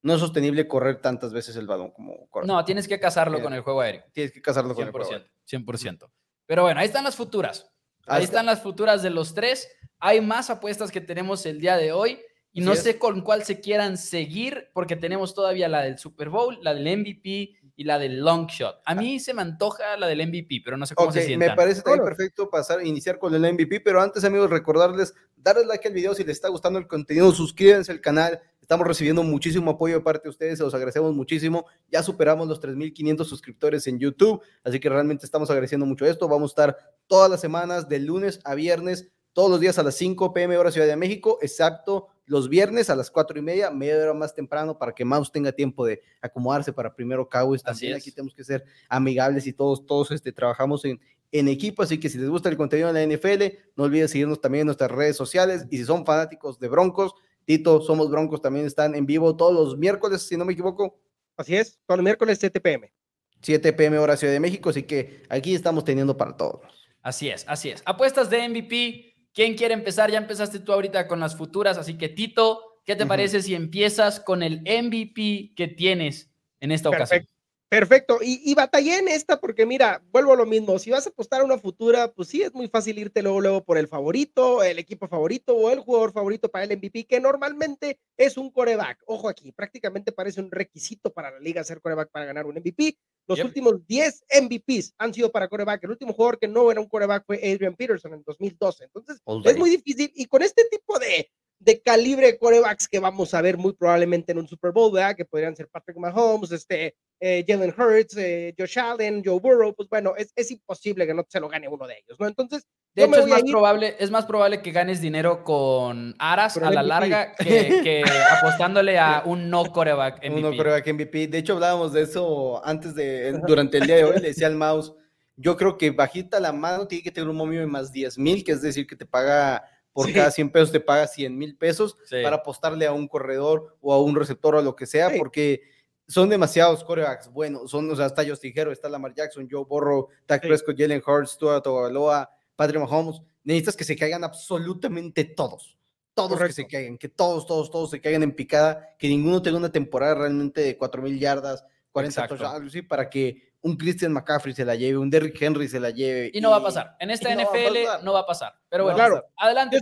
No 0.00 0.14
es 0.14 0.20
sostenible 0.20 0.66
correr 0.66 1.02
tantas 1.02 1.34
veces 1.34 1.54
el 1.56 1.66
balón 1.66 1.90
como 1.90 2.28
correr. 2.30 2.46
No, 2.46 2.64
tienes 2.64 2.88
que 2.88 2.98
casarlo 2.98 3.42
con 3.42 3.52
el 3.52 3.60
juego 3.60 3.82
aéreo. 3.82 4.04
Tienes 4.12 4.32
que 4.32 4.40
casarlo 4.40 4.74
con 4.74 4.86
el 4.86 4.92
juego 4.92 5.10
aéreo. 5.10 5.28
100%. 5.46 6.08
Pero 6.46 6.62
bueno, 6.62 6.80
ahí 6.80 6.86
están 6.86 7.04
las 7.04 7.16
futuras. 7.16 7.70
Ahí, 8.06 8.24
están 8.24 8.46
las 8.46 8.62
futuras 8.62 9.02
de 9.02 9.10
los 9.10 9.34
tres. 9.34 9.68
Hay 10.00 10.20
más 10.20 10.50
apuestas 10.50 10.90
que 10.90 11.00
tenemos 11.00 11.44
el 11.46 11.60
día 11.60 11.76
de 11.76 11.92
hoy 11.92 12.18
y 12.52 12.60
no 12.60 12.74
sé 12.74 12.98
con 12.98 13.20
cuál 13.20 13.44
se 13.44 13.60
quieran 13.60 13.96
seguir 13.96 14.70
porque 14.72 14.96
tenemos 14.96 15.34
todavía 15.34 15.68
la 15.68 15.82
del 15.82 15.98
Super 15.98 16.28
Bowl, 16.28 16.58
la 16.62 16.74
del 16.74 16.98
MVP 16.98 17.58
y 17.76 17.84
la 17.84 17.98
del 17.98 18.20
long 18.20 18.48
shot. 18.48 18.80
A 18.84 18.94
mí 18.96 19.20
se 19.20 19.32
me 19.32 19.42
antoja 19.42 19.96
la 19.96 20.08
del 20.08 20.26
MVP, 20.26 20.62
pero 20.64 20.76
no 20.76 20.84
sé 20.84 20.96
cómo 20.96 21.12
se 21.12 21.22
sientan. 21.22 21.50
Me 21.50 21.54
parece 21.54 21.82
también 21.82 22.04
perfecto 22.04 22.50
pasar, 22.50 22.84
iniciar 22.84 23.20
con 23.20 23.32
el 23.32 23.52
MVP, 23.52 23.80
pero 23.80 24.00
antes, 24.00 24.24
amigos, 24.24 24.50
recordarles, 24.50 25.14
darles 25.36 25.66
like 25.66 25.86
al 25.86 25.94
video 25.94 26.12
si 26.12 26.24
les 26.24 26.36
está 26.36 26.48
gustando 26.48 26.80
el 26.80 26.88
contenido, 26.88 27.30
suscríbanse 27.30 27.92
al 27.92 28.00
canal. 28.00 28.40
Estamos 28.60 28.84
recibiendo 28.84 29.22
muchísimo 29.22 29.70
apoyo 29.70 29.94
de 29.94 30.00
parte 30.00 30.24
de 30.24 30.30
ustedes, 30.30 30.58
se 30.58 30.64
los 30.64 30.74
agradecemos 30.74 31.14
muchísimo. 31.14 31.66
Ya 31.88 32.02
superamos 32.02 32.48
los 32.48 32.60
3.500 32.60 33.24
suscriptores 33.24 33.86
en 33.86 34.00
YouTube, 34.00 34.42
así 34.64 34.80
que 34.80 34.88
realmente 34.88 35.24
estamos 35.24 35.48
agradeciendo 35.48 35.86
mucho 35.86 36.04
esto. 36.04 36.26
Vamos 36.26 36.50
a 36.50 36.52
estar 36.52 36.78
todas 37.06 37.30
las 37.30 37.40
semanas, 37.40 37.88
de 37.88 38.00
lunes 38.00 38.40
a 38.44 38.56
viernes, 38.56 39.12
todos 39.38 39.52
los 39.52 39.60
días 39.60 39.78
a 39.78 39.84
las 39.84 39.94
5 39.94 40.34
pm 40.34 40.58
hora 40.58 40.72
Ciudad 40.72 40.88
de 40.88 40.96
México, 40.96 41.38
excepto 41.40 42.08
los 42.26 42.48
viernes 42.48 42.90
a 42.90 42.96
las 42.96 43.08
4 43.08 43.38
y 43.38 43.40
media, 43.40 43.70
media 43.70 44.02
hora 44.02 44.12
más 44.12 44.34
temprano 44.34 44.76
para 44.76 44.92
que 44.92 45.04
Mouse 45.04 45.30
tenga 45.30 45.52
tiempo 45.52 45.86
de 45.86 46.02
acomodarse 46.20 46.72
para 46.72 46.92
primero 46.92 47.28
Cowboys. 47.28 47.62
También 47.62 47.94
aquí 47.94 48.10
tenemos 48.10 48.34
que 48.34 48.42
ser 48.42 48.64
amigables 48.88 49.46
y 49.46 49.52
todos, 49.52 49.86
todos 49.86 50.10
este, 50.10 50.32
trabajamos 50.32 50.84
en, 50.84 51.00
en 51.30 51.46
equipo, 51.46 51.84
así 51.84 52.00
que 52.00 52.08
si 52.08 52.18
les 52.18 52.28
gusta 52.28 52.48
el 52.48 52.56
contenido 52.56 52.92
de 52.92 53.06
la 53.06 53.14
NFL, 53.14 53.58
no 53.76 53.84
olviden 53.84 54.08
seguirnos 54.08 54.40
también 54.40 54.62
en 54.62 54.66
nuestras 54.66 54.90
redes 54.90 55.16
sociales 55.16 55.66
y 55.70 55.76
si 55.76 55.84
son 55.84 56.04
fanáticos 56.04 56.58
de 56.58 56.66
Broncos, 56.66 57.14
Tito, 57.44 57.80
Somos 57.80 58.10
Broncos 58.10 58.42
también 58.42 58.66
están 58.66 58.96
en 58.96 59.06
vivo 59.06 59.36
todos 59.36 59.54
los 59.54 59.78
miércoles, 59.78 60.22
si 60.22 60.36
no 60.36 60.44
me 60.46 60.54
equivoco. 60.54 60.98
Así 61.36 61.54
es, 61.54 61.78
todos 61.86 61.98
los 61.98 62.04
miércoles 62.04 62.38
7 62.40 62.58
pm. 62.60 62.92
7 63.40 63.72
pm 63.72 63.98
hora 63.98 64.16
Ciudad 64.16 64.32
de 64.32 64.40
México, 64.40 64.70
así 64.70 64.82
que 64.82 65.22
aquí 65.28 65.54
estamos 65.54 65.84
teniendo 65.84 66.16
para 66.16 66.36
todos. 66.36 66.88
Así 67.02 67.28
es, 67.28 67.44
así 67.46 67.70
es. 67.70 67.82
Apuestas 67.86 68.28
de 68.30 68.48
MVP, 68.48 69.14
¿Quién 69.38 69.54
quiere 69.54 69.72
empezar? 69.72 70.10
Ya 70.10 70.18
empezaste 70.18 70.58
tú 70.58 70.72
ahorita 70.72 71.06
con 71.06 71.20
las 71.20 71.36
futuras, 71.36 71.78
así 71.78 71.96
que 71.96 72.08
Tito, 72.08 72.80
¿qué 72.84 72.96
te 72.96 73.06
parece 73.06 73.40
si 73.40 73.54
empiezas 73.54 74.18
con 74.18 74.42
el 74.42 74.62
MVP 74.62 75.52
que 75.54 75.68
tienes 75.68 76.32
en 76.58 76.72
esta 76.72 76.88
ocasión? 76.88 77.24
Perfecto, 77.70 78.20
y, 78.22 78.54
batallé 78.54 78.98
en 78.98 79.08
esta 79.08 79.40
porque 79.40 79.66
mira, 79.66 80.02
vuelvo 80.10 80.32
a 80.32 80.36
lo 80.36 80.46
mismo, 80.46 80.78
si 80.78 80.90
vas 80.90 81.06
a 81.06 81.10
apostar 81.10 81.42
a 81.42 81.44
una 81.44 81.58
futura, 81.58 82.10
pues 82.12 82.28
sí 82.28 82.40
es 82.40 82.54
muy 82.54 82.68
fácil 82.68 82.98
irte 82.98 83.22
luego, 83.22 83.42
luego 83.42 83.62
por 83.62 83.76
el 83.76 83.88
favorito, 83.88 84.62
el 84.62 84.78
equipo 84.78 85.06
favorito 85.06 85.54
o 85.54 85.70
el 85.70 85.80
jugador 85.80 86.12
favorito 86.12 86.48
para 86.48 86.64
el 86.64 86.78
MVP, 86.78 87.04
que 87.04 87.20
normalmente 87.20 88.00
es 88.16 88.38
un 88.38 88.50
coreback. 88.50 89.02
Ojo 89.06 89.28
aquí, 89.28 89.52
prácticamente 89.52 90.12
parece 90.12 90.40
un 90.40 90.50
requisito 90.50 91.12
para 91.12 91.30
la 91.30 91.40
liga 91.40 91.62
ser 91.62 91.82
coreback 91.82 92.10
para 92.10 92.24
ganar 92.24 92.46
un 92.46 92.54
MVP. 92.54 92.96
Los 93.26 93.40
últimos 93.40 93.86
10 93.86 94.24
MVPs 94.40 94.94
han 94.96 95.12
sido 95.12 95.30
para 95.30 95.48
coreback. 95.48 95.84
El 95.84 95.90
último 95.90 96.14
jugador 96.14 96.38
que 96.38 96.48
no 96.48 96.70
era 96.70 96.80
un 96.80 96.88
coreback 96.88 97.26
fue 97.26 97.36
Adrian 97.36 97.76
Peterson 97.76 98.14
en 98.14 98.22
2012. 98.22 98.84
Entonces, 98.84 99.20
es 99.44 99.58
muy 99.58 99.68
difícil. 99.68 100.10
Y 100.14 100.24
con 100.24 100.40
este 100.40 100.64
tipo 100.70 100.98
de, 100.98 101.30
de 101.58 101.82
calibre 101.82 102.28
de 102.28 102.38
corebacks 102.38 102.88
que 102.88 102.98
vamos 102.98 103.34
a 103.34 103.42
ver 103.42 103.58
muy 103.58 103.74
probablemente 103.74 104.32
en 104.32 104.38
un 104.38 104.48
Super 104.48 104.72
Bowl, 104.72 104.90
¿verdad? 104.90 105.14
Que 105.14 105.26
podrían 105.26 105.54
ser 105.54 105.68
Patrick 105.68 105.98
Mahomes, 105.98 106.52
este, 106.52 106.96
eh, 107.20 107.44
Jalen 107.46 107.74
Hurts, 107.76 108.16
eh, 108.16 108.54
Josh 108.56 108.78
Allen, 108.78 109.22
Joe 109.24 109.40
Burrow, 109.40 109.74
pues 109.74 109.88
bueno, 109.88 110.14
es, 110.16 110.32
es, 110.36 110.50
imposible 110.50 111.06
que 111.06 111.14
no 111.14 111.24
se 111.28 111.40
lo 111.40 111.48
gane 111.48 111.68
uno 111.68 111.86
de 111.86 111.94
ellos, 111.98 112.18
¿no? 112.20 112.26
Entonces, 112.26 112.66
de 112.94 113.04
hecho, 113.04 113.20
es 113.20 113.26
más, 113.26 113.42
probable, 113.42 113.96
es 113.98 114.10
más 114.10 114.26
probable 114.26 114.62
que 114.62 114.70
ganes 114.70 115.00
dinero 115.00 115.42
con 115.44 116.14
Aras 116.18 116.56
a 116.56 116.70
la 116.70 116.82
larga 116.82 117.32
que, 117.38 117.80
que 117.82 118.04
apostándole 118.38 118.98
a 118.98 119.22
un 119.24 119.50
no 119.50 119.64
coreback 119.72 120.18
MVP. 120.18 120.34
Un 120.34 120.42
no 120.42 120.56
coreback 120.56 120.92
MVP. 120.92 121.26
De 121.28 121.38
hecho, 121.38 121.54
hablábamos 121.54 121.92
de 121.92 122.02
eso 122.02 122.64
antes 122.64 122.94
de, 122.94 123.32
durante 123.46 123.78
el 123.78 123.86
día 123.86 123.96
de 123.96 124.04
hoy, 124.04 124.20
le 124.20 124.28
decía 124.28 124.46
al 124.46 124.56
mouse, 124.56 124.94
yo 125.36 125.56
creo 125.56 125.76
que 125.76 125.90
bajita 125.90 126.40
la 126.40 126.52
mano 126.52 126.86
tiene 126.86 127.02
que 127.02 127.12
tener 127.12 127.28
un 127.28 127.36
momio 127.36 127.60
de 127.60 127.66
más 127.66 127.92
10 127.92 128.18
mil, 128.18 128.44
que 128.44 128.52
es 128.52 128.62
decir, 128.62 128.86
que 128.86 128.96
te 128.96 129.06
paga 129.06 129.64
por 129.92 130.12
cada 130.12 130.30
100 130.30 130.50
pesos 130.50 130.70
te 130.70 130.78
paga 130.78 131.08
100 131.08 131.36
mil 131.36 131.56
pesos 131.56 131.96
para 132.22 132.36
apostarle 132.36 132.86
a 132.86 132.92
un 132.92 133.08
corredor 133.08 133.76
o 133.80 133.92
a 133.92 134.00
un 134.00 134.14
receptor 134.14 134.54
o 134.54 134.58
a 134.60 134.62
lo 134.62 134.76
que 134.76 134.86
sea, 134.86 135.10
porque 135.18 135.62
son 136.08 136.30
demasiados 136.30 136.82
corebacks 136.82 137.30
buenos. 137.30 137.70
Son, 137.70 137.88
o 137.90 137.94
sea, 137.94 138.06
está 138.06 138.26
Justin 138.26 138.52
Herbert, 138.56 138.72
está 138.72 138.88
Lamar 138.88 139.14
Jackson, 139.14 139.46
Joe 139.48 139.64
Burrow, 139.64 140.08
Dak 140.26 140.40
Prescott, 140.40 140.76
Jalen 140.78 141.02
Hurts, 141.06 141.36
Tua 141.36 141.62
Tagovailoa, 141.62 142.30
Patrick 142.56 142.80
Mahomes. 142.80 143.20
Necesitas 143.44 143.76
que 143.76 143.84
se 143.84 143.94
caigan 143.94 144.24
absolutamente 144.24 145.24
todos. 145.24 145.78
Todos 146.14 146.40
que 146.40 146.52
se 146.52 146.66
caigan, 146.66 146.98
que 146.98 147.08
todos, 147.08 147.46
todos, 147.46 147.70
todos 147.70 147.90
se 147.90 148.00
caigan 148.00 148.24
en 148.24 148.32
picada, 148.32 148.96
que 148.98 149.06
ninguno 149.06 149.40
tenga 149.40 149.58
una 149.58 149.70
temporada 149.70 150.16
realmente 150.16 150.62
de 150.62 150.76
4 150.76 151.00
mil 151.00 151.18
yardas, 151.20 151.64
40 151.92 152.26
touchdowns, 152.26 152.74
para 152.88 153.08
que 153.08 153.47
un 153.62 153.76
Christian 153.76 154.12
McCaffrey 154.12 154.54
se 154.54 154.64
la 154.64 154.74
lleve, 154.74 154.98
un 154.98 155.10
Derrick 155.10 155.40
Henry 155.40 155.68
se 155.68 155.80
la 155.80 155.90
lleve. 155.90 156.30
Y 156.32 156.40
no 156.40 156.50
va 156.50 156.56
a 156.56 156.62
pasar. 156.62 156.96
En 157.00 157.10
esta 157.10 157.34
NFL 157.34 158.04
no 158.04 158.12
va 158.12 158.20
a 158.20 158.26
pasar. 158.26 158.54
Pero 158.68 158.84
bueno, 158.84 158.96
claro. 158.96 159.24
adelante. 159.36 159.78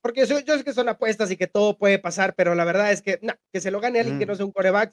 porque 0.00 0.26
yo, 0.26 0.36
sé 0.38 0.64
que 0.64 0.72
son 0.72 0.88
apuestas 0.88 1.30
y 1.30 1.36
que 1.36 1.46
todo 1.46 1.76
puede 1.76 1.98
pasar, 1.98 2.34
pero 2.34 2.54
la 2.54 2.64
verdad 2.64 2.92
es 2.92 3.02
que, 3.02 3.18
no, 3.22 3.34
que 3.52 3.60
se 3.60 3.70
lo 3.70 3.80
gane 3.80 4.00
alguien 4.00 4.18
que 4.18 4.26
no 4.26 4.34
sea 4.34 4.46
un 4.46 4.52
coreback. 4.52 4.92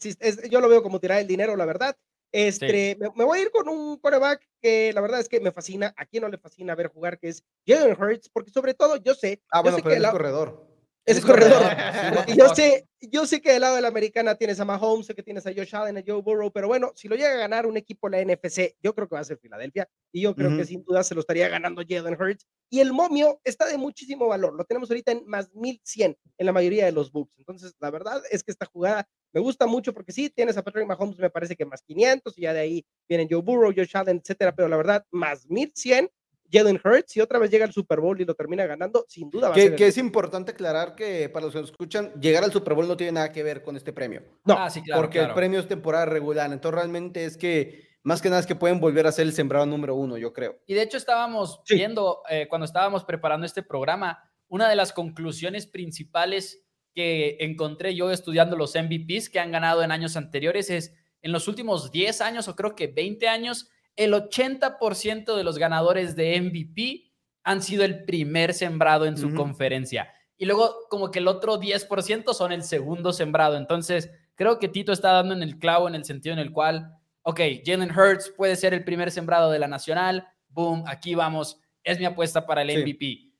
yo 0.49 0.61
lo 0.61 0.69
veo 0.69 0.81
como 0.81 0.99
tirar 0.99 1.19
el 1.19 1.27
dinero, 1.27 1.55
la 1.55 1.65
verdad. 1.65 1.95
Este, 2.31 2.97
me, 2.99 3.23
voy 3.23 3.39
a 3.39 3.41
ir 3.43 3.51
con 3.51 3.69
un 3.69 3.97
coreback 3.97 4.41
que 4.59 4.91
la 4.91 5.01
verdad 5.01 5.19
es 5.19 5.29
que 5.29 5.39
me 5.39 5.51
fascina. 5.51 5.93
¿A 5.95 6.05
quién 6.05 6.23
no 6.23 6.29
le 6.29 6.39
fascina 6.39 6.73
ver 6.73 6.87
jugar? 6.87 7.19
Que 7.19 7.29
es 7.29 7.43
Jalen 7.67 7.95
Hurts, 8.01 8.29
porque 8.29 8.49
sobre 8.49 8.73
todo 8.73 8.97
yo 8.97 9.13
sé. 9.13 9.43
Ah, 9.51 9.61
bueno, 9.61 9.77
sé 9.77 9.83
pero 9.83 9.95
que 9.95 10.01
es 10.01 10.11
corredor. 10.11 10.72
Es 11.05 11.21
corredor. 11.21 11.61
yo 12.37 12.55
sé, 12.55 12.87
yo 13.01 13.25
sé 13.25 13.41
que 13.41 13.51
del 13.51 13.61
lado 13.61 13.75
de 13.75 13.81
la 13.81 13.89
americana 13.89 14.35
tienes 14.35 14.59
a 14.59 14.65
Mahomes, 14.65 15.05
sé 15.05 15.13
que 15.13 15.23
tienes 15.23 15.45
a 15.45 15.53
Josh 15.53 15.75
Allen, 15.75 15.97
a 15.97 16.03
Joe 16.05 16.21
Burrow, 16.21 16.51
pero 16.51 16.67
bueno, 16.67 16.93
si 16.95 17.07
lo 17.07 17.15
llega 17.15 17.33
a 17.33 17.37
ganar 17.37 17.65
un 17.65 17.75
equipo 17.75 18.09
de 18.09 18.25
la 18.25 18.33
NFC, 18.33 18.75
yo 18.81 18.95
creo 18.95 19.09
que 19.09 19.15
va 19.15 19.21
a 19.21 19.25
ser 19.25 19.37
Filadelfia 19.37 19.89
y 20.13 20.21
yo 20.21 20.33
creo 20.33 20.55
que 20.55 20.65
sin 20.65 20.83
duda 20.83 21.03
se 21.03 21.13
lo 21.13 21.21
estaría 21.21 21.49
ganando 21.49 21.83
Jalen 21.87 22.19
Hurts. 22.19 22.47
Y 22.69 22.79
el 22.79 22.93
momio 22.93 23.39
está 23.43 23.67
de 23.67 23.77
muchísimo 23.77 24.27
valor, 24.27 24.53
lo 24.53 24.63
tenemos 24.63 24.89
ahorita 24.89 25.11
en 25.11 25.25
más 25.27 25.53
1100 25.53 26.17
en 26.37 26.45
la 26.45 26.53
mayoría 26.53 26.85
de 26.85 26.91
los 26.91 27.11
books. 27.11 27.33
Entonces, 27.37 27.75
la 27.79 27.91
verdad 27.91 28.21
es 28.31 28.43
que 28.43 28.51
esta 28.51 28.65
jugada 28.65 29.07
me 29.33 29.41
gusta 29.41 29.67
mucho 29.67 29.93
porque 29.93 30.11
sí, 30.11 30.29
tienes 30.29 30.57
a 30.57 30.63
Patrick 30.63 30.87
Mahomes, 30.87 31.19
me 31.19 31.29
parece 31.29 31.55
que 31.55 31.65
más 31.65 31.81
500 31.81 32.37
y 32.37 32.41
ya 32.41 32.53
de 32.53 32.59
ahí 32.61 32.85
vienen 33.09 33.27
Joe 33.29 33.41
Burrow, 33.41 33.73
Josh 33.75 33.95
Allen, 33.95 34.21
etcétera, 34.23 34.55
pero 34.55 34.69
la 34.69 34.77
verdad, 34.77 35.05
más 35.11 35.49
1100 35.49 36.09
Jalen 36.53 36.79
Hurts 36.83 37.17
y 37.17 37.21
otra 37.21 37.39
vez 37.39 37.49
llega 37.49 37.65
al 37.65 37.73
Super 37.73 37.99
Bowl 37.99 38.21
y 38.21 38.25
lo 38.25 38.35
termina 38.35 38.65
ganando, 38.65 39.05
sin 39.09 39.29
duda 39.29 39.49
va 39.49 39.55
que, 39.55 39.61
a 39.61 39.63
ser 39.63 39.75
Que 39.75 39.87
es 39.87 39.97
importante 39.97 40.51
aclarar 40.51 40.95
que 40.95 41.27
para 41.29 41.45
los 41.45 41.53
que 41.53 41.61
nos 41.61 41.71
escuchan, 41.71 42.13
llegar 42.21 42.43
al 42.43 42.51
Super 42.51 42.75
Bowl 42.75 42.87
no 42.87 42.95
tiene 42.95 43.13
nada 43.13 43.31
que 43.31 43.41
ver 43.41 43.63
con 43.63 43.75
este 43.75 43.91
premio. 43.91 44.21
No, 44.45 44.55
ah, 44.57 44.69
sí, 44.69 44.81
claro, 44.81 45.01
porque 45.01 45.19
el 45.19 45.33
premio 45.33 45.59
es 45.59 45.67
temporada 45.67 46.05
regular. 46.05 46.51
Entonces 46.51 46.75
realmente 46.75 47.25
es 47.25 47.35
que 47.35 47.93
más 48.03 48.21
que 48.21 48.29
nada 48.29 48.41
es 48.41 48.45
que 48.45 48.55
pueden 48.55 48.79
volver 48.79 49.07
a 49.07 49.11
ser 49.11 49.25
el 49.25 49.33
sembrado 49.33 49.65
número 49.65 49.95
uno, 49.95 50.17
yo 50.17 50.33
creo. 50.33 50.59
Y 50.67 50.73
de 50.73 50.83
hecho 50.83 50.97
estábamos 50.97 51.61
viendo, 51.67 52.21
eh, 52.29 52.47
cuando 52.49 52.65
estábamos 52.65 53.05
preparando 53.05 53.45
este 53.45 53.63
programa, 53.63 54.29
una 54.47 54.69
de 54.69 54.75
las 54.75 54.93
conclusiones 54.93 55.65
principales 55.65 56.63
que 56.93 57.37
encontré 57.39 57.95
yo 57.95 58.11
estudiando 58.11 58.55
los 58.55 58.75
MVPs 58.75 59.29
que 59.29 59.39
han 59.39 59.51
ganado 59.51 59.81
en 59.83 59.91
años 59.91 60.15
anteriores 60.15 60.69
es 60.69 60.93
en 61.21 61.31
los 61.31 61.47
últimos 61.47 61.91
10 61.91 62.21
años 62.21 62.47
o 62.47 62.55
creo 62.55 62.75
que 62.75 62.87
20 62.87 63.27
años, 63.27 63.69
el 63.95 64.13
80% 64.13 65.35
de 65.35 65.43
los 65.43 65.57
ganadores 65.57 66.15
de 66.15 66.39
MVP 66.41 67.11
han 67.43 67.61
sido 67.61 67.83
el 67.83 68.05
primer 68.05 68.53
sembrado 68.53 69.05
en 69.05 69.17
su 69.17 69.33
conferencia. 69.33 70.11
Y 70.37 70.45
luego 70.45 70.87
como 70.89 71.11
que 71.11 71.19
el 71.19 71.27
otro 71.27 71.59
10% 71.59 72.33
son 72.33 72.51
el 72.51 72.63
segundo 72.63 73.13
sembrado. 73.13 73.57
Entonces, 73.57 74.09
creo 74.35 74.59
que 74.59 74.69
Tito 74.69 74.91
está 74.91 75.11
dando 75.11 75.33
en 75.33 75.43
el 75.43 75.59
clavo 75.59 75.87
en 75.87 75.95
el 75.95 76.05
sentido 76.05 76.33
en 76.33 76.39
el 76.39 76.51
cual, 76.51 76.97
ok, 77.21 77.39
Jalen 77.65 77.91
Hurts 77.91 78.33
puede 78.35 78.55
ser 78.55 78.73
el 78.73 78.83
primer 78.83 79.11
sembrado 79.11 79.51
de 79.51 79.59
la 79.59 79.67
nacional. 79.67 80.27
Boom, 80.49 80.83
aquí 80.87 81.15
vamos. 81.15 81.59
Es 81.83 81.99
mi 81.99 82.05
apuesta 82.05 82.45
para 82.45 82.61
el 82.61 82.81
MVP. 82.81 83.31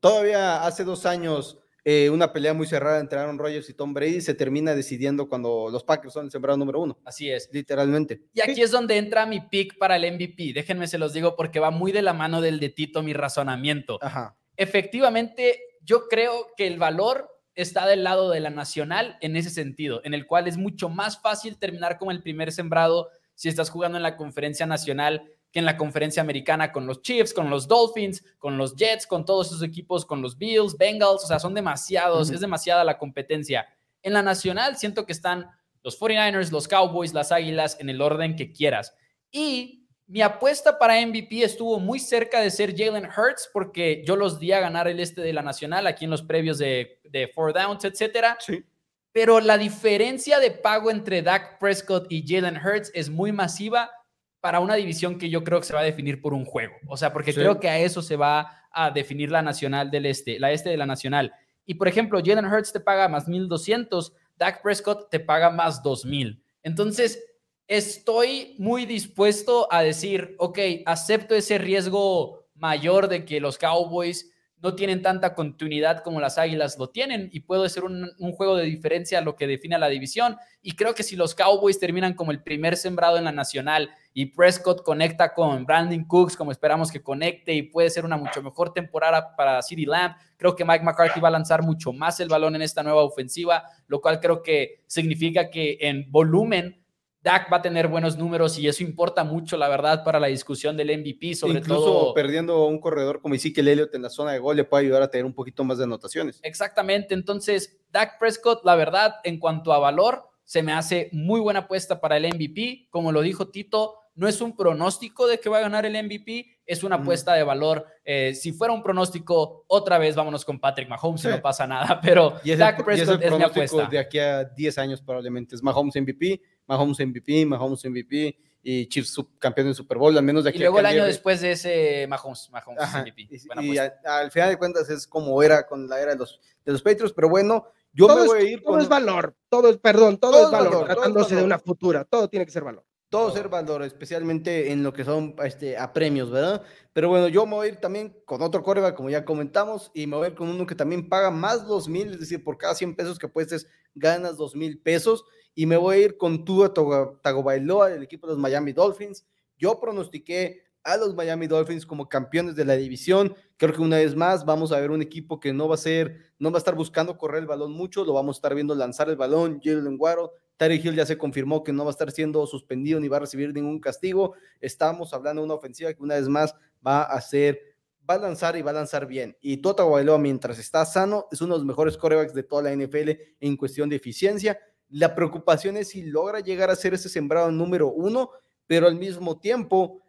Todavía 0.00 0.64
hace 0.64 0.84
dos 0.84 1.04
años 1.04 1.58
eh, 1.84 2.10
una 2.10 2.32
pelea 2.32 2.54
muy 2.54 2.66
cerrada 2.66 3.00
entre 3.00 3.18
Aaron 3.18 3.38
Rodgers 3.38 3.68
y 3.70 3.74
Tom 3.74 3.94
Brady 3.94 4.20
se 4.20 4.34
termina 4.34 4.74
decidiendo 4.74 5.28
cuando 5.28 5.68
los 5.70 5.84
Packers 5.84 6.12
son 6.12 6.26
el 6.26 6.30
sembrado 6.30 6.58
número 6.58 6.80
uno. 6.80 6.98
Así 7.04 7.30
es. 7.30 7.48
Literalmente. 7.52 8.22
Y 8.34 8.40
aquí 8.40 8.62
es 8.62 8.70
donde 8.70 8.98
entra 8.98 9.26
mi 9.26 9.40
pick 9.40 9.78
para 9.78 9.96
el 9.96 10.12
MVP. 10.12 10.52
Déjenme 10.54 10.86
se 10.86 10.98
los 10.98 11.12
digo 11.12 11.36
porque 11.36 11.60
va 11.60 11.70
muy 11.70 11.92
de 11.92 12.02
la 12.02 12.12
mano 12.12 12.40
del 12.40 12.60
de 12.60 12.68
Tito 12.68 13.02
mi 13.02 13.12
razonamiento. 13.12 13.98
Ajá. 14.02 14.36
Efectivamente, 14.56 15.60
yo 15.82 16.08
creo 16.08 16.48
que 16.56 16.66
el 16.66 16.78
valor 16.78 17.30
está 17.54 17.86
del 17.86 18.04
lado 18.04 18.30
de 18.30 18.40
la 18.40 18.50
nacional 18.50 19.16
en 19.20 19.36
ese 19.36 19.50
sentido, 19.50 20.00
en 20.04 20.14
el 20.14 20.26
cual 20.26 20.46
es 20.46 20.56
mucho 20.56 20.88
más 20.88 21.20
fácil 21.20 21.58
terminar 21.58 21.98
como 21.98 22.10
el 22.10 22.22
primer 22.22 22.52
sembrado 22.52 23.08
si 23.34 23.48
estás 23.48 23.70
jugando 23.70 23.96
en 23.96 24.02
la 24.02 24.16
conferencia 24.16 24.66
nacional 24.66 25.32
que 25.50 25.58
en 25.58 25.64
la 25.64 25.76
conferencia 25.76 26.22
americana 26.22 26.72
con 26.72 26.86
los 26.86 27.00
Chiefs, 27.02 27.32
con 27.32 27.48
los 27.48 27.66
Dolphins, 27.66 28.24
con 28.38 28.58
los 28.58 28.76
Jets, 28.76 29.06
con 29.06 29.24
todos 29.24 29.48
esos 29.48 29.62
equipos, 29.62 30.04
con 30.04 30.20
los 30.20 30.36
Bills, 30.36 30.76
Bengals, 30.76 31.24
o 31.24 31.26
sea, 31.26 31.38
son 31.38 31.54
demasiados, 31.54 32.30
es 32.30 32.40
demasiada 32.40 32.84
la 32.84 32.98
competencia. 32.98 33.66
En 34.02 34.12
la 34.12 34.22
nacional 34.22 34.76
siento 34.76 35.06
que 35.06 35.12
están 35.12 35.50
los 35.82 35.98
49ers, 35.98 36.50
los 36.50 36.68
Cowboys, 36.68 37.14
las 37.14 37.32
Águilas, 37.32 37.78
en 37.80 37.88
el 37.88 38.02
orden 38.02 38.36
que 38.36 38.52
quieras. 38.52 38.94
Y 39.30 39.86
mi 40.06 40.22
apuesta 40.22 40.78
para 40.78 41.04
MVP 41.06 41.42
estuvo 41.42 41.78
muy 41.78 41.98
cerca 41.98 42.40
de 42.40 42.50
ser 42.50 42.76
Jalen 42.76 43.06
Hurts 43.06 43.50
porque 43.52 44.02
yo 44.06 44.16
los 44.16 44.38
di 44.38 44.52
a 44.52 44.60
ganar 44.60 44.88
el 44.88 45.00
este 45.00 45.20
de 45.20 45.32
la 45.32 45.42
nacional 45.42 45.86
aquí 45.86 46.04
en 46.04 46.10
los 46.10 46.22
previos 46.22 46.58
de, 46.58 47.00
de 47.04 47.28
Four 47.28 47.52
Downs, 47.54 47.84
etcétera. 47.84 48.36
Sí. 48.40 48.64
Pero 49.12 49.40
la 49.40 49.58
diferencia 49.58 50.38
de 50.40 50.50
pago 50.50 50.90
entre 50.90 51.22
Dak 51.22 51.58
Prescott 51.58 52.06
y 52.10 52.24
Jalen 52.26 52.56
Hurts 52.56 52.90
es 52.94 53.10
muy 53.10 53.32
masiva 53.32 53.90
para 54.40 54.60
una 54.60 54.74
división 54.74 55.18
que 55.18 55.30
yo 55.30 55.42
creo 55.44 55.60
que 55.60 55.66
se 55.66 55.74
va 55.74 55.80
a 55.80 55.84
definir 55.84 56.20
por 56.20 56.34
un 56.34 56.44
juego. 56.44 56.74
O 56.86 56.96
sea, 56.96 57.12
porque 57.12 57.34
creo 57.34 57.58
que 57.58 57.68
a 57.68 57.78
eso 57.78 58.02
se 58.02 58.16
va 58.16 58.64
a 58.70 58.90
definir 58.90 59.30
la 59.30 59.42
nacional 59.42 59.90
del 59.90 60.06
este, 60.06 60.38
la 60.38 60.52
este 60.52 60.70
de 60.70 60.76
la 60.76 60.86
nacional. 60.86 61.32
Y 61.66 61.74
por 61.74 61.88
ejemplo, 61.88 62.20
Jalen 62.24 62.46
Hurts 62.46 62.72
te 62.72 62.80
paga 62.80 63.08
más 63.08 63.28
1200, 63.28 64.12
Dak 64.36 64.62
Prescott 64.62 65.10
te 65.10 65.20
paga 65.20 65.50
más 65.50 65.82
2000. 65.82 66.42
Entonces, 66.62 67.22
estoy 67.66 68.54
muy 68.58 68.86
dispuesto 68.86 69.68
a 69.70 69.82
decir, 69.82 70.34
ok, 70.38 70.58
acepto 70.86 71.34
ese 71.34 71.58
riesgo 71.58 72.46
mayor 72.54 73.08
de 73.08 73.24
que 73.24 73.40
los 73.40 73.58
Cowboys 73.58 74.30
no 74.60 74.74
tienen 74.74 75.02
tanta 75.02 75.34
continuidad 75.34 76.02
como 76.02 76.20
las 76.20 76.38
Águilas 76.38 76.78
lo 76.78 76.90
tienen 76.90 77.28
y 77.32 77.40
puede 77.40 77.68
ser 77.68 77.84
un, 77.84 78.10
juego 78.32 78.56
de 78.56 78.64
diferencia 78.64 79.20
lo 79.20 79.36
que 79.36 79.46
define 79.46 79.78
la 79.78 79.88
división. 79.88 80.36
Y 80.62 80.74
creo 80.74 80.94
que 80.94 81.04
si 81.04 81.14
los 81.14 81.34
Cowboys 81.34 81.78
terminan 81.78 82.14
como 82.14 82.32
el 82.32 82.42
primer 82.42 82.76
sembrado 82.76 83.18
en 83.18 83.24
la 83.24 83.32
nacional 83.32 83.90
y 84.18 84.26
Prescott 84.26 84.82
conecta 84.82 85.32
con 85.32 85.64
Brandon 85.64 86.02
Cooks 86.02 86.36
como 86.36 86.50
esperamos 86.50 86.90
que 86.90 87.00
conecte 87.00 87.54
y 87.54 87.62
puede 87.62 87.88
ser 87.88 88.04
una 88.04 88.16
mucho 88.16 88.42
mejor 88.42 88.72
temporada 88.72 89.36
para 89.36 89.62
City 89.62 89.86
Lamb, 89.86 90.16
creo 90.36 90.56
que 90.56 90.64
Mike 90.64 90.84
McCarthy 90.84 91.20
va 91.20 91.28
a 91.28 91.30
lanzar 91.30 91.62
mucho 91.62 91.92
más 91.92 92.18
el 92.18 92.28
balón 92.28 92.56
en 92.56 92.62
esta 92.62 92.82
nueva 92.82 93.04
ofensiva, 93.04 93.62
lo 93.86 94.00
cual 94.00 94.18
creo 94.18 94.42
que 94.42 94.82
significa 94.88 95.50
que 95.50 95.78
en 95.82 96.10
volumen 96.10 96.84
Dak 97.22 97.46
va 97.52 97.58
a 97.58 97.62
tener 97.62 97.86
buenos 97.86 98.18
números 98.18 98.58
y 98.58 98.66
eso 98.66 98.82
importa 98.82 99.22
mucho, 99.22 99.56
la 99.56 99.68
verdad, 99.68 100.02
para 100.02 100.18
la 100.18 100.26
discusión 100.26 100.76
del 100.76 100.98
MVP, 100.98 101.36
sobre 101.36 101.60
Incluso 101.60 101.84
todo. 101.84 102.14
perdiendo 102.14 102.66
un 102.66 102.80
corredor 102.80 103.20
como 103.20 103.36
Ezekiel 103.36 103.68
Elliott 103.68 103.94
en 103.94 104.02
la 104.02 104.10
zona 104.10 104.32
de 104.32 104.40
gol 104.40 104.56
le 104.56 104.64
puede 104.64 104.82
ayudar 104.82 105.02
a 105.02 105.12
tener 105.12 105.26
un 105.26 105.34
poquito 105.34 105.62
más 105.62 105.78
de 105.78 105.84
anotaciones. 105.84 106.40
Exactamente, 106.42 107.14
entonces 107.14 107.78
Dak 107.92 108.18
Prescott, 108.18 108.64
la 108.64 108.74
verdad, 108.74 109.14
en 109.22 109.38
cuanto 109.38 109.72
a 109.72 109.78
valor, 109.78 110.24
se 110.48 110.62
me 110.62 110.72
hace 110.72 111.10
muy 111.12 111.40
buena 111.40 111.60
apuesta 111.60 112.00
para 112.00 112.16
el 112.16 112.26
MVP. 112.26 112.88
Como 112.88 113.12
lo 113.12 113.20
dijo 113.20 113.50
Tito, 113.50 113.96
no 114.18 114.28
es 114.28 114.40
un 114.40 114.56
pronóstico 114.56 115.26
de 115.26 115.38
que 115.38 115.48
va 115.48 115.58
a 115.58 115.60
ganar 115.60 115.86
el 115.86 115.94
MVP, 116.04 116.60
es 116.66 116.82
una 116.82 116.96
apuesta 116.96 117.34
de 117.34 117.44
valor. 117.44 117.86
Eh, 118.04 118.34
si 118.34 118.52
fuera 118.52 118.74
un 118.74 118.82
pronóstico, 118.82 119.64
otra 119.68 119.96
vez 119.96 120.16
vámonos 120.16 120.44
con 120.44 120.58
Patrick 120.58 120.88
Mahomes, 120.88 121.24
no 121.24 121.40
pasa 121.40 121.66
nada, 121.66 122.00
pero 122.02 122.34
Dak 122.44 122.84
Prescott 122.84 123.22
es, 123.22 123.32
mi 123.32 123.42
apuesta. 123.42 123.86
De 123.86 123.98
aquí 123.98 124.18
a 124.18 124.44
10 124.44 124.78
años 124.78 125.00
probablemente 125.00 125.54
es 125.54 125.62
Mahomes 125.62 125.94
MVP 125.94 126.40
Mahomes 126.68 126.98
MVP, 126.98 127.46
Mahomes 127.46 127.84
MVP 127.84 128.38
y 128.62 128.86
Chiefs 128.88 129.16
campeón 129.38 129.68
de 129.68 129.74
Super 129.74 129.98
Bowl, 129.98 130.16
al 130.16 130.22
menos 130.22 130.44
de 130.44 130.50
aquí. 130.50 130.58
Y 130.58 130.62
luego 130.62 130.78
el 130.78 130.86
año 130.86 131.04
después 131.04 131.40
de 131.40 131.52
ese 131.52 132.06
Mahomes, 132.08 132.50
Mahomes 132.50 132.82
MVP. 132.94 133.28
Y, 133.62 133.78
al, 133.78 134.30
final 134.30 134.50
de 134.50 134.58
cuentas 134.58 134.90
es 134.90 135.06
como 135.06 135.42
era 135.42 135.66
con 135.66 135.88
la 135.88 136.00
era 136.00 136.12
de 136.12 136.18
los, 136.18 136.40
de 136.64 136.72
los 136.72 136.82
Patriots, 136.82 137.14
pero 137.14 137.28
bueno, 137.28 137.68
yo 137.92 138.06
me 138.08 138.26
voy 138.26 138.38
a 138.38 138.42
ir 138.42 138.62
todo 138.62 138.78
es 138.78 138.88
valor, 138.88 139.34
todo 139.48 139.70
es, 139.70 139.78
perdón, 139.78 140.18
todo, 140.18 140.44
es 140.44 140.50
valor, 140.50 140.84
tratándose 140.84 141.34
de 141.34 141.42
una 141.42 141.58
futura, 141.58 142.04
todo 142.04 142.28
tiene 142.28 142.44
que 142.44 142.52
ser 142.52 142.64
valor. 142.64 142.84
Todo, 143.08 143.30
ser 143.30 143.48
valor, 143.48 143.82
especialmente 143.82 144.70
en 144.70 144.82
lo 144.82 144.92
que 144.92 145.04
son 145.04 145.34
este, 145.42 145.78
a 145.78 145.92
premios, 145.94 146.30
¿verdad? 146.30 146.62
Pero 146.92 147.08
bueno, 147.08 147.28
yo 147.28 147.46
me 147.46 147.54
voy 147.54 147.66
a 147.66 147.70
ir 147.70 147.76
también 147.76 148.14
con 148.26 148.42
otro 148.42 148.62
coreback, 148.62 148.94
como 148.94 149.08
ya 149.08 149.24
comentamos, 149.24 149.90
y 149.94 150.06
me 150.06 150.16
voy 150.16 150.26
a 150.26 150.28
ir 150.28 150.34
con 150.34 150.48
uno 150.48 150.66
que 150.66 150.74
también 150.74 151.08
paga 151.08 151.30
más 151.30 151.66
dos 151.66 151.88
mil, 151.88 152.12
es 152.12 152.20
decir, 152.20 152.44
por 152.44 152.58
cada 152.58 152.74
100 152.74 152.96
pesos 152.96 153.18
que 153.18 153.26
apuestes, 153.26 153.66
ganas 153.94 154.36
dos 154.36 154.54
mil 154.54 154.80
pesos 154.80 155.24
y 155.58 155.66
me 155.66 155.76
voy 155.76 155.96
a 155.96 155.98
ir 156.04 156.16
con 156.16 156.44
Tua 156.44 156.72
Tagovailoa 156.72 157.88
del 157.88 158.04
equipo 158.04 158.28
de 158.28 158.34
los 158.34 158.40
Miami 158.40 158.72
Dolphins. 158.72 159.26
Yo 159.56 159.80
pronostiqué 159.80 160.62
a 160.84 160.96
los 160.96 161.16
Miami 161.16 161.48
Dolphins 161.48 161.84
como 161.84 162.08
campeones 162.08 162.54
de 162.54 162.64
la 162.64 162.76
división. 162.76 163.34
Creo 163.56 163.74
que 163.74 163.82
una 163.82 163.96
vez 163.96 164.14
más 164.14 164.44
vamos 164.44 164.70
a 164.70 164.78
ver 164.78 164.92
un 164.92 165.02
equipo 165.02 165.40
que 165.40 165.52
no 165.52 165.66
va 165.66 165.74
a 165.74 165.78
ser, 165.78 166.32
no 166.38 166.52
va 166.52 166.58
a 166.58 166.60
estar 166.60 166.76
buscando 166.76 167.18
correr 167.18 167.40
el 167.40 167.48
balón 167.48 167.72
mucho, 167.72 168.04
lo 168.04 168.12
vamos 168.12 168.36
a 168.36 168.38
estar 168.38 168.54
viendo 168.54 168.74
lanzar 168.76 169.08
el 169.08 169.16
balón. 169.16 169.60
Jalen 169.60 169.96
Waddle, 169.98 170.28
Terry 170.58 170.80
Hill 170.84 170.94
ya 170.94 171.06
se 171.06 171.16
confirmó 171.16 171.64
que 171.64 171.72
no 171.72 171.84
va 171.84 171.90
a 171.90 171.92
estar 171.92 172.10
siendo 172.10 172.46
suspendido 172.46 173.00
ni 173.00 173.08
va 173.08 173.16
a 173.16 173.20
recibir 173.20 173.54
ningún 173.54 173.80
castigo. 173.80 174.34
Estamos 174.60 175.14
hablando 175.14 175.40
de 175.40 175.46
una 175.46 175.54
ofensiva 175.54 175.94
que 175.94 176.02
una 176.02 176.16
vez 176.16 176.28
más 176.28 176.54
va 176.86 177.04
a 177.04 177.20
ser 177.22 177.78
va 178.08 178.14
a 178.14 178.18
lanzar 178.18 178.56
y 178.56 178.62
va 178.62 178.70
a 178.70 178.74
lanzar 178.74 179.06
bien. 179.06 179.36
Y 179.40 179.58
Tua 179.58 179.74
Bailoa, 179.74 180.18
mientras 180.18 180.58
está 180.58 180.84
sano, 180.84 181.26
es 181.30 181.40
uno 181.40 181.54
de 181.54 181.58
los 181.58 181.66
mejores 181.66 181.96
corebacks 181.96 182.32
de 182.34 182.42
toda 182.42 182.62
la 182.62 182.72
NFL 182.74 183.10
en 183.40 183.56
cuestión 183.56 183.88
de 183.88 183.96
eficiencia. 183.96 184.58
La 184.88 185.14
preocupación 185.14 185.76
es 185.76 185.88
si 185.88 186.02
logra 186.02 186.40
llegar 186.40 186.70
a 186.70 186.76
ser 186.76 186.94
ese 186.94 187.08
sembrado 187.08 187.50
número 187.50 187.88
uno, 187.88 188.30
pero 188.66 188.86
al 188.86 188.96
mismo 188.96 189.38
tiempo 189.38 190.02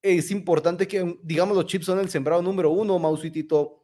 es 0.00 0.30
importante 0.30 0.86
que, 0.86 1.18
digamos, 1.22 1.56
los 1.56 1.66
chips 1.66 1.86
son 1.86 1.98
el 1.98 2.08
sembrado 2.08 2.42
número 2.42 2.70
uno, 2.70 2.98
Mausitito. 2.98 3.82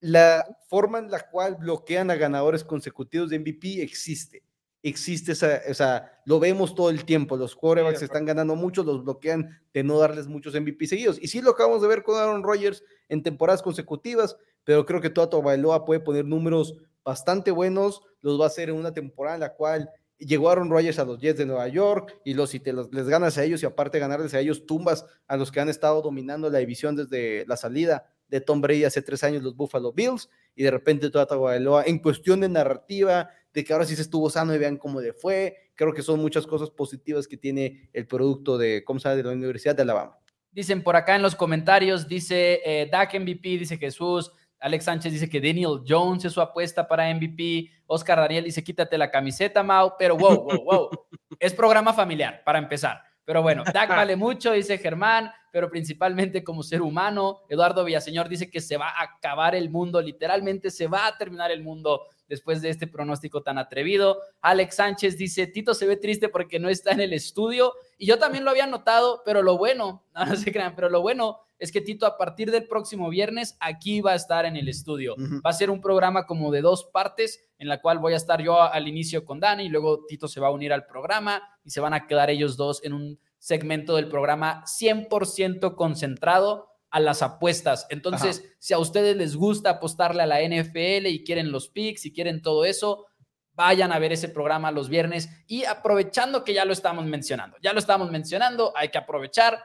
La 0.00 0.46
forma 0.68 0.98
en 0.98 1.10
la 1.10 1.28
cual 1.28 1.56
bloquean 1.56 2.10
a 2.10 2.16
ganadores 2.16 2.64
consecutivos 2.64 3.30
de 3.30 3.38
MVP 3.38 3.82
existe. 3.82 4.44
Existe 4.82 5.32
esa, 5.32 5.56
esa 5.56 6.10
lo 6.24 6.40
vemos 6.40 6.74
todo 6.74 6.90
el 6.90 7.04
tiempo. 7.04 7.36
Los 7.36 7.54
quarterbacks 7.54 8.02
están 8.02 8.24
ganando 8.24 8.56
mucho, 8.56 8.82
los 8.82 9.04
bloquean 9.04 9.60
de 9.74 9.82
no 9.82 9.98
darles 9.98 10.26
muchos 10.26 10.54
MVP 10.54 10.86
seguidos. 10.86 11.18
Y 11.20 11.28
sí 11.28 11.42
lo 11.42 11.50
acabamos 11.50 11.82
de 11.82 11.88
ver 11.88 12.02
con 12.02 12.16
Aaron 12.16 12.42
Rodgers 12.42 12.82
en 13.08 13.22
temporadas 13.22 13.62
consecutivas, 13.62 14.36
pero 14.64 14.86
creo 14.86 15.00
que 15.00 15.10
Toto 15.10 15.42
Bailoa 15.42 15.84
puede 15.84 16.00
poner 16.00 16.24
números 16.24 16.76
bastante 17.04 17.50
buenos, 17.50 18.02
los 18.20 18.40
va 18.40 18.44
a 18.44 18.48
hacer 18.48 18.68
en 18.68 18.76
una 18.76 18.92
temporada 18.92 19.36
en 19.36 19.40
la 19.40 19.54
cual 19.54 19.90
llegó 20.20 20.50
Aaron 20.50 20.70
Rodgers 20.70 20.98
a 20.98 21.04
los 21.04 21.18
Jets 21.18 21.38
de 21.38 21.46
Nueva 21.46 21.66
York 21.68 22.20
y 22.24 22.34
los, 22.34 22.50
si 22.50 22.60
te 22.60 22.72
les 22.72 23.08
ganas 23.08 23.38
a 23.38 23.44
ellos 23.44 23.62
y 23.62 23.66
aparte 23.66 23.98
ganarles 23.98 24.34
a 24.34 24.40
ellos, 24.40 24.66
tumbas 24.66 25.06
a 25.26 25.36
los 25.36 25.50
que 25.50 25.60
han 25.60 25.68
estado 25.68 26.02
dominando 26.02 26.50
la 26.50 26.58
división 26.58 26.94
desde 26.94 27.44
la 27.46 27.56
salida 27.56 28.06
de 28.28 28.40
Tom 28.40 28.60
Brady 28.60 28.84
hace 28.84 29.02
tres 29.02 29.24
años, 29.24 29.42
los 29.42 29.56
Buffalo 29.56 29.92
Bills, 29.92 30.28
y 30.54 30.62
de 30.62 30.70
repente 30.70 31.10
toda 31.10 31.26
Tagovailoa 31.26 31.84
en 31.84 31.98
cuestión 31.98 32.40
de 32.40 32.48
narrativa, 32.48 33.30
de 33.52 33.64
que 33.64 33.72
ahora 33.72 33.84
sí 33.84 33.96
se 33.96 34.02
estuvo 34.02 34.30
sano 34.30 34.54
y 34.54 34.58
vean 34.58 34.76
cómo 34.76 35.00
le 35.00 35.12
fue, 35.12 35.56
creo 35.74 35.92
que 35.92 36.02
son 36.02 36.20
muchas 36.20 36.46
cosas 36.46 36.70
positivas 36.70 37.26
que 37.26 37.36
tiene 37.36 37.90
el 37.92 38.06
producto 38.06 38.58
de, 38.58 38.84
¿cómo 38.84 39.00
sabe?, 39.00 39.16
de 39.16 39.22
la 39.24 39.32
Universidad 39.32 39.74
de 39.74 39.82
Alabama. 39.82 40.18
Dicen 40.52 40.82
por 40.82 40.96
acá 40.96 41.16
en 41.16 41.22
los 41.22 41.36
comentarios, 41.36 42.08
dice 42.08 42.60
eh, 42.64 42.88
Dak 42.90 43.14
MVP, 43.14 43.58
dice 43.58 43.78
Jesús, 43.78 44.32
Alex 44.60 44.84
Sánchez 44.84 45.12
dice 45.12 45.28
que 45.28 45.40
Daniel 45.40 45.80
Jones 45.86 46.24
es 46.24 46.32
su 46.32 46.40
apuesta 46.40 46.86
para 46.86 47.12
MVP. 47.14 47.70
Oscar 47.86 48.18
Daniel 48.18 48.44
dice 48.44 48.62
quítate 48.62 48.98
la 48.98 49.10
camiseta, 49.10 49.62
Mau. 49.62 49.94
Pero 49.98 50.16
wow, 50.16 50.42
wow, 50.42 50.64
wow. 50.64 50.90
es 51.38 51.54
programa 51.54 51.94
familiar, 51.94 52.42
para 52.44 52.58
empezar. 52.58 53.02
Pero 53.24 53.42
bueno, 53.42 53.64
Dak 53.72 53.88
vale 53.88 54.16
mucho, 54.16 54.52
dice 54.52 54.76
Germán, 54.76 55.30
pero 55.50 55.70
principalmente 55.70 56.44
como 56.44 56.62
ser 56.62 56.82
humano. 56.82 57.40
Eduardo 57.48 57.84
Villaseñor 57.84 58.28
dice 58.28 58.50
que 58.50 58.60
se 58.60 58.76
va 58.76 58.90
a 58.90 59.04
acabar 59.04 59.54
el 59.54 59.70
mundo, 59.70 60.00
literalmente 60.02 60.70
se 60.70 60.86
va 60.86 61.06
a 61.06 61.16
terminar 61.16 61.50
el 61.50 61.62
mundo 61.62 62.06
después 62.30 62.62
de 62.62 62.70
este 62.70 62.86
pronóstico 62.86 63.42
tan 63.42 63.58
atrevido. 63.58 64.20
Alex 64.40 64.76
Sánchez 64.76 65.18
dice, 65.18 65.48
Tito 65.48 65.74
se 65.74 65.86
ve 65.86 65.96
triste 65.96 66.28
porque 66.28 66.60
no 66.60 66.68
está 66.70 66.92
en 66.92 67.00
el 67.00 67.12
estudio 67.12 67.74
Y 67.98 68.06
yo 68.06 68.18
también 68.18 68.44
lo 68.44 68.52
había 68.52 68.66
notado, 68.66 69.22
pero 69.26 69.42
lo 69.42 69.58
bueno, 69.58 70.04
no, 70.14 70.36
se 70.36 70.52
crean, 70.52 70.74
pero 70.74 70.88
lo 70.88 71.02
bueno 71.02 71.40
es 71.58 71.72
que 71.72 71.82
Tito 71.82 72.06
a 72.06 72.16
partir 72.16 72.50
del 72.50 72.66
próximo 72.66 73.10
viernes 73.10 73.56
aquí 73.60 74.00
va 74.00 74.12
a 74.12 74.14
estar 74.14 74.46
en 74.46 74.56
el 74.56 74.68
estudio. 74.68 75.14
Va 75.44 75.50
a 75.50 75.52
ser 75.52 75.70
un 75.70 75.82
programa 75.82 76.24
como 76.24 76.50
de 76.50 76.62
dos 76.62 76.84
partes 76.84 77.50
en 77.58 77.68
la 77.68 77.82
cual 77.82 77.98
voy 77.98 78.14
a 78.14 78.16
estar 78.16 78.40
yo 78.40 78.62
al 78.62 78.88
inicio 78.88 79.26
con 79.26 79.40
Dani 79.40 79.64
y 79.64 79.68
luego 79.68 80.06
Tito 80.06 80.26
se 80.26 80.40
va 80.40 80.46
a 80.46 80.52
unir 80.52 80.72
al 80.72 80.86
programa 80.86 81.42
y 81.62 81.70
se 81.70 81.80
van 81.80 81.92
a 81.92 82.06
quedar 82.06 82.30
ellos 82.30 82.56
dos 82.56 82.82
en 82.82 82.94
un 82.94 83.18
segmento 83.38 83.96
del 83.96 84.08
programa 84.08 84.64
100% 84.64 85.74
concentrado 85.74 86.69
a 86.90 87.00
las 87.00 87.22
apuestas. 87.22 87.86
Entonces, 87.90 88.54
si 88.58 88.74
a 88.74 88.78
ustedes 88.78 89.16
les 89.16 89.36
gusta 89.36 89.70
apostarle 89.70 90.22
a 90.22 90.26
la 90.26 90.40
NFL 90.40 91.06
y 91.06 91.24
quieren 91.24 91.52
los 91.52 91.68
picks 91.68 92.06
y 92.06 92.12
quieren 92.12 92.42
todo 92.42 92.64
eso, 92.64 93.06
vayan 93.54 93.92
a 93.92 93.98
ver 93.98 94.12
ese 94.12 94.28
programa 94.28 94.70
los 94.70 94.88
viernes 94.88 95.28
y 95.46 95.64
aprovechando 95.64 96.44
que 96.44 96.54
ya 96.54 96.64
lo 96.64 96.72
estamos 96.72 97.04
mencionando, 97.04 97.56
ya 97.62 97.72
lo 97.72 97.78
estamos 97.78 98.10
mencionando, 98.10 98.72
hay 98.74 98.88
que 98.88 98.98
aprovechar 98.98 99.62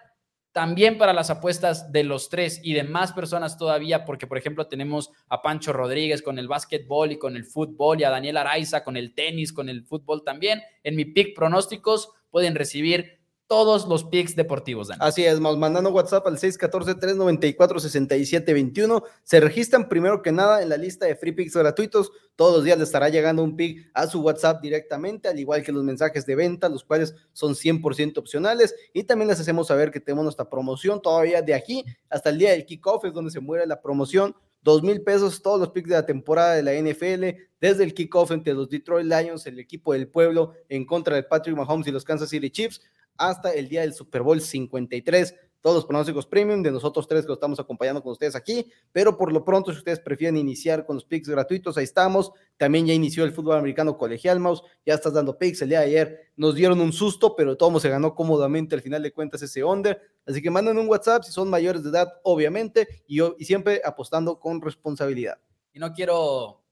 también 0.52 0.98
para 0.98 1.12
las 1.12 1.30
apuestas 1.30 1.92
de 1.92 2.06
los 2.06 2.30
tres 2.30 2.62
y 2.64 2.74
de 2.74 2.84
más 2.84 3.12
personas 3.12 3.58
todavía, 3.58 4.06
porque 4.06 4.26
por 4.26 4.38
ejemplo 4.38 4.68
tenemos 4.68 5.12
a 5.28 5.42
Pancho 5.42 5.74
Rodríguez 5.74 6.22
con 6.22 6.40
el 6.40 6.48
básquetbol 6.48 7.12
y 7.12 7.18
con 7.18 7.36
el 7.36 7.44
fútbol 7.44 8.00
y 8.00 8.06
a 8.06 8.10
Daniel 8.10 8.38
Araiza 8.38 8.84
con 8.84 8.96
el 8.96 9.14
tenis, 9.14 9.52
con 9.52 9.68
el 9.68 9.84
fútbol 9.84 10.24
también. 10.24 10.62
En 10.84 10.96
mi 10.96 11.04
pick 11.04 11.36
pronósticos 11.36 12.10
pueden 12.30 12.56
recibir 12.56 13.15
todos 13.48 13.88
los 13.88 14.04
picks 14.04 14.36
deportivos, 14.36 14.90
Así 15.00 15.24
es, 15.24 15.40
mandando 15.40 15.92
WhatsApp 15.92 16.26
al 16.26 16.38
614-394-6721. 16.38 19.04
Se 19.24 19.40
registran 19.40 19.88
primero 19.88 20.24
que 20.24 20.32
nada 20.32 20.64
en 20.64 20.70
la 20.70 20.78
lista 20.78 21.06
de 21.06 21.16
free 21.16 21.32
picks 21.32 21.56
gratuitos. 21.56 22.12
Todos 22.36 22.56
los 22.56 22.64
días 22.64 22.80
les 22.80 22.90
estará 22.90 23.10
llegando 23.10 23.44
un 23.44 23.56
pick 23.56 23.92
a 23.94 24.08
su 24.08 24.22
WhatsApp 24.22 24.62
directamente, 24.62 25.30
al 25.30 25.38
igual 25.40 25.62
que 25.62 25.72
los 25.72 25.84
mensajes 25.84 26.26
de 26.26 26.36
venta, 26.36 26.70
los 26.70 26.84
cuales 26.84 27.14
son 27.34 27.54
100% 27.54 28.18
opcionales. 28.18 28.74
Y 28.94 29.04
también 29.04 29.30
les 29.30 29.40
hacemos 29.40 29.68
saber 29.68 29.92
que 29.92 30.00
tenemos 30.00 30.24
nuestra 30.24 30.50
promoción 30.50 31.00
todavía 31.00 31.44
de 31.44 31.54
aquí 31.54 31.86
hasta 32.10 32.32
el 32.32 32.40
día 32.40 32.50
del 32.52 32.66
kickoff, 32.66 33.06
es 33.06 33.14
donde 33.14 33.30
se 33.30 33.40
muere 33.40 33.68
la 33.68 33.80
promoción. 33.80 34.36
Dos 34.64 34.82
mil 34.82 35.04
pesos 35.04 35.44
todos 35.44 35.60
los 35.60 35.70
picks 35.70 35.90
de 35.90 35.96
la 35.96 36.08
temporada 36.08 36.56
de 36.56 36.64
la 36.64 36.74
NFL, 36.74 37.26
desde 37.62 37.84
el 37.84 37.94
kickoff 37.94 38.32
entre 38.32 38.56
los 38.56 38.68
Detroit 38.68 39.06
Lions, 39.06 39.46
el 39.46 39.60
equipo 39.60 39.94
del 39.94 40.08
pueblo, 40.08 40.54
en 40.68 40.86
contra 40.86 41.16
de 41.16 41.22
Patrick 41.22 41.56
Mahomes 41.56 41.86
y 41.86 41.92
los 41.92 42.04
Kansas 42.04 42.30
City 42.30 42.50
Chiefs 42.50 42.82
hasta 43.18 43.52
el 43.54 43.68
día 43.70 43.82
del 43.82 43.94
Super 43.94 44.22
Bowl 44.22 44.42
53. 44.42 45.36
Todos 45.62 45.78
los 45.78 45.86
pronósticos 45.86 46.28
premium 46.28 46.62
de 46.62 46.72
nosotros 46.72 47.08
tres 47.08 47.24
que 47.24 47.30
lo 47.30 47.34
estamos 47.34 47.60
acompañando 47.60 48.04
con 48.04 48.12
ustedes 48.12 48.36
aquí, 48.36 48.72
pero 48.92 49.18
por 49.18 49.34
lo 49.34 49.44
pronto, 49.44 49.72
si 49.72 49.80
ustedes 49.80 50.00
prefieren 50.00 50.38
iniciar 50.38 50.86
con 50.86 50.96
los 50.96 51.06
picks 51.06 51.28
gratuitos, 51.28 51.76
ahí 51.78 51.86
estamos. 51.86 52.32
También 52.56 52.86
ya 52.86 52.94
inició 52.94 53.24
el 53.24 53.32
fútbol 53.32 53.58
americano 53.58 53.98
colegial, 53.98 54.40
Mouse. 54.40 54.62
Ya 54.86 54.94
estás 54.94 55.14
dando 55.14 55.40
picks. 55.40 55.64
El 55.64 55.70
día 55.70 55.80
de 55.80 55.86
ayer 55.88 56.20
nos 56.36 56.54
dieron 56.54 56.80
un 56.82 56.94
susto, 56.94 57.36
pero 57.36 57.58
todo 57.58 57.80
se 57.80 57.90
ganó 57.90 58.14
cómodamente 58.14 58.76
al 58.76 58.82
final 58.82 59.02
de 59.02 59.12
cuentas 59.12 59.42
ese 59.42 59.64
under. 59.64 60.00
Así 60.28 60.40
que 60.40 60.52
manden 60.52 60.78
un 60.78 60.88
WhatsApp 60.88 61.24
si 61.24 61.32
son 61.32 61.50
mayores 61.50 61.84
de 61.84 61.90
edad, 61.90 62.14
obviamente, 62.24 63.04
y, 63.08 63.24
y 63.24 63.46
siempre 63.46 63.82
apostando 63.84 64.40
con 64.40 64.62
responsabilidad. 64.62 65.40
Y 65.74 65.80
no 65.80 65.94
quiero 65.94 66.64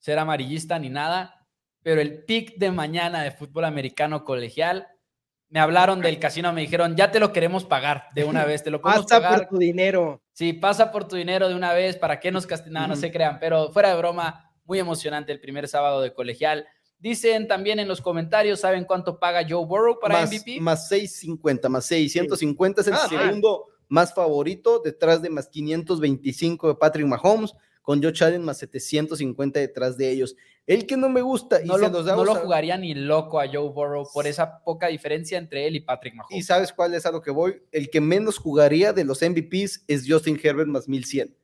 ser 0.00 0.18
amarillista 0.18 0.76
ni 0.80 0.88
nada, 0.90 1.46
pero 1.82 2.00
el 2.00 2.24
pick 2.24 2.56
de 2.58 2.72
mañana 2.72 3.22
de 3.22 3.30
fútbol 3.30 3.64
americano 3.64 4.24
colegial 4.24 4.88
me 5.50 5.58
hablaron 5.58 6.00
del 6.00 6.18
casino, 6.18 6.52
me 6.52 6.62
dijeron, 6.62 6.96
ya 6.96 7.10
te 7.10 7.18
lo 7.18 7.32
queremos 7.32 7.64
pagar 7.64 8.06
de 8.14 8.24
una 8.24 8.44
vez, 8.44 8.62
te 8.62 8.70
lo 8.70 8.80
podemos 8.82 9.06
pasa 9.06 9.28
por 9.28 9.48
tu 9.48 9.58
dinero. 9.58 10.22
Sí, 10.32 10.52
pasa 10.52 10.90
por 10.90 11.06
tu 11.06 11.16
dinero 11.16 11.48
de 11.48 11.54
una 11.54 11.72
vez, 11.72 11.96
¿para 11.96 12.20
qué 12.20 12.30
nos 12.30 12.46
castigan? 12.46 12.88
No, 12.88 12.96
se 12.96 13.10
crean, 13.10 13.38
pero 13.40 13.70
fuera 13.72 13.90
de 13.90 13.96
broma, 13.96 14.50
muy 14.64 14.78
emocionante 14.78 15.32
el 15.32 15.40
primer 15.40 15.68
sábado 15.68 16.00
de 16.00 16.14
colegial. 16.14 16.66
Dicen 16.98 17.48
también 17.48 17.80
en 17.80 17.88
los 17.88 18.00
comentarios, 18.00 18.60
¿saben 18.60 18.84
cuánto 18.84 19.18
paga 19.18 19.44
Joe 19.48 19.66
Burrow 19.66 19.98
para 19.98 20.24
MVP? 20.24 20.60
Más 20.60 20.88
650, 20.88 21.68
más 21.68 21.84
650 21.86 22.80
es 22.82 22.86
el 22.86 22.94
ah, 22.94 23.08
segundo 23.08 23.66
más 23.88 24.14
favorito, 24.14 24.80
detrás 24.84 25.20
de 25.20 25.30
más 25.30 25.48
525 25.48 26.68
de 26.68 26.74
Patrick 26.76 27.06
Mahomes, 27.06 27.54
con 27.82 28.02
Joe 28.02 28.12
Allen 28.20 28.42
más 28.42 28.58
750 28.58 29.60
detrás 29.60 29.96
de 29.96 30.10
ellos. 30.10 30.36
El 30.66 30.86
que 30.86 30.96
no 30.96 31.08
me 31.08 31.22
gusta. 31.22 31.62
Y 31.62 31.66
no, 31.66 31.78
lo, 31.78 31.88
no 31.90 32.24
lo 32.24 32.34
jugaría 32.36 32.76
ni 32.76 32.94
loco 32.94 33.40
a 33.40 33.48
Joe 33.48 33.70
Burrow 33.70 34.06
por 34.12 34.26
esa 34.26 34.62
poca 34.62 34.86
diferencia 34.88 35.38
entre 35.38 35.66
él 35.66 35.76
y 35.76 35.80
Patrick 35.80 36.14
Mahomes. 36.14 36.38
¿Y 36.38 36.42
sabes 36.42 36.72
cuál 36.72 36.94
es 36.94 37.06
a 37.06 37.10
lo 37.10 37.20
que 37.20 37.30
voy? 37.30 37.62
El 37.72 37.90
que 37.90 38.00
menos 38.00 38.38
jugaría 38.38 38.92
de 38.92 39.04
los 39.04 39.20
MVPs 39.22 39.84
es 39.88 40.04
Justin 40.06 40.38
Herbert 40.40 40.68
más 40.68 40.88
1100. 40.88 41.36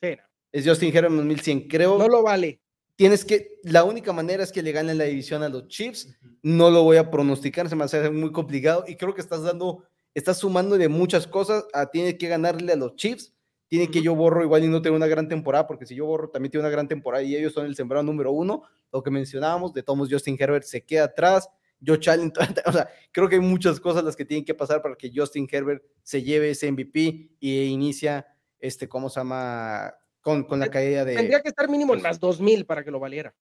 Sí. 0.00 0.08
Es 0.52 0.66
Justin 0.66 0.96
Herbert 0.96 1.12
más 1.12 1.24
1100. 1.24 1.68
Creo. 1.68 1.98
No 1.98 2.08
lo 2.08 2.22
vale. 2.22 2.60
Tienes 2.94 3.26
que, 3.26 3.58
la 3.62 3.84
única 3.84 4.14
manera 4.14 4.42
es 4.42 4.50
que 4.50 4.62
le 4.62 4.72
ganen 4.72 4.96
la 4.96 5.04
división 5.04 5.42
a 5.42 5.50
los 5.50 5.68
Chiefs. 5.68 6.16
No 6.42 6.70
lo 6.70 6.82
voy 6.82 6.96
a 6.96 7.10
pronosticar, 7.10 7.68
se 7.68 7.76
me 7.76 7.84
hace 7.84 8.08
muy 8.08 8.32
complicado. 8.32 8.84
Y 8.88 8.96
creo 8.96 9.14
que 9.14 9.20
estás 9.20 9.42
dando, 9.42 9.84
estás 10.14 10.38
sumando 10.38 10.78
de 10.78 10.88
muchas 10.88 11.26
cosas. 11.26 11.66
A, 11.74 11.90
tiene 11.90 12.16
que 12.16 12.28
ganarle 12.28 12.72
a 12.72 12.76
los 12.76 12.96
Chiefs 12.96 13.35
tiene 13.68 13.90
que 13.90 14.02
yo 14.02 14.14
borro 14.14 14.42
igual 14.42 14.64
y 14.64 14.68
no 14.68 14.80
tengo 14.82 14.96
una 14.96 15.06
gran 15.06 15.28
temporada, 15.28 15.66
porque 15.66 15.86
si 15.86 15.94
yo 15.94 16.06
borro 16.06 16.28
también 16.28 16.50
tiene 16.50 16.66
una 16.66 16.70
gran 16.70 16.88
temporada 16.88 17.22
y 17.22 17.34
ellos 17.34 17.52
son 17.52 17.66
el 17.66 17.74
sembrado 17.74 18.04
número 18.04 18.30
uno, 18.32 18.62
lo 18.92 19.02
que 19.02 19.10
mencionábamos, 19.10 19.72
de 19.72 19.82
todos 19.82 20.08
Justin 20.10 20.36
Herbert 20.38 20.64
se 20.64 20.84
queda 20.84 21.04
atrás, 21.04 21.48
yo 21.80 21.96
challenge, 21.96 22.34
o 22.66 22.72
sea, 22.72 22.88
creo 23.12 23.28
que 23.28 23.36
hay 23.36 23.40
muchas 23.40 23.80
cosas 23.80 24.04
las 24.04 24.16
que 24.16 24.24
tienen 24.24 24.44
que 24.44 24.54
pasar 24.54 24.82
para 24.82 24.94
que 24.96 25.10
Justin 25.14 25.48
Herbert 25.50 25.82
se 26.02 26.22
lleve 26.22 26.50
ese 26.50 26.70
MVP 26.70 27.36
y 27.40 27.62
inicia, 27.64 28.26
este, 28.58 28.88
¿cómo 28.88 29.08
se 29.08 29.20
llama? 29.20 29.94
Con, 30.20 30.42
con 30.42 30.58
la 30.58 30.68
caída 30.68 31.04
de... 31.04 31.14
Tendría 31.14 31.40
que 31.40 31.50
estar 31.50 31.68
mínimo 31.68 31.94
en 31.94 32.02
más 32.02 32.18
2000 32.18 32.66
para 32.66 32.82
que 32.82 32.90
lo 32.90 32.98
valiera. 32.98 33.32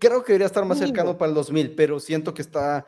Creo 0.00 0.24
que 0.24 0.32
debería 0.32 0.46
estar 0.46 0.64
más 0.64 0.78
cercano 0.78 1.18
para 1.18 1.28
el 1.28 1.34
2000, 1.34 1.74
pero 1.74 2.00
siento 2.00 2.32
que 2.32 2.40
está, 2.40 2.86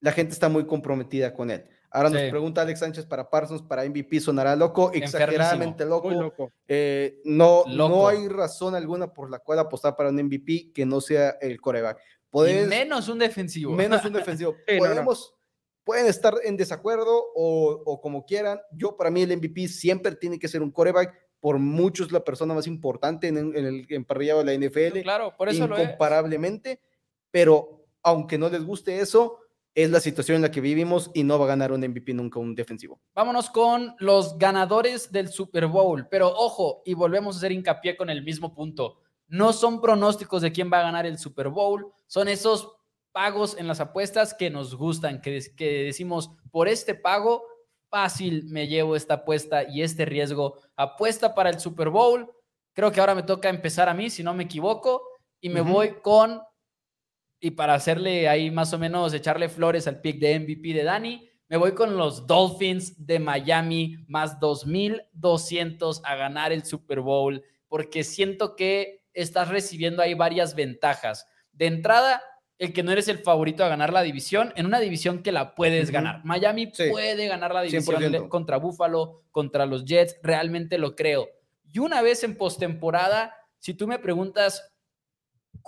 la 0.00 0.12
gente 0.12 0.32
está 0.32 0.48
muy 0.48 0.64
comprometida 0.64 1.34
con 1.34 1.50
él. 1.50 1.68
Ahora 1.90 2.10
nos 2.10 2.22
pregunta 2.30 2.62
Alex 2.62 2.80
Sánchez 2.80 3.06
para 3.06 3.30
Parsons, 3.30 3.62
para 3.62 3.84
MVP, 3.88 4.20
sonará 4.20 4.54
loco, 4.54 4.92
exageradamente 4.92 5.84
loco. 5.84 6.52
Eh, 6.66 7.20
no, 7.24 7.64
no 7.66 8.08
hay 8.08 8.28
razón 8.28 8.74
alguna 8.74 9.12
por 9.12 9.30
la 9.30 9.38
cual 9.38 9.58
apostar 9.58 9.96
para 9.96 10.10
un 10.10 10.16
MVP 10.16 10.72
que 10.74 10.84
no 10.84 11.00
sea 11.00 11.30
el 11.40 11.60
coreback. 11.60 11.98
menos 12.32 13.08
un 13.08 13.18
defensivo. 13.18 13.72
Menos 13.72 14.04
un 14.04 14.12
defensivo. 14.14 14.54
Podemos, 14.78 15.34
Pueden 15.88 16.04
estar 16.04 16.34
en 16.44 16.58
desacuerdo 16.58 17.32
o, 17.34 17.98
como 18.02 18.26
quieran. 18.26 18.60
Yo, 18.72 18.94
para 18.94 19.10
mí, 19.10 19.22
el 19.22 19.34
MVP 19.34 19.68
siempre 19.68 20.14
tiene 20.16 20.38
que 20.38 20.46
ser 20.46 20.60
un 20.60 20.70
coreback. 20.70 21.14
Por 21.40 21.58
muchos, 21.58 22.12
la 22.12 22.22
persona 22.22 22.52
más 22.52 22.66
importante 22.66 23.28
en, 23.28 23.38
el 23.38 23.86
emparrillado 23.88 24.44
de 24.44 24.58
la 24.58 24.66
NFL. 24.66 25.00
Claro, 25.00 25.34
por 25.34 25.48
eso 25.48 25.64
Incomparablemente. 25.64 26.82
Pero 27.30 27.86
aunque 28.02 28.36
no 28.36 28.50
les 28.50 28.62
guste 28.64 29.00
eso, 29.00 29.38
es 29.74 29.90
la 29.90 30.00
situación 30.00 30.36
en 30.36 30.42
la 30.42 30.50
que 30.50 30.60
vivimos 30.60 31.10
y 31.14 31.22
no 31.22 31.38
va 31.38 31.44
a 31.44 31.48
ganar 31.48 31.72
un 31.72 31.80
MVP 31.80 32.14
nunca 32.14 32.40
un 32.40 32.54
defensivo. 32.54 33.00
Vámonos 33.14 33.50
con 33.50 33.94
los 33.98 34.36
ganadores 34.38 35.12
del 35.12 35.28
Super 35.28 35.66
Bowl, 35.66 36.08
pero 36.10 36.28
ojo, 36.28 36.82
y 36.84 36.94
volvemos 36.94 37.36
a 37.36 37.38
hacer 37.38 37.52
hincapié 37.52 37.96
con 37.96 38.10
el 38.10 38.22
mismo 38.22 38.54
punto. 38.54 39.00
No 39.28 39.52
son 39.52 39.80
pronósticos 39.80 40.42
de 40.42 40.52
quién 40.52 40.70
va 40.72 40.80
a 40.80 40.84
ganar 40.84 41.06
el 41.06 41.18
Super 41.18 41.48
Bowl, 41.48 41.92
son 42.06 42.28
esos 42.28 42.76
pagos 43.12 43.56
en 43.58 43.66
las 43.66 43.80
apuestas 43.80 44.34
que 44.34 44.50
nos 44.50 44.74
gustan, 44.74 45.20
que, 45.20 45.40
que 45.56 45.84
decimos, 45.84 46.30
por 46.50 46.68
este 46.68 46.94
pago 46.94 47.42
fácil 47.90 48.44
me 48.48 48.68
llevo 48.68 48.96
esta 48.96 49.14
apuesta 49.14 49.64
y 49.68 49.82
este 49.82 50.04
riesgo. 50.04 50.60
Apuesta 50.76 51.34
para 51.34 51.50
el 51.50 51.60
Super 51.60 51.90
Bowl. 51.90 52.30
Creo 52.74 52.92
que 52.92 53.00
ahora 53.00 53.14
me 53.14 53.22
toca 53.22 53.48
empezar 53.48 53.88
a 53.88 53.94
mí, 53.94 54.10
si 54.10 54.22
no 54.22 54.34
me 54.34 54.44
equivoco, 54.44 55.02
y 55.40 55.48
me 55.48 55.60
voy 55.60 55.96
con 56.02 56.40
y 57.40 57.52
para 57.52 57.74
hacerle 57.74 58.28
ahí 58.28 58.50
más 58.50 58.72
o 58.72 58.78
menos 58.78 59.14
echarle 59.14 59.48
flores 59.48 59.86
al 59.86 60.00
pick 60.00 60.18
de 60.18 60.40
MVP 60.40 60.72
de 60.72 60.84
Dani, 60.84 61.28
me 61.48 61.56
voy 61.56 61.72
con 61.72 61.96
los 61.96 62.26
Dolphins 62.26 63.06
de 63.06 63.18
Miami 63.18 64.04
más 64.06 64.38
2200 64.38 66.02
a 66.04 66.14
ganar 66.16 66.52
el 66.52 66.64
Super 66.64 67.00
Bowl 67.00 67.42
porque 67.68 68.04
siento 68.04 68.56
que 68.56 69.04
estás 69.14 69.48
recibiendo 69.48 70.02
ahí 70.02 70.14
varias 70.14 70.54
ventajas. 70.54 71.26
De 71.52 71.66
entrada, 71.66 72.22
el 72.58 72.72
que 72.72 72.82
no 72.82 72.92
eres 72.92 73.08
el 73.08 73.18
favorito 73.18 73.64
a 73.64 73.68
ganar 73.68 73.92
la 73.92 74.02
división, 74.02 74.52
en 74.56 74.66
una 74.66 74.80
división 74.80 75.22
que 75.22 75.32
la 75.32 75.54
puedes 75.54 75.90
ganar. 75.90 76.24
Miami 76.24 76.66
puede 76.90 77.28
ganar 77.28 77.54
la 77.54 77.62
división 77.62 78.28
contra 78.28 78.58
Buffalo, 78.58 79.22
contra 79.30 79.64
los 79.64 79.84
Jets, 79.84 80.16
realmente 80.22 80.76
lo 80.76 80.96
creo. 80.96 81.28
Y 81.72 81.78
una 81.78 82.02
vez 82.02 82.24
en 82.24 82.36
postemporada, 82.36 83.34
si 83.58 83.74
tú 83.74 83.86
me 83.86 83.98
preguntas 83.98 84.74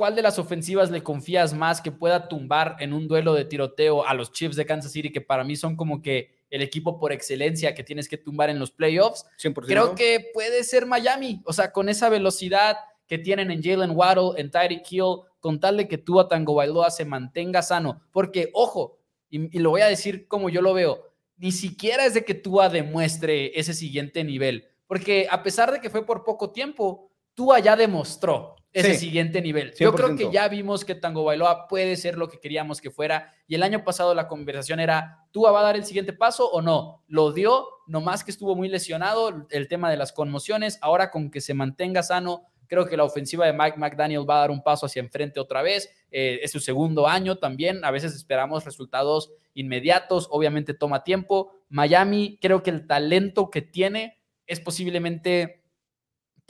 ¿Cuál 0.01 0.17
de 0.17 0.23
las 0.23 0.39
ofensivas 0.39 0.91
le 0.91 1.03
confías 1.03 1.53
más 1.53 1.83
que 1.83 1.93
pueda 1.93 2.27
tumbar 2.27 2.77
en 2.81 2.95
un 2.95 3.07
duelo 3.07 3.35
de 3.35 3.45
tiroteo 3.45 4.07
a 4.07 4.15
los 4.15 4.33
Chiefs 4.33 4.57
de 4.57 4.65
Kansas 4.65 4.93
City, 4.93 5.13
que 5.13 5.21
para 5.21 5.45
mí 5.45 5.57
son 5.57 5.77
como 5.77 6.01
que 6.01 6.31
el 6.49 6.63
equipo 6.63 6.99
por 6.99 7.13
excelencia 7.13 7.75
que 7.75 7.85
tienes 7.85 8.09
que 8.09 8.17
tumbar 8.17 8.49
en 8.49 8.59
los 8.59 8.71
playoffs? 8.71 9.27
Creo 9.67 9.95
que 9.95 10.31
puede 10.33 10.65
ser 10.65 10.87
Miami, 10.87 11.43
o 11.45 11.53
sea, 11.53 11.71
con 11.71 11.91
esa 11.91 12.09
velocidad 12.09 12.79
que 13.07 13.19
tienen 13.19 13.51
en 13.51 13.63
Jalen 13.63 13.91
Waddle, 13.91 14.41
en 14.41 14.51
Tyreek 14.51 14.91
Hill, 14.91 15.17
con 15.39 15.61
tal 15.61 15.77
de 15.77 15.87
que 15.87 15.99
Tua 15.99 16.29
Tango 16.29 16.55
Bailoa 16.55 16.91
se 16.91 17.05
mantenga 17.05 17.61
sano, 17.61 18.01
porque 18.11 18.49
ojo, 18.55 19.01
y, 19.29 19.55
y 19.55 19.61
lo 19.61 19.69
voy 19.69 19.83
a 19.83 19.89
decir 19.89 20.27
como 20.29 20.49
yo 20.49 20.63
lo 20.63 20.73
veo, 20.73 21.13
ni 21.37 21.53
siquiera 21.53 22.07
es 22.07 22.15
de 22.15 22.25
que 22.25 22.33
Tua 22.33 22.71
demuestre 22.71 23.53
ese 23.61 23.75
siguiente 23.75 24.25
nivel, 24.25 24.67
porque 24.87 25.29
a 25.31 25.43
pesar 25.43 25.71
de 25.71 25.79
que 25.79 25.91
fue 25.91 26.07
por 26.07 26.25
poco 26.25 26.53
tiempo, 26.53 27.11
Tua 27.35 27.59
ya 27.59 27.77
demostró 27.77 28.57
ese 28.73 28.95
siguiente 28.95 29.43
nivel. 29.43 29.75
Yo 29.79 29.93
creo 29.95 30.16
que 30.16 30.31
ya 30.31 30.49
vimos 30.49 30.85
que 30.85 30.95
Tango 30.95 31.25
Bailoa 31.25 31.66
puede 31.66 31.97
ser 31.97 32.16
lo 32.16 32.29
que 32.29 32.39
queríamos 32.39 32.81
que 32.81 32.91
fuera. 32.91 33.35
Y 33.47 33.55
el 33.55 33.62
año 33.62 33.85
pasado 33.85 34.14
la 34.14 34.29
conversación 34.29 34.81
era, 34.81 35.27
¿tú 35.33 35.43
va 35.43 35.59
a 35.59 35.62
dar 35.62 35.77
el 35.77 35.85
siguiente 35.85 36.12
paso 36.12 36.49
o 36.51 36.62
no? 36.62 37.03
Lo 37.09 37.33
dio, 37.33 37.66
nomás 37.87 38.23
que 38.23 38.31
estuvo 38.31 38.55
muy 38.55 38.68
lesionado, 38.68 39.47
el 39.51 39.68
tema 39.68 39.91
de 39.91 39.97
las 39.97 40.12
conmociones. 40.12 40.79
Ahora 40.83 41.11
con 41.11 41.31
que 41.31 41.41
se 41.41 41.55
mantenga 41.55 42.03
sano, 42.03 42.47
creo 42.68 42.87
que 42.87 42.97
la 42.97 43.05
ofensiva 43.05 43.45
de 43.47 43.53
Mike 43.53 43.77
McDaniel 43.77 44.29
va 44.29 44.37
a 44.37 44.41
dar 44.41 44.51
un 44.53 44.62
paso 44.62 44.87
hacia 44.87 45.01
enfrente 45.01 45.41
otra 45.41 45.62
vez. 45.62 45.91
Eh, 46.12 46.39
es 46.43 46.53
su 46.53 46.61
segundo 46.61 47.09
año 47.09 47.37
también. 47.37 47.85
A 47.85 47.91
veces 47.91 48.14
esperamos 48.14 48.64
resultados 48.64 49.33
inmediatos. 49.55 50.29
Obviamente 50.31 50.75
toma 50.75 51.03
tiempo. 51.03 51.53
Miami, 51.68 52.39
creo 52.41 52.62
que 52.62 52.71
el 52.71 52.87
talento 52.87 53.51
que 53.51 53.62
tiene 53.62 54.21
es 54.47 54.61
posiblemente 54.61 55.60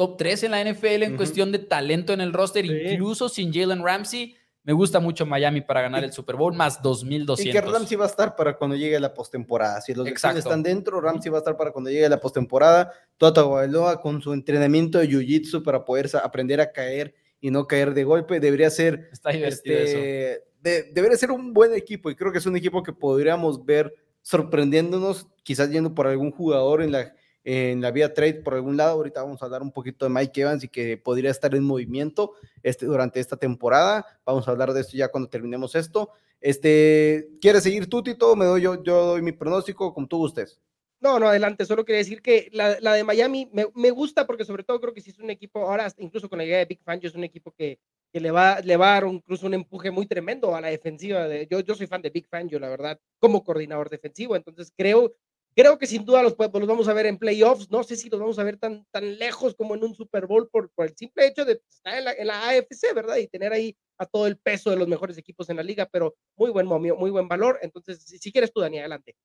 top 0.00 0.16
3 0.16 0.44
en 0.44 0.50
la 0.52 0.64
NFL 0.64 1.02
en 1.02 1.16
cuestión 1.18 1.52
de 1.52 1.58
talento 1.58 2.14
en 2.14 2.22
el 2.22 2.32
roster, 2.32 2.64
incluso 2.64 3.28
sin 3.28 3.52
Jalen 3.52 3.84
Ramsey. 3.84 4.34
Me 4.62 4.72
gusta 4.72 4.98
mucho 4.98 5.26
Miami 5.26 5.60
para 5.60 5.82
ganar 5.82 6.02
el 6.02 6.10
Super 6.10 6.36
Bowl, 6.36 6.54
más 6.54 6.80
2.200. 6.82 7.44
Y 7.44 7.50
que 7.50 7.60
Ramsey 7.60 7.98
va 7.98 8.06
a 8.06 8.08
estar 8.08 8.34
para 8.34 8.56
cuando 8.56 8.76
llegue 8.76 8.98
la 8.98 9.12
postemporada. 9.12 9.82
Si 9.82 9.92
los 9.92 10.06
Exacto. 10.06 10.38
están 10.38 10.62
dentro, 10.62 11.02
Ramsey 11.02 11.30
va 11.30 11.36
a 11.36 11.40
estar 11.40 11.54
para 11.54 11.70
cuando 11.70 11.90
llegue 11.90 12.08
la 12.08 12.18
postemporada. 12.18 12.94
Tota 13.18 13.42
Bailoa 13.42 14.00
con 14.00 14.22
su 14.22 14.32
entrenamiento 14.32 14.96
de 14.96 15.06
Jiu-Jitsu 15.06 15.62
para 15.62 15.84
poder 15.84 16.08
aprender 16.24 16.62
a 16.62 16.72
caer 16.72 17.14
y 17.38 17.50
no 17.50 17.66
caer 17.66 17.92
de 17.92 18.04
golpe. 18.04 18.40
Debería 18.40 18.70
ser... 18.70 19.10
Está 19.12 19.28
divertido 19.32 19.80
este, 19.80 20.44
debería 20.62 21.18
ser 21.18 21.30
un 21.30 21.52
buen 21.52 21.74
equipo 21.74 22.10
y 22.10 22.14
creo 22.14 22.32
que 22.32 22.38
es 22.38 22.46
un 22.46 22.56
equipo 22.56 22.82
que 22.82 22.94
podríamos 22.94 23.66
ver 23.66 23.94
sorprendiéndonos, 24.22 25.26
quizás 25.42 25.70
yendo 25.70 25.94
por 25.94 26.06
algún 26.06 26.30
jugador 26.30 26.82
en 26.82 26.92
la 26.92 27.12
en 27.52 27.80
la 27.80 27.90
vía 27.90 28.14
trade 28.14 28.34
por 28.34 28.54
algún 28.54 28.76
lado. 28.76 28.92
Ahorita 28.92 29.22
vamos 29.22 29.42
a 29.42 29.44
hablar 29.44 29.62
un 29.62 29.72
poquito 29.72 30.04
de 30.04 30.10
Mike 30.10 30.40
Evans 30.40 30.62
y 30.62 30.68
que 30.68 30.96
podría 30.96 31.32
estar 31.32 31.52
en 31.54 31.64
movimiento 31.64 32.34
este, 32.62 32.86
durante 32.86 33.18
esta 33.18 33.36
temporada. 33.36 34.06
Vamos 34.24 34.46
a 34.46 34.52
hablar 34.52 34.72
de 34.72 34.82
esto 34.82 34.96
ya 34.96 35.08
cuando 35.08 35.28
terminemos 35.28 35.74
esto. 35.74 36.10
Este, 36.40 37.28
¿Quieres 37.40 37.64
seguir 37.64 37.88
tú, 37.88 38.04
Tito? 38.04 38.36
Me 38.36 38.44
doy, 38.44 38.62
yo, 38.62 38.80
yo 38.84 39.04
doy 39.04 39.22
mi 39.22 39.32
pronóstico 39.32 39.92
como 39.92 40.06
tú 40.06 40.18
gustes. 40.18 40.60
No, 41.00 41.18
no, 41.18 41.26
adelante. 41.26 41.64
Solo 41.64 41.84
quería 41.84 41.98
decir 41.98 42.22
que 42.22 42.50
la, 42.52 42.76
de 42.76 43.02
Miami 43.02 43.48
me, 43.52 43.66
me, 43.74 43.90
gusta 43.90 44.26
porque 44.26 44.44
sobre 44.44 44.62
todo 44.62 44.80
creo 44.80 44.94
que 44.94 45.00
si 45.00 45.10
es 45.10 45.18
un 45.18 45.30
equipo, 45.30 45.68
ahora 45.68 45.92
incluso 45.98 46.28
con 46.28 46.38
la 46.38 46.44
idea 46.44 46.58
de 46.58 46.66
Big 46.66 46.82
Fan, 46.84 47.00
yo 47.00 47.08
es 47.08 47.16
un 47.16 47.24
equipo 47.24 47.52
que, 47.52 47.80
que 48.12 48.20
le, 48.20 48.30
va, 48.30 48.60
le 48.60 48.76
va 48.76 48.90
a 48.90 49.00
dar 49.00 49.12
incluso 49.12 49.46
un 49.46 49.54
empuje 49.54 49.90
muy 49.90 50.06
tremendo 50.06 50.54
a 50.54 50.60
la 50.60 50.68
defensiva. 50.68 51.26
De, 51.26 51.48
yo, 51.50 51.60
yo 51.60 51.74
soy 51.74 51.88
fan 51.88 52.02
de 52.02 52.10
Big 52.10 52.28
Fan, 52.28 52.48
yo 52.48 52.60
la 52.60 52.68
verdad, 52.68 53.00
como 53.18 53.42
coordinador 53.42 53.90
defensivo. 53.90 54.36
Entonces 54.36 54.72
creo 54.76 55.14
Creo 55.56 55.78
que 55.78 55.86
sin 55.86 56.04
duda 56.04 56.22
los, 56.22 56.36
los 56.38 56.66
vamos 56.66 56.88
a 56.88 56.92
ver 56.92 57.06
en 57.06 57.18
playoffs. 57.18 57.70
No 57.70 57.82
sé 57.82 57.96
si 57.96 58.08
los 58.08 58.20
vamos 58.20 58.38
a 58.38 58.44
ver 58.44 58.56
tan, 58.56 58.86
tan 58.90 59.18
lejos 59.18 59.54
como 59.54 59.74
en 59.74 59.84
un 59.84 59.94
Super 59.94 60.26
Bowl 60.26 60.48
por, 60.48 60.70
por 60.70 60.86
el 60.86 60.96
simple 60.96 61.26
hecho 61.26 61.44
de 61.44 61.60
estar 61.68 61.98
en 61.98 62.04
la, 62.04 62.12
en 62.12 62.26
la, 62.26 62.48
AFC, 62.48 62.94
¿verdad? 62.94 63.16
Y 63.16 63.26
tener 63.26 63.52
ahí 63.52 63.76
a 63.98 64.06
todo 64.06 64.26
el 64.26 64.36
peso 64.36 64.70
de 64.70 64.76
los 64.76 64.88
mejores 64.88 65.18
equipos 65.18 65.50
en 65.50 65.56
la 65.56 65.62
liga, 65.62 65.88
pero 65.90 66.14
muy 66.36 66.50
buen 66.50 66.66
momio, 66.66 66.96
muy 66.96 67.10
buen 67.10 67.28
valor. 67.28 67.58
Entonces, 67.62 68.02
si, 68.02 68.32
quieres 68.32 68.52
tú, 68.52 68.60
Dani, 68.60 68.78
adelante. 68.78 69.16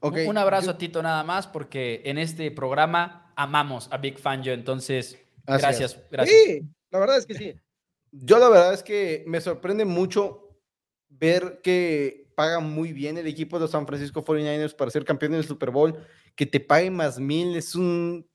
Okay. 0.00 0.26
Un 0.26 0.38
abrazo 0.38 0.70
a 0.70 0.78
Tito 0.78 1.02
nada 1.02 1.22
más, 1.22 1.46
porque 1.46 2.02
en 2.04 2.18
este 2.18 2.50
programa 2.50 3.32
amamos 3.36 3.88
a 3.90 3.98
Big 3.98 4.18
Fan 4.18 4.42
yo, 4.42 4.52
entonces 4.52 5.18
gracias, 5.46 5.98
gracias. 6.10 6.36
Sí, 6.46 6.62
la 6.90 6.98
verdad 6.98 7.18
es 7.18 7.26
que 7.26 7.34
sí. 7.34 7.54
Yo 8.10 8.38
la 8.38 8.48
verdad 8.48 8.74
es 8.74 8.82
que 8.82 9.24
me 9.26 9.40
sorprende 9.40 9.84
mucho 9.84 10.43
ver 11.18 11.60
que 11.62 12.24
paga 12.34 12.60
muy 12.60 12.92
bien 12.92 13.16
el 13.18 13.26
equipo 13.26 13.58
de 13.58 13.68
San 13.68 13.86
Francisco 13.86 14.24
49ers 14.24 14.74
para 14.74 14.90
ser 14.90 15.04
campeón 15.04 15.32
del 15.32 15.44
Super 15.44 15.70
Bowl, 15.70 15.96
que 16.34 16.46
te 16.46 16.60
paguen 16.60 16.94
más 16.94 17.18
mil, 17.18 17.56
es 17.56 17.74
un... 17.74 18.26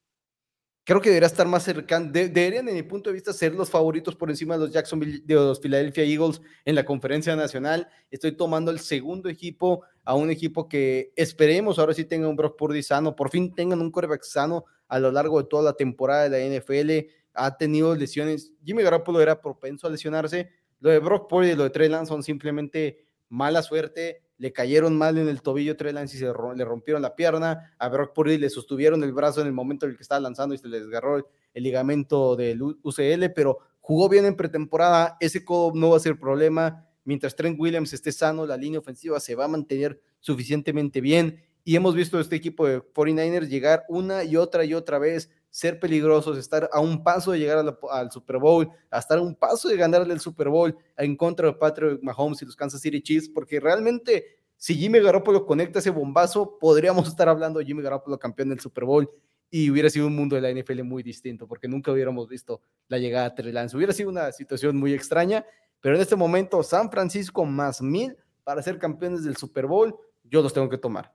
Creo 0.85 1.01
que 1.01 1.09
debería 1.09 1.27
estar 1.27 1.47
más 1.47 1.63
cercano, 1.63 2.09
deberían, 2.11 2.67
en 2.67 2.73
mi 2.73 2.81
punto 2.81 3.11
de 3.11 3.13
vista, 3.13 3.31
ser 3.31 3.53
los 3.53 3.69
favoritos 3.69 4.15
por 4.15 4.31
encima 4.31 4.55
de 4.55 4.61
los 4.61 4.73
Jacksonville, 4.73 5.21
de 5.23 5.35
los 5.35 5.59
Philadelphia 5.59 6.03
Eagles 6.03 6.41
en 6.65 6.73
la 6.73 6.83
conferencia 6.83 7.35
nacional. 7.35 7.87
Estoy 8.09 8.31
tomando 8.31 8.71
el 8.71 8.79
segundo 8.79 9.29
equipo 9.29 9.83
a 10.03 10.15
un 10.15 10.31
equipo 10.31 10.67
que 10.67 11.13
esperemos 11.15 11.77
ahora 11.77 11.93
sí 11.93 12.05
tenga 12.05 12.27
un 12.27 12.35
Brock 12.35 12.57
Purdy 12.57 12.81
sano, 12.81 13.15
por 13.15 13.29
fin 13.29 13.53
tengan 13.53 13.81
un 13.81 13.91
quarterback 13.91 14.23
sano 14.23 14.65
a 14.87 14.97
lo 14.97 15.11
largo 15.11 15.39
de 15.39 15.47
toda 15.47 15.61
la 15.61 15.73
temporada 15.73 16.27
de 16.27 16.49
la 16.49 16.59
NFL. 16.59 17.11
Ha 17.35 17.55
tenido 17.55 17.95
lesiones. 17.95 18.51
Jimmy 18.65 18.81
Garoppolo 18.81 19.21
era 19.21 19.39
propenso 19.39 19.85
a 19.85 19.91
lesionarse. 19.91 20.49
Lo 20.79 20.89
de 20.89 20.99
Brock 20.99 21.29
Purdy 21.29 21.51
y 21.51 21.55
lo 21.55 21.63
de 21.63 21.69
Trey 21.69 21.89
Lance 21.89 22.09
son 22.09 22.23
simplemente 22.23 23.05
mala 23.29 23.61
suerte, 23.61 24.23
le 24.37 24.53
cayeron 24.53 24.97
mal 24.97 25.17
en 25.17 25.27
el 25.27 25.41
tobillo 25.41 25.75
Trey 25.75 25.93
Lance 25.93 26.15
y 26.15 26.19
se 26.19 26.25
le 26.25 26.65
rompieron 26.65 27.01
la 27.01 27.15
pierna, 27.15 27.73
a 27.77 27.89
Brock 27.89 28.13
Purdy 28.13 28.37
le 28.37 28.49
sostuvieron 28.49 29.03
el 29.03 29.13
brazo 29.13 29.41
en 29.41 29.47
el 29.47 29.53
momento 29.53 29.85
en 29.85 29.91
el 29.91 29.97
que 29.97 30.03
estaba 30.03 30.21
lanzando 30.21 30.55
y 30.55 30.57
se 30.57 30.67
le 30.67 30.79
desgarró 30.79 31.17
el, 31.17 31.25
ligamento 31.53 32.35
del 32.37 32.61
UCL, 32.61 33.31
pero 33.35 33.59
jugó 33.81 34.07
bien 34.07 34.25
en 34.25 34.35
pretemporada, 34.35 35.17
ese 35.19 35.43
codo 35.43 35.73
no 35.75 35.89
va 35.89 35.97
a 35.97 35.99
ser 35.99 36.17
problema, 36.17 36.87
mientras 37.03 37.35
Trent 37.35 37.59
Williams 37.59 37.91
esté 37.91 38.11
sano, 38.11 38.45
la 38.45 38.55
línea 38.55 38.79
ofensiva 38.79 39.19
se 39.19 39.35
va 39.35 39.45
a 39.45 39.49
mantener 39.49 39.99
suficientemente 40.21 41.01
bien 41.01 41.43
y 41.65 41.75
hemos 41.75 41.93
visto 41.93 42.17
a 42.17 42.21
este 42.21 42.35
equipo 42.35 42.65
de 42.65 42.81
49ers 42.81 43.47
llegar 43.47 43.85
una 43.89 44.23
y 44.23 44.37
otra 44.37 44.63
y 44.63 44.73
otra 44.73 44.97
vez 44.99 45.29
ser 45.49 45.79
peligrosos, 45.79 46.37
estar 46.37 46.69
a 46.71 46.79
un 46.79 47.03
paso 47.03 47.31
de 47.31 47.39
llegar 47.39 47.65
al 47.91 48.11
Super 48.11 48.37
Bowl, 48.37 48.69
estar 48.91 49.17
a 49.17 49.21
un 49.21 49.35
paso 49.35 49.67
de 49.67 49.77
ganarle 49.77 50.13
el 50.13 50.19
Super 50.19 50.49
Bowl 50.49 50.75
en 50.97 51.15
contra 51.15 51.47
de 51.47 51.53
Patrick 51.53 52.03
Mahomes 52.03 52.41
y 52.41 52.45
los 52.45 52.55
Kansas 52.55 52.81
City 52.81 53.01
Chiefs, 53.01 53.29
porque 53.29 53.59
realmente 53.59 54.25
si 54.57 54.75
Jimmy 54.75 54.99
Garoppolo 54.99 55.45
conecta 55.45 55.79
ese 55.79 55.89
bombazo, 55.89 56.57
podríamos 56.59 57.07
estar 57.07 57.29
hablando 57.29 57.59
de 57.59 57.65
Jimmy 57.65 57.81
Garoppolo 57.81 58.19
campeón 58.19 58.49
del 58.49 58.59
Super 58.59 58.83
Bowl 58.83 59.09
y 59.49 59.69
hubiera 59.71 59.89
sido 59.89 60.07
un 60.07 60.15
mundo 60.15 60.35
de 60.35 60.41
la 60.41 60.51
NFL 60.51 60.83
muy 60.83 61.01
distinto, 61.01 61.47
porque 61.47 61.67
nunca 61.67 61.91
hubiéramos 61.91 62.27
visto 62.27 62.61
la 62.87 62.97
llegada 62.97 63.29
de 63.29 63.35
Trey 63.35 63.51
Lance. 63.51 63.75
Hubiera 63.75 63.93
sido 63.93 64.09
una 64.09 64.31
situación 64.31 64.77
muy 64.77 64.93
extraña, 64.93 65.45
pero 65.79 65.95
en 65.95 66.01
este 66.01 66.15
momento 66.15 66.61
San 66.61 66.91
Francisco 66.91 67.45
más 67.45 67.81
mil 67.81 68.15
para 68.43 68.61
ser 68.61 68.77
campeones 68.77 69.23
del 69.23 69.37
Super 69.37 69.65
Bowl, 69.65 69.95
yo 70.23 70.41
los 70.41 70.53
tengo 70.53 70.69
que 70.69 70.77
tomar. 70.77 71.13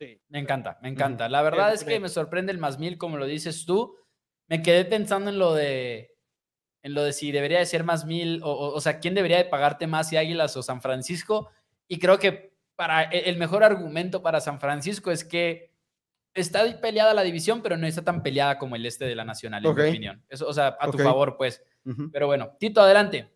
Sí, 0.00 0.18
me 0.28 0.38
encanta, 0.38 0.78
me 0.80 0.88
encanta. 0.88 1.28
La 1.28 1.42
verdad 1.42 1.74
es 1.74 1.84
que 1.84 2.00
me 2.00 2.08
sorprende 2.08 2.52
el 2.52 2.58
más 2.58 2.78
mil, 2.78 2.96
como 2.96 3.18
lo 3.18 3.26
dices 3.26 3.66
tú. 3.66 3.98
Me 4.48 4.62
quedé 4.62 4.86
pensando 4.86 5.28
en 5.28 5.38
lo 5.38 5.52
de, 5.52 6.16
en 6.82 6.94
lo 6.94 7.04
de 7.04 7.12
si 7.12 7.32
debería 7.32 7.58
de 7.58 7.66
ser 7.66 7.84
más 7.84 8.06
mil, 8.06 8.40
o, 8.42 8.72
o, 8.72 8.80
sea, 8.80 8.98
quién 8.98 9.14
debería 9.14 9.36
de 9.36 9.44
pagarte 9.44 9.86
más, 9.86 10.08
si 10.08 10.16
Águilas 10.16 10.56
o 10.56 10.62
San 10.62 10.80
Francisco. 10.80 11.50
Y 11.86 11.98
creo 11.98 12.18
que 12.18 12.56
para 12.76 13.10
e, 13.12 13.28
el 13.28 13.36
mejor 13.36 13.62
argumento 13.62 14.22
para 14.22 14.40
San 14.40 14.58
Francisco 14.58 15.10
es 15.10 15.22
que 15.22 15.70
está 16.32 16.80
peleada 16.80 17.12
la 17.12 17.22
división, 17.22 17.60
pero 17.60 17.76
no 17.76 17.86
está 17.86 18.02
tan 18.02 18.22
peleada 18.22 18.58
como 18.58 18.76
el 18.76 18.86
este 18.86 19.04
de 19.04 19.14
la 19.14 19.26
Nacional, 19.26 19.66
en 19.66 19.74
mi 19.74 19.82
opinión. 19.82 20.24
Eso, 20.30 20.48
o 20.48 20.54
sea, 20.54 20.78
a 20.80 20.90
tu 20.90 20.96
favor, 20.96 21.36
pues. 21.36 21.62
Pero 22.10 22.26
bueno, 22.26 22.56
Tito, 22.58 22.80
adelante. 22.80 23.30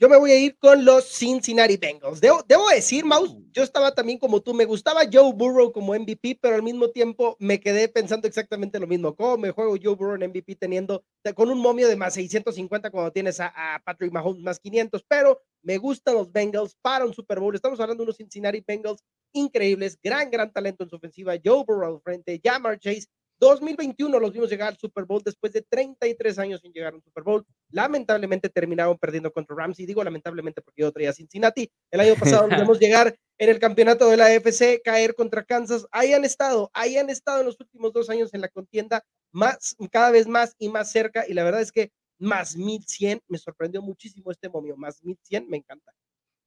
Yo 0.00 0.08
me 0.08 0.16
voy 0.16 0.30
a 0.30 0.38
ir 0.38 0.56
con 0.58 0.84
los 0.84 1.06
Cincinnati 1.06 1.76
Bengals. 1.76 2.20
Debo, 2.20 2.44
decir, 2.72 3.04
Maus, 3.04 3.34
yo 3.50 3.64
estaba 3.64 3.92
también 3.92 4.16
como 4.16 4.40
tú. 4.40 4.54
Me 4.54 4.64
gustaba 4.64 5.00
Joe 5.12 5.32
Burrow 5.32 5.72
como 5.72 5.92
MVP, 5.92 6.38
pero 6.40 6.54
al 6.54 6.62
mismo 6.62 6.90
tiempo 6.90 7.36
me 7.40 7.58
quedé 7.58 7.88
pensando 7.88 8.28
exactamente 8.28 8.78
lo 8.78 8.86
mismo. 8.86 9.16
¿Cómo 9.16 9.36
me 9.38 9.50
juego 9.50 9.74
Joe 9.82 9.96
Burrow 9.96 10.14
en 10.14 10.30
MVP 10.30 10.54
teniendo 10.54 11.02
con 11.34 11.50
un 11.50 11.58
momio 11.58 11.88
de 11.88 11.96
más 11.96 12.14
650 12.14 12.92
cuando 12.92 13.10
tienes 13.10 13.40
a, 13.40 13.82
Patrick 13.84 14.12
Mahomes 14.12 14.40
más 14.40 14.60
500? 14.60 15.02
Pero 15.08 15.40
me 15.62 15.78
gustan 15.78 16.14
los 16.14 16.30
Bengals 16.30 16.76
para 16.80 17.04
un 17.04 17.12
Super 17.12 17.40
Bowl. 17.40 17.56
Estamos 17.56 17.80
hablando 17.80 18.02
de 18.02 18.04
unos 18.04 18.18
Cincinnati 18.18 18.62
Bengals 18.64 19.02
increíbles, 19.32 19.98
gran, 20.00 20.30
gran 20.30 20.52
talento 20.52 20.84
en 20.84 20.90
su 20.90 20.96
ofensiva. 20.96 21.34
Joe 21.44 21.64
Burrow 21.66 21.98
frente, 21.98 22.40
Jamar 22.40 22.78
Chase 22.78 23.08
2021 23.40 24.18
los 24.18 24.32
vimos 24.32 24.50
llegar 24.50 24.68
al 24.68 24.78
Super 24.78 25.04
Bowl 25.04 25.22
después 25.24 25.52
de 25.52 25.62
33 25.62 26.38
años 26.38 26.60
sin 26.60 26.72
llegar 26.72 26.92
a 26.92 26.96
un 26.96 27.02
Super 27.02 27.22
Bowl. 27.22 27.46
Lamentablemente 27.70 28.48
terminaron 28.48 28.98
perdiendo 28.98 29.32
contra 29.32 29.56
Rams 29.56 29.78
y 29.80 29.86
digo 29.86 30.02
lamentablemente 30.02 30.60
porque 30.60 30.82
yo 30.82 30.92
traía 30.92 31.12
Cincinnati. 31.12 31.70
El 31.90 32.00
año 32.00 32.14
pasado 32.16 32.48
nos 32.48 32.58
vimos 32.60 32.78
llegar 32.78 33.16
en 33.38 33.50
el 33.50 33.58
campeonato 33.58 34.08
de 34.08 34.16
la 34.16 34.26
AFC, 34.26 34.82
caer 34.82 35.14
contra 35.14 35.44
Kansas. 35.44 35.86
Ahí 35.90 36.12
han 36.12 36.24
estado, 36.24 36.70
ahí 36.74 36.96
han 36.96 37.10
estado 37.10 37.40
en 37.40 37.46
los 37.46 37.60
últimos 37.60 37.92
dos 37.92 38.10
años 38.10 38.34
en 38.34 38.40
la 38.40 38.48
contienda, 38.48 39.04
más, 39.30 39.76
cada 39.90 40.10
vez 40.10 40.26
más 40.26 40.54
y 40.58 40.68
más 40.68 40.90
cerca. 40.90 41.24
Y 41.28 41.34
la 41.34 41.44
verdad 41.44 41.60
es 41.60 41.70
que 41.70 41.92
más 42.18 42.56
1100 42.56 43.20
me 43.28 43.38
sorprendió 43.38 43.80
muchísimo 43.80 44.30
este 44.32 44.48
momio. 44.48 44.76
Más 44.76 45.02
1100 45.04 45.48
me 45.48 45.58
encanta. 45.58 45.92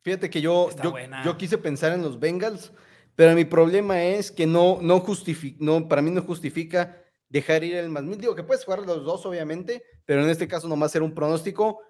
Fíjate 0.04 0.30
que 0.30 0.42
yo, 0.42 0.70
yo, 0.84 0.94
yo 1.24 1.38
quise 1.38 1.58
pensar 1.58 1.94
en 1.94 2.02
los 2.02 2.20
Bengals 2.20 2.74
pero 3.16 3.36
mi 3.36 3.46
problema 3.46 4.04
es 4.04 4.32
que 4.32 4.46
no, 4.48 4.80
no 4.82 5.00
justifica, 5.00 5.58
no, 5.60 5.88
para 5.88 6.02
mí 6.02 6.12
no 6.12 6.22
justifica 6.22 6.98
dejar 7.32 7.64
ir 7.64 7.76
el 7.76 7.90
más 7.90 8.04
mil. 8.04 8.20
Digo 8.20 8.36
que 8.36 8.44
puedes 8.44 8.66
jugar 8.66 8.80
los 8.80 9.04
dos, 9.04 9.26
obviamente, 9.26 9.84
pero 10.06 10.24
en 10.24 10.30
este 10.30 10.48
caso 10.48 10.68
nomás 10.68 10.92
ser 10.92 11.02
un 11.02 11.14
pronóstico. 11.14 11.82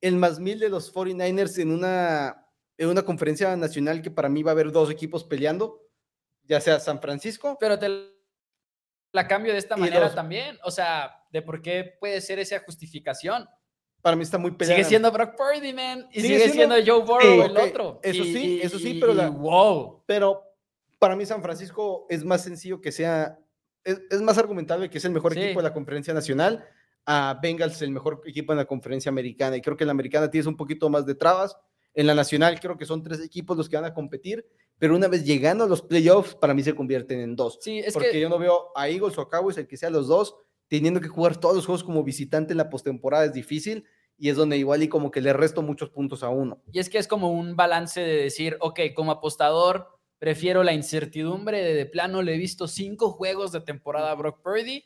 El 0.00 0.16
más 0.16 0.38
mil 0.38 0.58
de 0.58 0.68
los 0.68 0.92
49ers 0.92 1.60
en 1.60 1.72
una, 1.72 2.46
en 2.76 2.88
una 2.88 3.02
conferencia 3.02 3.54
nacional 3.56 4.02
que 4.02 4.10
para 4.10 4.28
mí 4.28 4.42
va 4.42 4.50
a 4.50 4.52
haber 4.52 4.72
dos 4.72 4.90
equipos 4.90 5.24
peleando, 5.24 5.82
ya 6.44 6.60
sea 6.60 6.80
San 6.80 7.00
Francisco. 7.00 7.56
Pero 7.60 7.78
te 7.78 7.88
la 9.12 9.26
cambio 9.26 9.52
de 9.52 9.58
esta 9.58 9.76
manera 9.76 10.14
también. 10.14 10.58
O 10.64 10.70
sea, 10.70 11.24
de 11.30 11.42
por 11.42 11.60
qué 11.62 11.96
puede 11.98 12.20
ser 12.20 12.38
esa 12.38 12.60
justificación. 12.60 13.48
Para 14.02 14.16
mí 14.16 14.22
está 14.22 14.38
muy 14.38 14.52
peleado. 14.52 14.78
Sigue 14.78 14.88
siendo 14.88 15.10
Brock 15.10 15.36
Purdy, 15.36 15.72
man. 15.72 16.08
Y 16.12 16.20
sigue, 16.20 16.48
siendo, 16.50 16.76
Joe 16.76 17.02
Burrow, 17.04 17.42
el 17.42 17.56
otro. 17.56 18.00
Eso 18.02 18.22
sí, 18.22 18.60
eso 18.62 18.78
sí, 18.78 18.98
pero 19.00 19.14
wow. 19.32 20.04
Pero 20.06 20.45
para 20.98 21.16
mí 21.16 21.26
San 21.26 21.42
Francisco 21.42 22.06
es 22.08 22.24
más 22.24 22.42
sencillo 22.42 22.80
que 22.80 22.92
sea, 22.92 23.38
es, 23.84 24.20
más 24.22 24.38
argumentable 24.38 24.90
que 24.90 24.98
es 24.98 25.04
el 25.04 25.12
mejor 25.12 25.36
equipo 25.36 25.60
de 25.60 25.68
la 25.68 25.72
conferencia 25.72 26.14
nacional 26.14 26.64
a 27.06 27.38
Bengals 27.40 27.80
el 27.82 27.92
mejor 27.92 28.20
equipo 28.26 28.52
en 28.52 28.58
la 28.58 28.64
conferencia 28.64 29.10
americana. 29.10 29.56
Y 29.56 29.60
creo 29.60 29.76
que 29.76 29.84
en 29.84 29.88
la 29.88 29.92
americana 29.92 30.30
tienes 30.30 30.46
un 30.46 30.56
poquito 30.56 30.90
más 30.90 31.06
de 31.06 31.14
trabas. 31.14 31.56
En 31.94 32.06
la 32.06 32.14
nacional 32.14 32.58
creo 32.60 32.76
que 32.76 32.84
son 32.84 33.02
tres 33.02 33.20
equipos 33.24 33.56
los 33.56 33.68
que 33.68 33.76
van 33.76 33.84
a 33.84 33.94
competir, 33.94 34.44
pero 34.78 34.94
una 34.94 35.08
vez 35.08 35.24
llegando 35.24 35.64
a 35.64 35.68
los 35.68 35.80
playoffs, 35.80 36.34
para 36.34 36.52
mí 36.52 36.62
se 36.62 36.74
convierten 36.74 37.20
en 37.20 37.36
dos. 37.36 37.58
Sí, 37.62 37.78
es 37.78 37.94
porque 37.94 38.10
que... 38.10 38.20
yo 38.20 38.28
no 38.28 38.38
veo 38.38 38.70
a 38.74 38.88
Eagles 38.88 39.16
o 39.16 39.22
a 39.22 39.30
Cowboys, 39.30 39.56
el 39.56 39.66
que 39.66 39.78
sea 39.78 39.88
los 39.88 40.08
dos, 40.08 40.36
teniendo 40.68 41.00
que 41.00 41.08
jugar 41.08 41.38
todos 41.38 41.54
los 41.54 41.64
juegos 41.64 41.84
como 41.84 42.02
visitante 42.04 42.52
en 42.52 42.58
la 42.58 42.68
postemporada 42.68 43.24
es 43.24 43.32
difícil 43.32 43.84
y 44.18 44.28
es 44.28 44.36
donde 44.36 44.58
igual 44.58 44.82
y 44.82 44.88
como 44.88 45.10
que 45.10 45.20
le 45.20 45.32
resto 45.32 45.62
muchos 45.62 45.90
puntos 45.90 46.22
a 46.22 46.28
uno. 46.28 46.60
Y 46.72 46.80
es 46.80 46.90
que 46.90 46.98
es 46.98 47.06
como 47.06 47.30
un 47.30 47.56
balance 47.56 48.00
de 48.00 48.22
decir, 48.22 48.56
ok, 48.60 48.80
como 48.94 49.12
apostador, 49.12 49.95
prefiero 50.18 50.62
la 50.62 50.72
incertidumbre 50.72 51.62
de, 51.62 51.74
de 51.74 51.86
plano, 51.86 52.22
le 52.22 52.34
he 52.34 52.38
visto 52.38 52.68
cinco 52.68 53.10
juegos 53.10 53.52
de 53.52 53.60
temporada 53.60 54.10
a 54.10 54.14
Brock 54.14 54.42
Purdy, 54.42 54.84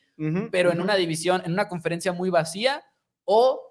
pero 0.51 0.70
en 0.70 0.81
una 0.81 0.97
división, 0.97 1.43
en 1.47 1.53
una 1.53 1.66
conferencia 1.68 2.12
muy 2.12 2.28
vacía, 2.28 2.85
o 3.24 3.70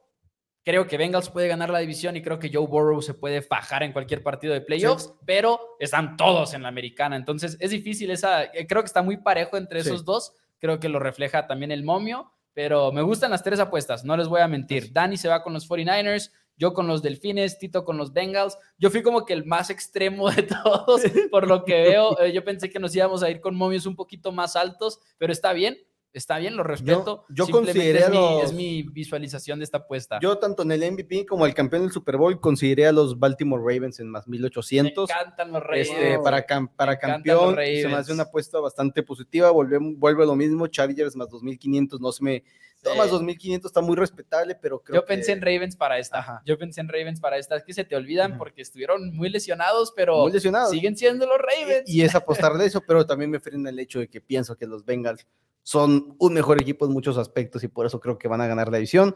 creo 0.63 0.87
que 0.87 0.97
Bengals 0.97 1.29
puede 1.29 1.47
ganar 1.47 1.69
la 1.69 1.79
división 1.79 2.15
y 2.15 2.21
creo 2.21 2.39
que 2.39 2.49
Joe 2.51 2.65
Burrow 2.65 3.01
se 3.01 3.13
puede 3.13 3.41
fajar 3.41 3.83
en 3.83 3.91
cualquier 3.91 4.23
partido 4.23 4.53
de 4.53 4.61
playoffs, 4.61 5.13
pero 5.25 5.59
están 5.79 6.17
todos 6.17 6.53
en 6.53 6.63
la 6.63 6.69
americana, 6.69 7.15
entonces 7.15 7.57
es 7.59 7.71
difícil 7.71 8.09
esa, 8.11 8.45
eh, 8.45 8.65
creo 8.67 8.81
que 8.81 8.87
está 8.87 9.01
muy 9.01 9.17
parejo 9.17 9.57
entre 9.57 9.81
esos 9.81 10.05
dos, 10.05 10.33
creo 10.59 10.79
que 10.79 10.89
lo 10.89 10.99
refleja 10.99 11.45
también 11.47 11.71
el 11.71 11.83
momio, 11.83 12.31
pero 12.53 12.91
me 12.91 13.01
gustan 13.01 13.31
las 13.31 13.43
tres 13.43 13.59
apuestas, 13.59 14.03
no 14.03 14.17
les 14.17 14.27
voy 14.27 14.41
a 14.41 14.47
mentir. 14.47 14.91
Dani 14.91 15.17
se 15.17 15.29
va 15.29 15.43
con 15.43 15.53
los 15.53 15.69
49ers, 15.69 16.31
yo 16.59 16.73
con 16.73 16.87
los 16.87 17.01
Delfines, 17.01 17.57
Tito 17.57 17.85
con 17.85 17.97
los 17.97 18.11
Bengals. 18.13 18.57
Yo 18.77 18.91
fui 18.91 19.01
como 19.01 19.25
que 19.25 19.33
el 19.33 19.45
más 19.45 19.69
extremo 19.69 20.29
de 20.29 20.43
todos, 20.43 21.01
por 21.31 21.47
lo 21.47 21.63
que 21.65 21.73
veo. 21.73 22.09
Eh, 22.19 22.33
yo 22.33 22.43
pensé 22.43 22.69
que 22.69 22.79
nos 22.79 22.93
íbamos 22.93 23.23
a 23.23 23.29
ir 23.29 23.39
con 23.39 23.55
momios 23.55 23.85
un 23.85 23.95
poquito 23.95 24.33
más 24.33 24.57
altos, 24.57 24.99
pero 25.17 25.31
está 25.31 25.53
bien. 25.53 25.77
Está 26.11 26.39
bien, 26.39 26.57
lo 26.57 26.63
respeto. 26.63 27.23
Yo, 27.29 27.47
consideré 27.47 27.99
es, 27.99 28.09
mi, 28.09 28.41
es, 28.41 28.53
mi, 28.53 28.83
visualización 28.83 29.59
de 29.59 29.65
esta 29.65 29.77
apuesta. 29.77 30.19
Yo, 30.21 30.37
tanto 30.37 30.63
en 30.63 30.71
el 30.71 30.91
MVP 30.91 31.25
como 31.27 31.45
el 31.45 31.53
campeón 31.53 31.83
del 31.83 31.91
Super 31.91 32.17
Bowl, 32.17 32.41
consideré 32.41 32.87
a 32.87 32.91
los 32.91 33.19
Baltimore 33.19 33.61
Ravens 33.61 33.99
en 33.99 34.09
más 34.09 34.27
1800. 34.27 35.07
Me 35.07 35.15
encantan 35.15 35.51
los 35.51 35.61
Ravens. 35.61 35.89
Este, 35.89 36.19
para 36.19 36.45
para 36.75 36.97
campeón, 36.97 37.55
se 37.55 37.87
me 37.87 37.93
hace 37.93 38.11
una 38.11 38.23
apuesta 38.23 38.59
bastante 38.59 39.03
positiva. 39.03 39.51
Vuelve, 39.51 39.77
vuelve 39.79 40.25
lo 40.25 40.35
mismo. 40.35 40.65
Chargers 40.67 41.15
más 41.15 41.29
2500 41.29 42.01
no 42.01 42.11
se 42.11 42.23
me 42.23 42.43
Tomas 42.81 43.09
2500 43.09 43.69
está 43.69 43.81
muy 43.81 43.95
respetable, 43.95 44.55
pero 44.55 44.81
creo 44.81 45.01
Yo 45.01 45.05
pensé 45.05 45.33
en 45.33 45.41
Ravens 45.41 45.75
para 45.75 45.99
esta. 45.99 46.41
Yo 46.45 46.57
pensé 46.57 46.81
en 46.81 46.87
Ravens 46.87 47.19
para 47.19 47.37
esta. 47.37 47.57
Es 47.57 47.63
que 47.63 47.73
se 47.73 47.83
te 47.83 47.95
olvidan 47.95 48.37
porque 48.37 48.61
estuvieron 48.61 49.15
muy 49.15 49.29
lesionados, 49.29 49.91
pero 49.95 50.19
muy 50.19 50.31
lesionados. 50.31 50.71
siguen 50.71 50.95
siendo 50.95 51.25
los 51.25 51.37
Ravens. 51.37 51.89
Y, 51.89 52.01
es 52.01 52.15
apostarle 52.15 52.65
eso, 52.65 52.81
pero 52.81 53.05
también 53.05 53.29
me 53.29 53.39
frena 53.39 53.69
el 53.69 53.79
hecho 53.79 53.99
de 53.99 54.07
que 54.07 54.21
pienso 54.21 54.55
que 54.55 54.65
los 54.65 54.85
Bengals 54.85 55.27
son 55.63 56.15
un 56.17 56.33
mejor 56.33 56.61
equipo 56.61 56.85
en 56.85 56.93
muchos 56.93 57.17
aspectos 57.17 57.63
y 57.63 57.67
por 57.67 57.85
eso 57.85 57.99
creo 57.99 58.17
que 58.17 58.27
van 58.27 58.41
a 58.41 58.47
ganar 58.47 58.71
la 58.71 58.77
división. 58.77 59.13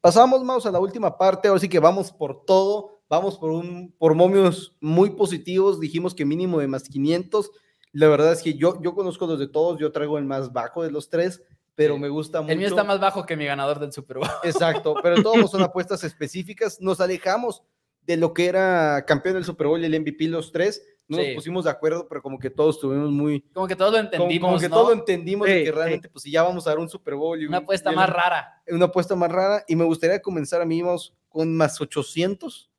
Pasamos, 0.00 0.44
más 0.44 0.66
a 0.66 0.70
la 0.70 0.80
última 0.80 1.16
parte, 1.16 1.48
ahora 1.48 1.60
sí 1.60 1.68
que 1.68 1.78
vamos 1.78 2.12
por 2.12 2.44
todo, 2.44 3.00
vamos 3.08 3.38
por, 3.38 3.50
un, 3.50 3.94
por 3.96 4.14
momios 4.14 4.76
muy 4.80 5.10
positivos, 5.10 5.80
dijimos 5.80 6.14
que 6.14 6.26
mínimo 6.26 6.58
de 6.58 6.66
más 6.66 6.82
500, 6.82 7.50
la 7.92 8.08
verdad 8.08 8.32
es 8.32 8.42
que 8.42 8.52
yo, 8.54 8.78
yo 8.82 8.94
conozco 8.94 9.26
los 9.26 9.38
de 9.38 9.48
todos, 9.48 9.78
yo 9.80 9.92
traigo 9.92 10.18
el 10.18 10.26
más 10.26 10.52
bajo 10.52 10.82
de 10.82 10.90
los 10.90 11.08
tres, 11.08 11.42
pero 11.74 11.98
me 11.98 12.08
gusta 12.08 12.40
mucho. 12.40 12.52
El 12.52 12.58
mío 12.58 12.68
está 12.68 12.84
más 12.84 13.00
bajo 13.00 13.26
que 13.26 13.36
mi 13.36 13.46
ganador 13.46 13.78
del 13.78 13.92
Super 13.92 14.18
Bowl. 14.18 14.28
Exacto, 14.44 14.94
pero 15.02 15.22
todos 15.22 15.50
son 15.50 15.62
apuestas 15.62 16.04
específicas. 16.04 16.80
Nos 16.80 17.00
alejamos 17.00 17.62
de 18.02 18.16
lo 18.16 18.32
que 18.34 18.46
era 18.46 19.04
campeón 19.06 19.34
del 19.34 19.44
Super 19.44 19.66
Bowl 19.66 19.80
y 19.80 19.86
el 19.86 20.00
MVP 20.00 20.28
los 20.28 20.52
tres. 20.52 20.82
No 21.06 21.18
nos 21.18 21.26
pusimos 21.34 21.64
de 21.64 21.70
acuerdo, 21.70 22.08
pero 22.08 22.22
como 22.22 22.38
que 22.38 22.48
todos 22.48 22.76
estuvimos 22.76 23.10
muy... 23.10 23.42
Como 23.52 23.66
que 23.66 23.76
todos 23.76 23.92
lo 23.92 23.98
entendimos, 23.98 24.48
Como, 24.48 24.58
que 24.58 24.68
todos 24.70 24.88
lo 24.88 24.94
entendimos 24.94 25.46
de 25.46 25.64
que 25.64 25.70
realmente, 25.72 26.08
pues 26.08 26.22
si 26.22 26.30
ya 26.30 26.42
vamos 26.42 26.66
a 26.66 26.70
dar 26.70 26.78
un 26.78 26.88
Super 26.88 27.14
Bowl. 27.14 27.40
Y 27.40 27.44
una 27.44 27.58
apuesta 27.58 27.92
más 27.92 28.08
rara. 28.08 28.62
Una 28.68 28.86
apuesta 28.86 29.14
más 29.14 29.30
rara. 29.30 29.64
Y 29.68 29.76
me 29.76 29.84
gustaría 29.84 30.22
comenzar, 30.22 30.62
amigos, 30.62 31.14
con 31.28 31.54
más 31.54 31.78
800. 31.78 32.70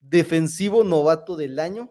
Defensivo 0.00 0.84
novato 0.84 1.36
del 1.36 1.58
año. 1.58 1.90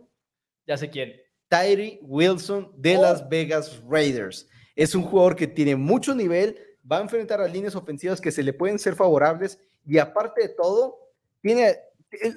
Ya 0.66 0.78
sé 0.78 0.90
quién. 0.90 1.14
Tyree 1.50 2.00
Wilson 2.04 2.72
de 2.78 2.98
oh. 2.98 3.02
Las 3.02 3.28
Vegas 3.28 3.82
Raiders. 3.86 4.48
Es 4.76 4.96
un 4.96 5.04
jugador 5.04 5.36
que 5.36 5.48
tiene 5.48 5.76
mucho 5.76 6.16
nivel, 6.16 6.58
va 6.90 6.98
a 6.98 7.02
enfrentar 7.02 7.42
a 7.42 7.48
líneas 7.48 7.76
ofensivas 7.76 8.22
que 8.22 8.32
se 8.32 8.44
le 8.44 8.54
pueden 8.54 8.80
ser 8.80 8.96
favorables 8.96 9.60
y 9.86 9.98
aparte 9.98 10.42
de 10.42 10.50
todo, 10.50 10.98
tiene 11.42 11.76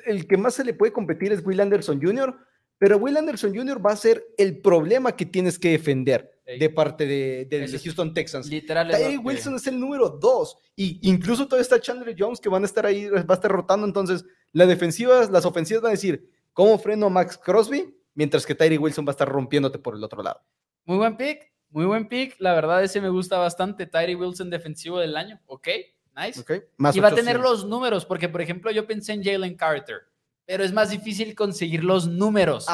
el, 0.06 0.26
que 0.26 0.36
más 0.36 0.54
se 0.54 0.64
le 0.64 0.74
puede 0.74 0.92
competir 0.92 1.32
es 1.32 1.44
Will 1.44 1.60
Anderson 1.60 2.00
Jr., 2.00 2.36
pero 2.78 2.98
Will 2.98 3.16
Anderson 3.16 3.54
Jr. 3.54 3.84
va 3.84 3.92
a 3.92 3.96
ser 3.96 4.24
el 4.36 4.60
problema 4.60 5.16
que 5.16 5.26
tienes 5.26 5.58
que 5.58 5.70
defender 5.70 6.34
de 6.44 6.68
parte 6.68 7.06
de, 7.06 7.46
de, 7.48 7.78
Houston 7.78 8.12
Texans. 8.12 8.48
Literal. 8.48 8.90
Wilson 9.22 9.54
es 9.54 9.66
el 9.66 9.80
número 9.80 10.10
dos 10.10 10.58
y 10.76 10.98
incluso 11.08 11.46
todavía 11.46 11.62
está 11.62 11.80
Chandler 11.80 12.14
Jones 12.18 12.40
que 12.40 12.48
van 12.48 12.62
a 12.62 12.66
estar 12.66 12.84
ahí, 12.84 13.08
va 13.08 13.24
a 13.28 13.34
estar 13.34 13.50
rotando. 13.50 13.86
Entonces, 13.86 14.24
las 14.52 14.68
defensivas, 14.68 15.30
las 15.30 15.46
ofensivas 15.46 15.82
van 15.82 15.90
a 15.90 15.94
decir, 15.94 16.28
¿cómo 16.52 16.78
freno 16.78 17.06
a 17.06 17.10
Max 17.10 17.38
Crosby? 17.42 17.96
Mientras 18.14 18.44
que 18.44 18.54
Tyree 18.54 18.78
Wilson 18.78 19.06
va 19.06 19.10
a 19.10 19.12
estar 19.12 19.28
rompiéndote 19.28 19.78
por 19.78 19.94
el 19.94 20.04
otro 20.04 20.22
lado. 20.22 20.40
Muy 20.84 20.98
buen 20.98 21.16
pick. 21.16 21.53
Muy 21.74 21.86
buen 21.86 22.06
pick, 22.06 22.36
la 22.38 22.54
verdad 22.54 22.84
ese 22.84 23.00
me 23.00 23.08
gusta 23.08 23.36
bastante. 23.36 23.86
Tyree 23.86 24.14
Wilson 24.14 24.48
defensivo 24.48 25.00
del 25.00 25.16
año, 25.16 25.40
ok, 25.46 25.68
nice. 26.16 26.38
Okay. 26.38 26.60
y 26.94 27.00
va 27.00 27.08
a 27.08 27.14
tener 27.16 27.40
los 27.40 27.66
números, 27.66 28.06
porque 28.06 28.28
por 28.28 28.40
ejemplo 28.40 28.70
yo 28.70 28.86
pensé 28.86 29.12
en 29.12 29.24
Jalen 29.24 29.56
Carter, 29.56 30.02
pero 30.46 30.62
es 30.62 30.72
más 30.72 30.90
difícil 30.90 31.34
conseguir 31.34 31.82
los 31.82 32.06
números 32.06 32.66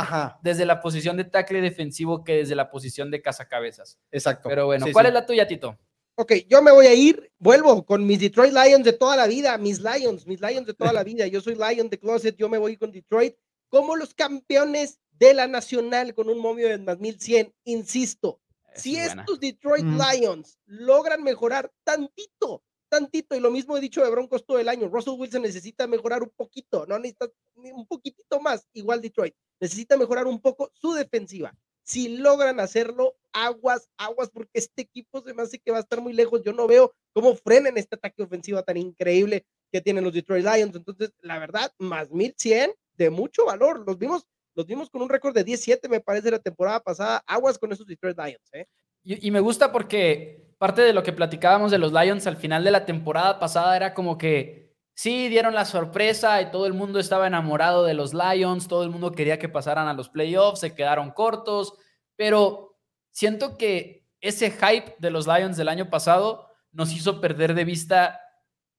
desde 0.43 0.67
la 0.67 0.83
posición 0.83 1.17
de 1.17 1.25
tackle 1.25 1.63
defensivo 1.63 2.25
que 2.25 2.37
desde 2.37 2.55
la 2.55 2.71
posición 2.71 3.11
de 3.11 3.23
cazacabezas. 3.23 3.99
Exacto. 4.13 4.51
Pero 4.51 4.67
bueno, 4.67 4.85
¿cuál 4.93 5.07
es 5.07 5.15
la 5.15 5.25
tuya, 5.25 5.49
Tito? 5.49 5.79
Ok, 6.17 6.35
yo 6.47 6.61
me 6.61 6.71
voy 6.71 6.85
a 6.85 6.93
ir, 6.93 7.33
vuelvo 7.39 7.87
con 7.87 8.07
mis 8.07 8.21
Detroit 8.21 8.53
Lions 8.53 8.85
de 8.85 8.93
toda 8.93 9.17
la 9.17 9.27
vida, 9.27 9.57
mis 9.57 9.81
Lions, 9.81 10.27
mis 10.27 10.43
Lions 10.43 10.67
de 10.67 10.75
toda 10.75 10.93
la 10.93 11.05
vida. 11.05 11.27
Yo 11.27 11.41
soy 11.41 11.55
Lion 11.55 11.89
de 11.89 11.99
Closet, 11.99 12.37
yo 12.37 12.51
me 12.51 12.59
voy 12.59 12.77
con 12.77 12.93
Detroit 12.93 13.35
como 13.71 13.97
los 13.97 14.13
campeones 14.13 15.01
de 15.13 15.33
la 15.33 15.47
Nacional 15.47 16.13
con 16.13 16.29
un 16.29 16.39
momio 16.39 16.69
de 16.69 16.77
más 16.77 16.99
1100. 16.99 17.55
Insisto, 17.65 18.41
si 18.75 18.97
estos 18.97 19.41
Detroit 19.41 19.85
Lions 19.85 20.59
logran 20.67 21.23
mejorar 21.23 21.73
tantito, 21.85 22.63
tantito, 22.89 23.37
y 23.37 23.41
lo 23.41 23.51
mismo 23.51 23.77
he 23.77 23.81
dicho 23.81 24.03
de 24.03 24.11
Broncos 24.11 24.45
todo 24.45 24.59
el 24.59 24.69
año, 24.69 24.89
Russell 24.89 25.15
Wilson 25.19 25.43
necesita 25.43 25.87
mejorar 25.87 26.23
un 26.23 26.31
poquito, 26.31 26.87
no 26.87 26.99
necesita 26.99 27.29
un 27.55 27.87
poquitito 27.87 28.41
más, 28.41 28.67
igual 28.73 29.01
Detroit, 29.01 29.35
necesita 29.61 29.97
mejorar 29.97 30.27
un 30.27 30.41
poco 30.41 30.71
su 30.75 30.93
defensiva. 30.93 31.55
Si 31.83 32.19
logran 32.19 32.61
hacerlo, 32.61 33.17
aguas, 33.33 33.89
aguas, 33.97 34.31
porque 34.31 34.51
este 34.55 34.83
equipo 34.83 35.23
se 35.23 35.35
me 35.35 35.43
hace 35.43 35.59
que 35.59 35.73
va 35.73 35.79
a 35.79 35.81
estar 35.81 36.01
muy 36.01 36.13
lejos. 36.13 36.43
Yo 36.45 36.53
no 36.53 36.69
veo 36.69 36.95
cómo 37.13 37.35
frenen 37.35 37.77
este 37.79 37.97
ataque 37.97 38.23
ofensivo 38.23 38.63
tan 38.63 38.77
increíble 38.77 39.45
que 39.73 39.81
tienen 39.81 40.05
los 40.05 40.13
Detroit 40.13 40.45
Lions. 40.45 40.77
Entonces, 40.77 41.13
la 41.21 41.39
verdad, 41.39 41.73
más 41.79 42.11
1100 42.11 42.75
de 42.95 43.11
mucho 43.11 43.47
valor. 43.47 43.83
Los 43.85 43.99
vimos 43.99 44.27
los 44.55 44.67
vimos 44.67 44.91
con 44.91 45.03
un 45.03 45.09
récord 45.09 45.35
de 45.35 45.45
17, 45.45 45.89
me 45.89 46.01
parece, 46.01 46.31
la 46.31 46.39
temporada 46.39 46.81
pasada. 46.81 47.23
Aguas 47.27 47.59
con 47.59 47.73
esos 47.73 47.87
Detroit 47.87 48.19
Lions, 48.19 48.53
¿eh? 48.53 48.67
Y, 49.03 49.31
me 49.31 49.41
gusta 49.41 49.73
porque 49.73 50.55
parte 50.59 50.83
de 50.83 50.93
lo 50.93 51.03
que 51.03 51.15
platicábamos 51.15 51.71
de 51.71 51.79
los 51.79 51.93
Lions 51.93 52.27
al 52.27 52.37
final 52.37 52.65
de 52.65 52.71
la 52.71 52.85
temporada 52.85 53.39
pasada 53.39 53.75
era 53.75 53.95
como 53.95 54.19
que 54.19 54.75
sí 54.95 55.29
dieron 55.29 55.55
la 55.55 55.65
sorpresa 55.65 56.43
y 56.43 56.51
todo 56.51 56.67
el 56.67 56.75
mundo 56.75 56.99
estaba 56.99 57.27
enamorado 57.27 57.85
de 57.85 57.95
los 57.95 58.13
Lions, 58.13 58.69
todo 58.69 58.85
el 58.85 58.91
mundo 58.91 59.13
quería 59.13 59.39
que 59.39 59.49
pasaran 59.49 59.89
a 59.89 59.95
los 59.95 60.11
playoffs, 60.11 60.61
se 60.61 60.75
quedaron 60.75 61.13
cortos, 61.13 61.73
pero 62.15 62.77
siento 63.11 63.57
que 63.57 64.07
ese 64.21 64.51
hype 64.51 64.97
de 64.99 65.11
los 65.11 65.27
Lions 65.27 65.57
del 65.57 65.69
año 65.69 65.89
pasado 65.89 66.47
nos 66.73 66.93
hizo 66.93 67.23
perder 67.23 67.55
de 67.55 67.65
vista 67.65 68.21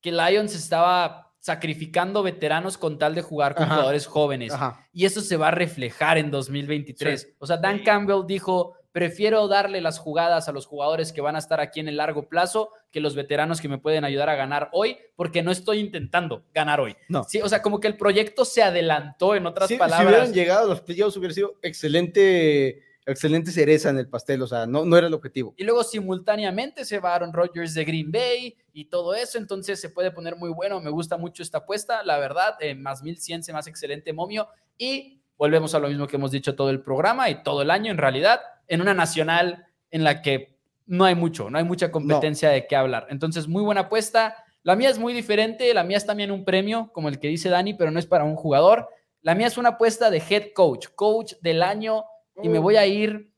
que 0.02 0.12
Lions 0.12 0.54
estaba 0.54 1.31
sacrificando 1.42 2.22
veteranos 2.22 2.78
con 2.78 3.00
tal 3.00 3.16
de 3.16 3.24
jugar 3.24 3.56
con 3.56 3.68
jugadores 3.68 4.06
jóvenes. 4.06 4.54
Y 4.94 5.06
eso 5.06 5.22
se 5.22 5.38
va 5.38 5.50
a 5.50 5.52
reflejar 5.52 6.18
en 6.18 6.30
2023. 6.32 7.36
O 7.40 7.48
sea, 7.48 7.58
Dan 7.58 7.84
Campbell 7.84 8.28
dijo, 8.28 8.76
prefiero 8.92 9.48
darle 9.48 9.82
las 9.82 9.98
jugadas 9.98 10.48
a 10.48 10.52
los 10.52 10.68
jugadores 10.68 11.12
que 11.12 11.20
van 11.20 11.36
a 11.36 11.40
estar 11.40 11.60
aquí 11.60 11.80
en 11.80 11.88
el 11.88 11.98
largo 11.98 12.30
plazo 12.30 12.70
que 12.92 13.00
los 13.00 13.16
veteranos 13.16 13.60
que 13.60 13.70
me 13.70 13.80
pueden 13.80 14.06
ayudar 14.06 14.30
a 14.30 14.36
ganar 14.36 14.70
hoy, 14.72 14.98
porque 15.16 15.42
no 15.42 15.52
estoy 15.52 15.80
intentando 15.80 16.46
ganar 16.54 16.80
hoy. 16.80 16.96
No. 17.10 17.24
Sí, 17.24 17.42
o 17.42 17.50
sea, 17.50 17.64
como 17.64 17.80
que 17.80 17.88
el 17.88 17.98
proyecto 17.98 18.46
se 18.46 18.62
adelantó, 18.62 19.34
en 19.34 19.48
otras 19.48 19.72
palabras. 19.72 20.00
Si 20.00 20.06
hubieran 20.06 20.34
llegado 20.34 20.68
los 20.68 20.82
playoffs, 20.82 21.18
hubiera 21.18 21.34
sido 21.34 21.56
excelente 21.64 22.84
excelente 23.06 23.52
cereza 23.52 23.90
en 23.90 23.98
el 23.98 24.08
pastel, 24.08 24.42
o 24.42 24.48
sea, 24.48 24.66
no, 24.66 24.86
no 24.86 24.98
era 24.98 25.08
el 25.08 25.14
objetivo. 25.14 25.54
Y 25.58 25.64
luego 25.64 25.84
simultáneamente 25.84 26.86
se 26.86 27.00
va 27.00 27.16
Aaron 27.16 27.34
Rodgers 27.34 27.74
de 27.74 27.84
Green 27.84 28.12
Bay 28.12 28.56
y 28.74 28.86
todo 28.86 29.16
eso, 29.16 29.38
entonces 29.38 29.80
se 29.80 29.90
puede 29.90 30.12
poner 30.12 30.36
muy 30.36 30.50
bueno, 30.52 30.80
me 30.82 30.90
gusta 30.90 31.18
mucho 31.18 31.44
esta 31.44 31.60
apuesta, 31.60 32.04
la 32.04 32.18
verdad, 32.20 32.56
eh, 32.60 32.76
más 32.76 33.02
1100 33.04 33.44
se 33.44 33.54
más 33.54 33.68
excelente 33.68 34.14
momio 34.14 34.48
y 34.78 35.22
volvemos 35.38 35.74
a 35.74 35.80
lo 35.80 35.88
mismo 35.88 36.08
que 36.08 36.18
hemos 36.18 36.32
dicho 36.32 36.56
todo 36.56 36.70
el 36.70 36.82
programa 36.82 37.30
y 37.30 37.44
todo 37.44 37.64
el 37.64 37.72
año 37.72 37.92
en 37.92 37.98
realidad, 37.98 38.42
en 38.68 38.82
una 38.82 38.94
nacional 38.94 39.66
en 39.90 40.04
la 40.04 40.22
que 40.22 40.58
no 40.86 41.06
hay 41.06 41.16
mucho, 41.16 41.50
no 41.50 41.58
hay 41.58 41.64
mucha 41.64 41.92
competencia 41.92 42.50
de 42.50 42.68
qué 42.68 42.76
hablar. 42.76 43.08
Entonces, 43.10 43.48
muy 43.48 43.64
buena 43.64 43.82
apuesta. 43.82 44.36
La 44.64 44.76
mía 44.76 44.90
es 44.90 45.00
muy 45.00 45.14
diferente, 45.14 45.74
la 45.74 45.84
mía 45.84 45.98
es 45.98 46.06
también 46.06 46.32
un 46.32 46.44
premio, 46.44 46.92
como 46.94 47.10
el 47.10 47.20
que 47.20 47.28
dice 47.28 47.50
Dani, 47.50 47.74
pero 47.74 47.92
no 47.92 48.00
es 48.00 48.06
para 48.06 48.24
un 48.24 48.36
jugador. 48.36 48.90
La 49.22 49.34
mía 49.34 49.48
es 49.48 49.58
una 49.58 49.70
apuesta 49.70 50.10
de 50.10 50.22
head 50.30 50.54
coach, 50.54 50.88
coach 50.96 51.34
del 51.42 51.64
año 51.64 52.04
y 52.44 52.50
me 52.50 52.60
voy 52.60 52.76
a 52.76 52.86
ir 52.86 53.34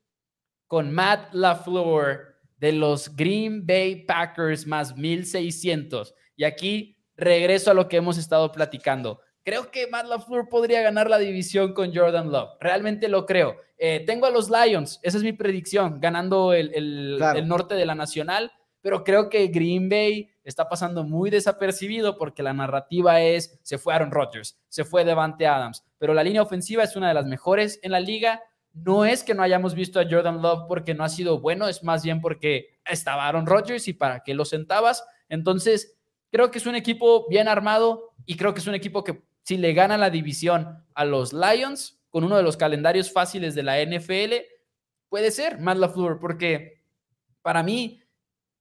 con 0.68 0.92
Matt 0.92 1.34
LaFleur 1.34 2.36
de 2.58 2.72
los 2.72 3.16
Green 3.16 3.66
Bay 3.66 4.06
Packers 4.06 4.66
más 4.66 4.96
1600. 4.96 6.16
Y 6.36 6.44
aquí 6.44 6.98
regreso 7.16 7.72
a 7.72 7.74
lo 7.74 7.88
que 7.88 7.98
hemos 7.98 8.18
estado 8.18 8.52
platicando. 8.52 9.20
Creo 9.44 9.70
que 9.70 9.88
Matt 9.88 10.08
LaFleur 10.08 10.48
podría 10.48 10.82
ganar 10.82 11.10
la 11.10 11.18
división 11.18 11.74
con 11.74 11.94
Jordan 11.94 12.32
Love. 12.32 12.52
Realmente 12.62 13.10
lo 13.10 13.26
creo. 13.26 13.58
Eh, 13.78 14.04
tengo 14.06 14.26
a 14.26 14.32
los 14.32 14.50
Lions, 14.50 15.00
esa 15.04 15.18
es 15.18 15.24
mi 15.24 15.34
predicción, 15.34 16.00
ganando 16.00 16.54
el, 16.54 16.74
el 16.74 17.48
norte 17.48 17.76
de 17.76 17.86
la 17.86 17.96
nacional, 17.96 18.52
pero 18.84 19.04
creo 19.04 19.30
que 19.30 19.48
Green 19.48 19.90
Bay 19.90 20.30
está 20.44 20.68
pasando 20.68 21.04
muy 21.04 21.30
desapercibido 21.30 22.18
porque 22.18 22.44
la 22.44 22.54
narrativa 22.54 23.22
es 23.22 23.60
se 23.64 23.78
fue 23.78 23.94
Aaron 23.94 24.12
Rodgers, 24.12 24.60
se 24.68 24.84
fue 24.84 25.06
Devante 25.06 25.48
Adams, 25.48 25.84
pero 25.98 26.14
la 26.14 26.24
línea 26.24 26.42
ofensiva 26.42 26.84
es 26.84 26.96
una 26.96 27.08
de 27.08 27.14
las 27.14 27.26
mejores 27.26 27.80
en 27.82 27.92
la 27.92 28.02
liga. 28.02 28.42
No 28.74 29.06
es 29.06 29.24
que 29.24 29.34
no 29.34 29.44
hayamos 29.44 29.76
visto 29.76 30.00
a 30.00 30.06
Jordan 30.10 30.42
Love 30.42 30.66
porque 30.68 30.94
no 30.94 31.04
ha 31.04 31.10
sido 31.10 31.40
bueno, 31.40 31.68
es 31.68 31.84
más 31.84 32.04
bien 32.04 32.22
porque 32.22 32.80
estaba 32.86 33.28
Aaron 33.28 33.46
Rodgers 33.46 33.88
y 33.88 33.94
para 33.94 34.24
qué 34.24 34.34
lo 34.34 34.46
sentabas. 34.46 35.06
Entonces, 35.30 35.98
creo 36.32 36.52
que 36.52 36.58
es 36.58 36.66
un 36.66 36.76
equipo 36.76 37.28
bien 37.30 37.48
armado 37.48 38.14
y 38.26 38.36
creo 38.36 38.54
que 38.54 38.60
es 38.60 38.68
un 38.68 38.76
equipo 38.76 39.04
que 39.04 39.24
si 39.44 39.58
le 39.58 39.74
gana 39.74 39.98
la 39.98 40.10
división 40.10 40.86
a 40.94 41.06
los 41.06 41.34
Lions 41.34 42.02
con 42.10 42.24
uno 42.24 42.38
de 42.38 42.44
los 42.44 42.58
calendarios 42.58 43.12
fáciles 43.12 43.56
de 43.56 43.64
la 43.64 43.82
NFL, 43.84 44.34
puede 45.10 45.32
ser 45.32 45.60
Matt 45.60 45.78
LaFleur 45.78 46.20
porque 46.20 46.84
para 47.42 47.64
mí 47.64 48.02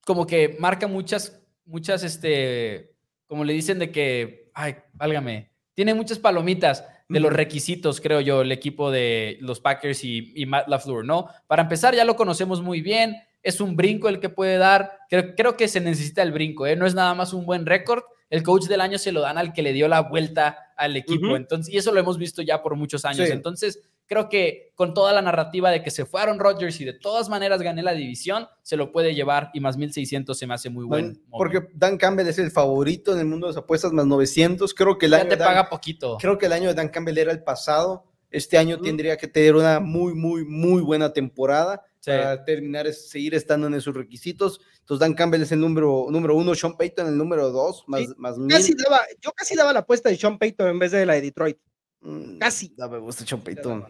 como 0.04 0.26
que 0.26 0.56
marca 0.58 0.86
muchas 0.86 1.42
muchas, 1.64 2.02
este, 2.02 2.94
como 3.26 3.44
le 3.44 3.52
dicen 3.52 3.78
de 3.78 3.90
que, 3.90 4.50
ay, 4.54 4.76
válgame, 4.92 5.50
tiene 5.74 5.94
muchas 5.94 6.18
palomitas 6.18 6.84
de 7.12 7.20
los 7.20 7.32
requisitos, 7.32 8.00
creo 8.00 8.20
yo, 8.20 8.42
el 8.42 8.52
equipo 8.52 8.90
de 8.90 9.38
los 9.40 9.60
Packers 9.60 10.04
y, 10.04 10.32
y, 10.34 10.46
Matt 10.46 10.68
LaFleur, 10.68 11.04
¿no? 11.04 11.28
Para 11.46 11.62
empezar, 11.62 11.94
ya 11.94 12.04
lo 12.04 12.16
conocemos 12.16 12.62
muy 12.62 12.80
bien, 12.80 13.16
es 13.42 13.60
un 13.60 13.76
brinco 13.76 14.08
el 14.08 14.20
que 14.20 14.28
puede 14.28 14.56
dar, 14.56 14.98
creo, 15.08 15.34
creo 15.34 15.56
que 15.56 15.68
se 15.68 15.80
necesita 15.80 16.22
el 16.22 16.32
brinco, 16.32 16.66
¿eh? 16.66 16.76
No 16.76 16.86
es 16.86 16.94
nada 16.94 17.14
más 17.14 17.32
un 17.32 17.46
buen 17.46 17.66
récord, 17.66 18.02
el 18.30 18.42
coach 18.42 18.64
del 18.64 18.80
año 18.80 18.98
se 18.98 19.12
lo 19.12 19.20
dan 19.20 19.38
al 19.38 19.52
que 19.52 19.62
le 19.62 19.72
dio 19.72 19.88
la 19.88 20.00
vuelta 20.00 20.72
al 20.76 20.96
equipo, 20.96 21.36
entonces, 21.36 21.72
y 21.72 21.76
eso 21.76 21.92
lo 21.92 22.00
hemos 22.00 22.18
visto 22.18 22.42
ya 22.42 22.62
por 22.62 22.76
muchos 22.76 23.04
años, 23.04 23.28
entonces 23.28 23.80
creo 24.06 24.28
que 24.28 24.72
con 24.74 24.94
toda 24.94 25.12
la 25.12 25.22
narrativa 25.22 25.70
de 25.70 25.82
que 25.82 25.90
se 25.90 26.04
fueron 26.04 26.38
Rodgers 26.38 26.80
y 26.80 26.84
de 26.84 26.92
todas 26.92 27.28
maneras 27.28 27.62
gané 27.62 27.82
la 27.82 27.92
división, 27.92 28.46
se 28.62 28.76
lo 28.76 28.92
puede 28.92 29.14
llevar 29.14 29.50
y 29.54 29.60
más 29.60 29.76
1600 29.76 30.36
se 30.36 30.46
me 30.46 30.54
hace 30.54 30.70
muy 30.70 30.84
bueno. 30.84 31.14
Porque 31.30 31.68
Dan 31.74 31.96
Campbell 31.96 32.28
es 32.28 32.38
el 32.38 32.50
favorito 32.50 33.12
en 33.12 33.20
el 33.20 33.26
mundo 33.26 33.46
de 33.46 33.52
las 33.52 33.62
apuestas, 33.62 33.92
más 33.92 34.06
900. 34.06 34.74
Creo 34.74 34.98
que 34.98 35.06
el 35.06 35.12
ya 35.12 35.28
te 35.28 35.36
paga 35.36 35.68
poquito. 35.68 36.18
Creo 36.20 36.38
que 36.38 36.46
el 36.46 36.52
año 36.52 36.68
de 36.68 36.74
Dan 36.74 36.88
Campbell 36.88 37.18
era 37.18 37.32
el 37.32 37.42
pasado. 37.42 38.04
Este 38.30 38.56
año 38.56 38.80
tendría 38.80 39.16
que 39.16 39.28
tener 39.28 39.54
una 39.54 39.78
muy, 39.78 40.14
muy, 40.14 40.44
muy 40.44 40.80
buena 40.80 41.12
temporada 41.12 41.84
para 42.04 42.44
terminar, 42.44 42.90
seguir 42.92 43.34
estando 43.34 43.66
en 43.66 43.74
esos 43.74 43.94
requisitos. 43.94 44.60
Entonces, 44.80 45.00
Dan 45.00 45.14
Campbell 45.14 45.42
es 45.42 45.52
el 45.52 45.60
número, 45.60 46.06
número 46.10 46.34
uno, 46.34 46.54
Sean 46.54 46.76
Payton 46.76 47.06
el 47.08 47.16
número 47.16 47.50
dos, 47.50 47.84
más, 47.86 48.02
más 48.16 48.36
casi 48.48 48.74
daba, 48.74 49.00
Yo 49.20 49.30
casi 49.32 49.54
daba 49.54 49.72
la 49.72 49.80
apuesta 49.80 50.08
de 50.08 50.16
Sean 50.16 50.38
Payton 50.38 50.68
en 50.68 50.78
vez 50.78 50.92
de 50.92 51.06
la 51.06 51.14
de 51.14 51.20
Detroit. 51.20 51.58
Mm, 52.02 52.38
casi. 52.38 52.74
No 52.76 52.88
me 52.88 52.98
gusta 52.98 53.24
Sean 53.24 53.40
Payton 53.40 53.86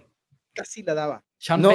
casi 0.52 0.82
la 0.82 0.94
daba. 0.94 1.24
no, 1.58 1.72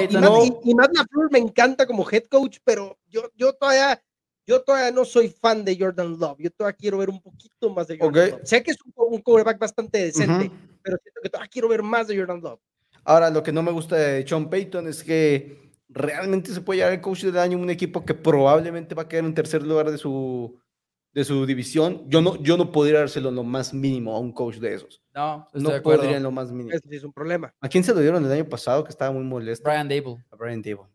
y, 0.64 0.74
Matt 0.74 0.96
LaFleur 0.96 1.30
me 1.30 1.38
encanta 1.38 1.86
como 1.86 2.08
head 2.10 2.24
coach, 2.24 2.58
pero 2.64 2.98
yo, 3.08 3.30
yo 3.34 3.52
todavía 3.52 4.02
yo 4.46 4.62
todavía 4.62 4.90
no 4.90 5.04
soy 5.04 5.28
fan 5.28 5.62
de 5.62 5.76
Jordan 5.78 6.18
Love. 6.18 6.38
Yo 6.38 6.50
todavía 6.50 6.76
quiero 6.76 6.96
ver 6.96 7.10
un 7.10 7.20
poquito 7.20 7.68
más 7.68 7.86
de 7.86 7.98
Jordan 7.98 8.30
Love. 8.30 8.40
Sé 8.44 8.62
que 8.62 8.70
es 8.70 8.78
un, 8.96 9.20
quarterback 9.20 9.58
bastante 9.58 9.98
decente, 9.98 10.50
pero 10.82 10.96
siento 11.02 11.20
que 11.22 11.28
todavía 11.28 11.50
quiero 11.50 11.68
ver 11.68 11.82
más 11.82 12.08
de 12.08 12.16
Jordan 12.16 12.40
Love. 12.40 12.60
Ahora, 13.04 13.28
lo 13.28 13.42
que 13.42 13.52
no 13.52 13.62
me 13.62 13.72
gusta 13.72 13.96
de 13.96 14.26
Sean 14.26 14.48
Payton 14.48 14.88
es 14.88 15.04
que 15.04 15.70
realmente 15.90 16.54
se 16.54 16.62
puede 16.62 16.78
llevar 16.78 16.94
el 16.94 17.02
coach 17.02 17.24
del 17.24 17.36
año 17.36 17.58
un 17.58 17.68
equipo 17.68 18.06
que 18.06 18.14
probablemente 18.14 18.94
va 18.94 19.02
a 19.02 19.08
quedar 19.08 19.26
en 19.26 19.34
tercer 19.34 19.62
lugar 19.62 19.90
de 19.90 19.98
su, 19.98 20.58
de 21.12 21.24
su 21.24 21.46
división, 21.46 22.04
yo 22.08 22.20
no, 22.20 22.40
yo 22.42 22.56
no 22.56 22.70
podría 22.70 23.00
dárselo 23.00 23.30
lo 23.30 23.42
más 23.42 23.72
mínimo 23.72 24.14
a 24.14 24.20
un 24.20 24.32
coach 24.32 24.56
de 24.56 24.74
esos. 24.74 25.02
No, 25.14 25.48
no 25.52 25.82
podría 25.82 26.20
lo 26.20 26.30
más 26.30 26.52
mínimo. 26.52 26.76
es 26.90 27.04
un 27.04 27.12
problema. 27.12 27.52
¿A 27.60 27.68
quién 27.68 27.82
se 27.82 27.94
lo 27.94 28.00
dieron 28.00 28.24
el 28.24 28.32
año 28.32 28.48
pasado 28.48 28.84
que 28.84 28.90
estaba 28.90 29.10
muy 29.10 29.24
molesto? 29.24 29.68
Brian 29.68 29.88
Dable. 29.88 30.24
A 30.30 30.36
Brian 30.36 30.62
Dable. 30.62 30.86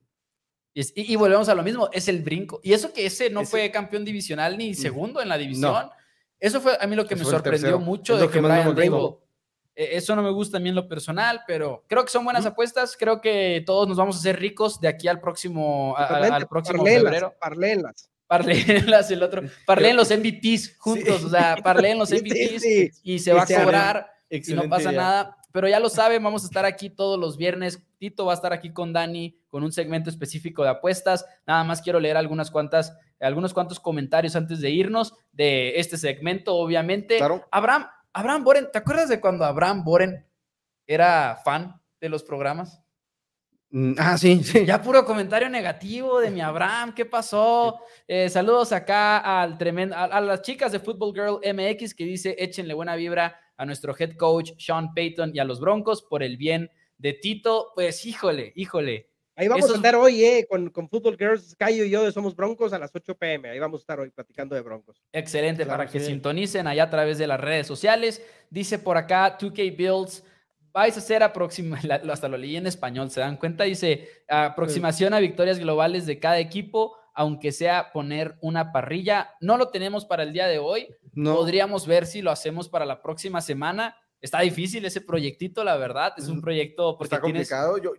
Y, 0.75 1.15
volvemos 1.15 1.49
a 1.49 1.55
lo 1.55 1.61
mismo, 1.61 1.89
es 1.91 2.07
el 2.07 2.23
brinco. 2.23 2.59
Y 2.63 2.73
eso 2.73 2.91
que 2.91 3.05
ese 3.05 3.29
no 3.29 3.45
fue 3.45 3.69
campeón 3.69 4.03
divisional 4.03 4.57
ni 4.57 4.71
mm. 4.71 4.75
segundo 4.75 5.21
en 5.21 5.29
la 5.29 5.37
división. 5.37 5.89
Eso 6.39 6.61
fue 6.61 6.77
a 6.79 6.87
mí 6.87 6.95
lo 6.95 7.05
que 7.05 7.15
me 7.15 7.23
sorprendió 7.23 7.79
mucho 7.79 8.17
de 8.17 8.29
que, 8.29 8.39
Brian 8.39 8.75
Dable. 8.75 9.17
E, 9.75 9.97
eso 9.97 10.15
no 10.15 10.21
me 10.21 10.31
gusta 10.31 10.57
a 10.57 10.59
mí 10.59 10.69
en 10.69 10.75
lo 10.75 10.87
personal, 10.87 11.41
pero 11.47 11.83
creo 11.87 12.03
que 12.05 12.11
son 12.11 12.23
buenas 12.23 12.45
apuestas. 12.45 12.95
Creo 12.97 13.19
que 13.19 13.63
todos 13.65 13.87
nos 13.87 13.97
vamos 13.97 14.15
a 14.15 14.19
hacer 14.19 14.39
ricos 14.39 14.79
de 14.79 14.87
aquí 14.87 15.07
al 15.07 15.19
próximo, 15.19 15.95
al 15.97 16.47
próximo 16.47 16.85
febrero. 16.85 17.35
Parlelas 17.39 18.12
parleen 18.27 18.65
el 19.09 19.23
otro, 19.23 19.43
parleen 19.65 19.95
los 19.95 20.09
MVPs 20.17 20.77
juntos, 20.77 21.23
o 21.23 21.29
sea, 21.29 21.57
parleen 21.63 21.97
los 21.97 22.11
MVPs 22.11 23.01
y 23.03 23.19
se 23.19 23.33
va 23.33 23.43
a 23.43 23.45
cobrar 23.45 24.13
y 24.29 24.53
no 24.53 24.69
pasa 24.69 24.91
nada. 24.91 25.37
Pero 25.51 25.67
ya 25.67 25.79
lo 25.79 25.87
saben, 25.87 26.23
vamos 26.23 26.43
a 26.43 26.47
estar 26.47 26.65
aquí 26.65 26.89
todos 26.89 27.19
los 27.19 27.37
viernes. 27.37 27.85
Tito 27.99 28.25
va 28.25 28.31
a 28.31 28.35
estar 28.35 28.53
aquí 28.53 28.73
con 28.73 28.91
Dani 28.91 29.37
con 29.49 29.63
un 29.63 29.71
segmento 29.71 30.09
específico 30.09 30.63
de 30.63 30.69
apuestas. 30.69 31.25
Nada 31.45 31.63
más 31.63 31.79
quiero 31.79 31.99
leer 31.99 32.17
algunas 32.17 32.49
cuantas, 32.49 32.97
algunos 33.19 33.53
cuantos 33.53 33.79
comentarios 33.79 34.35
antes 34.35 34.61
de 34.61 34.71
irnos 34.71 35.13
de 35.31 35.79
este 35.79 35.97
segmento, 35.97 36.55
obviamente. 36.55 37.19
Abraham, 37.51 37.85
Abraham 38.13 38.43
Boren, 38.43 38.69
¿te 38.71 38.79
acuerdas 38.79 39.09
de 39.09 39.21
cuando 39.21 39.45
Abraham 39.45 39.83
Boren 39.83 40.25
era 40.87 41.39
fan 41.45 41.79
de 42.01 42.09
los 42.09 42.23
programas? 42.23 42.82
Mm, 43.73 43.95
ah, 43.97 44.19
sí, 44.19 44.43
sí. 44.43 44.67
Ya 44.67 44.79
puro 44.79 45.03
comentario 45.03 45.49
negativo 45.49 46.19
de 46.19 46.29
mi 46.29 46.41
Abraham, 46.41 46.93
¿qué 46.93 47.05
pasó? 47.05 47.79
Eh, 48.07 48.29
saludos 48.29 48.71
acá 48.71 49.41
al 49.41 49.57
tremendo, 49.57 49.95
a, 49.97 50.21
las 50.21 50.43
chicas 50.43 50.71
de 50.71 50.79
Football 50.79 51.13
Girl 51.15 51.39
MX 51.41 51.95
que 51.95 52.05
dice 52.05 52.35
échenle 52.37 52.75
buena 52.75 52.95
vibra 52.95 53.35
a 53.57 53.65
nuestro 53.65 53.95
head 53.97 54.15
coach 54.15 54.51
Sean 54.59 54.93
Payton 54.93 55.31
y 55.33 55.39
a 55.39 55.43
los 55.43 55.59
Broncos 55.59 56.03
por 56.03 56.21
el 56.21 56.37
bien 56.37 56.69
de 56.99 57.13
Tito. 57.13 57.71
Pues 57.73 58.05
híjole, 58.05 58.53
híjole. 58.55 59.09
Ahí 59.35 59.47
vamos 59.47 59.71
a 59.71 59.75
estar 59.75 59.95
hoy, 59.95 60.23
eh, 60.23 60.45
con, 60.47 60.69
con 60.69 60.87
Football 60.87 61.17
Girls, 61.17 61.55
Cayo 61.55 61.83
y 61.83 61.89
yo 61.89 62.03
de 62.03 62.11
Somos 62.11 62.35
Broncos 62.35 62.73
a 62.73 62.77
las 62.77 62.91
8 62.93 63.17
pm. 63.17 63.49
Ahí 63.49 63.57
vamos 63.57 63.81
a 63.81 63.81
estar 63.81 63.99
hoy 63.99 64.11
platicando 64.11 64.53
de 64.53 64.61
Broncos. 64.61 65.01
Excelente, 65.11 65.65
para 65.65 65.87
que 65.87 65.99
sintonicen 65.99 66.67
allá 66.67 66.83
a 66.83 66.89
través 66.91 67.17
de 67.17 67.25
las 67.25 67.39
redes 67.39 67.65
sociales. 67.65 68.23
Dice 68.51 68.77
por 68.77 68.97
acá 68.97 69.35
2K 69.35 69.75
Builds 69.75 70.23
vais 70.73 70.95
a 70.95 70.99
hacer 70.99 71.23
aproximación, 71.23 72.09
hasta 72.11 72.27
lo 72.27 72.37
leí 72.37 72.57
en 72.57 72.67
español, 72.67 73.11
¿se 73.11 73.21
dan 73.21 73.37
cuenta? 73.37 73.63
Dice, 73.63 74.09
aproximación 74.27 75.13
a 75.13 75.19
victorias 75.19 75.59
globales 75.59 76.05
de 76.05 76.19
cada 76.19 76.39
equipo, 76.39 76.97
aunque 77.13 77.51
sea 77.51 77.91
poner 77.93 78.37
una 78.41 78.71
parrilla. 78.71 79.35
No 79.39 79.57
lo 79.57 79.69
tenemos 79.69 80.05
para 80.05 80.23
el 80.23 80.33
día 80.33 80.47
de 80.47 80.59
hoy. 80.59 80.87
No. 81.13 81.35
Podríamos 81.35 81.85
ver 81.85 82.07
si 82.07 82.23
lo 82.23 82.31
hacemos 82.31 82.69
para 82.69 82.85
la 82.85 83.03
próxima 83.03 83.39
semana 83.41 83.95
Está 84.23 84.39
difícil 84.39 84.85
ese 84.85 85.01
proyectito, 85.01 85.65
la 85.65 85.75
verdad. 85.75 86.13
Es 86.15 86.29
un 86.29 86.39
proyecto 86.39 86.97
porque 86.97 87.15
Está 87.15 87.25
tienes, 87.25 87.51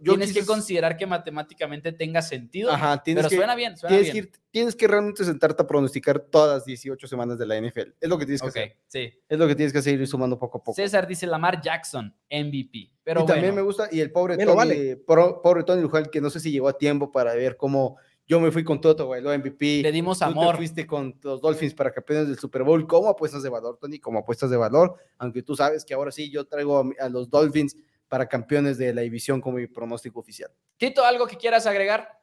tienes 0.02 0.32
que 0.32 0.46
considerar 0.46 0.96
que 0.96 1.06
matemáticamente 1.06 1.92
tenga 1.92 2.22
sentido. 2.22 2.72
Ajá, 2.72 3.02
tienes 3.02 3.26
pero 3.26 3.36
suena 3.36 3.54
bien, 3.54 3.76
suena 3.76 3.94
tienes 3.94 4.10
bien. 4.10 4.24
Que 4.24 4.38
tienes 4.50 4.74
que 4.74 4.88
realmente 4.88 5.22
sentarte 5.22 5.62
a 5.62 5.66
pronosticar 5.66 6.18
todas 6.18 6.56
las 6.56 6.64
18 6.64 7.06
semanas 7.06 7.38
de 7.38 7.44
la 7.44 7.60
NFL. 7.60 7.90
Es 8.00 8.08
lo 8.08 8.16
que 8.16 8.24
tienes 8.24 8.40
que 8.40 8.48
hacer. 8.48 8.76
Sí. 8.86 9.12
Es 9.28 9.38
lo 9.38 9.46
que 9.46 9.54
tienes 9.54 9.70
que 9.74 9.80
hacer 9.80 10.00
ir 10.00 10.08
sumando 10.08 10.38
poco 10.38 10.56
a 10.56 10.64
poco. 10.64 10.74
César 10.74 11.06
dice 11.06 11.26
Lamar 11.26 11.60
Jackson, 11.60 12.16
MVP. 12.30 12.90
Pero 13.02 13.24
y 13.24 13.26
también 13.26 13.54
me 13.54 13.60
gusta, 13.60 13.90
y 13.92 14.00
el 14.00 14.10
pobre 14.10 14.38
Tony, 14.38 14.96
pobre 15.06 15.62
Tony 15.64 15.82
Lujal, 15.82 16.08
que 16.08 16.22
no 16.22 16.30
sé 16.30 16.40
si 16.40 16.50
llegó 16.50 16.68
a 16.68 16.78
tiempo 16.78 17.12
para 17.12 17.34
ver 17.34 17.58
cómo 17.58 17.98
yo 18.26 18.40
me 18.40 18.50
fui 18.50 18.64
con 18.64 18.80
Toto, 18.80 19.08
bailó 19.08 19.36
MVP. 19.36 19.82
Le 19.82 19.92
dimos 19.92 20.22
amor. 20.22 20.52
Tú 20.52 20.58
fuiste 20.58 20.86
con 20.86 21.18
los 21.22 21.42
Dolphins 21.42 21.74
para 21.74 21.92
campeones 21.92 22.28
del 22.28 22.38
Super 22.38 22.62
Bowl. 22.62 22.86
¿Cómo 22.86 23.10
apuestas 23.10 23.42
de 23.42 23.50
valor, 23.50 23.76
Tony? 23.78 23.98
Como 23.98 24.18
apuestas 24.18 24.48
de 24.48 24.56
valor. 24.56 24.96
Aunque 25.18 25.42
tú 25.42 25.54
sabes 25.54 25.84
que 25.84 25.92
ahora 25.92 26.10
sí 26.10 26.30
yo 26.30 26.46
traigo 26.46 26.90
a, 26.98 27.08
los 27.10 27.28
Dolphins 27.28 27.76
para 28.08 28.26
campeones 28.26 28.78
de 28.78 28.94
la 28.94 29.02
división 29.02 29.42
como 29.42 29.58
mi 29.58 29.66
pronóstico 29.66 30.20
oficial. 30.20 30.50
Tito, 30.78 31.04
¿algo 31.04 31.26
que 31.26 31.36
quieras 31.36 31.66
agregar? 31.66 32.18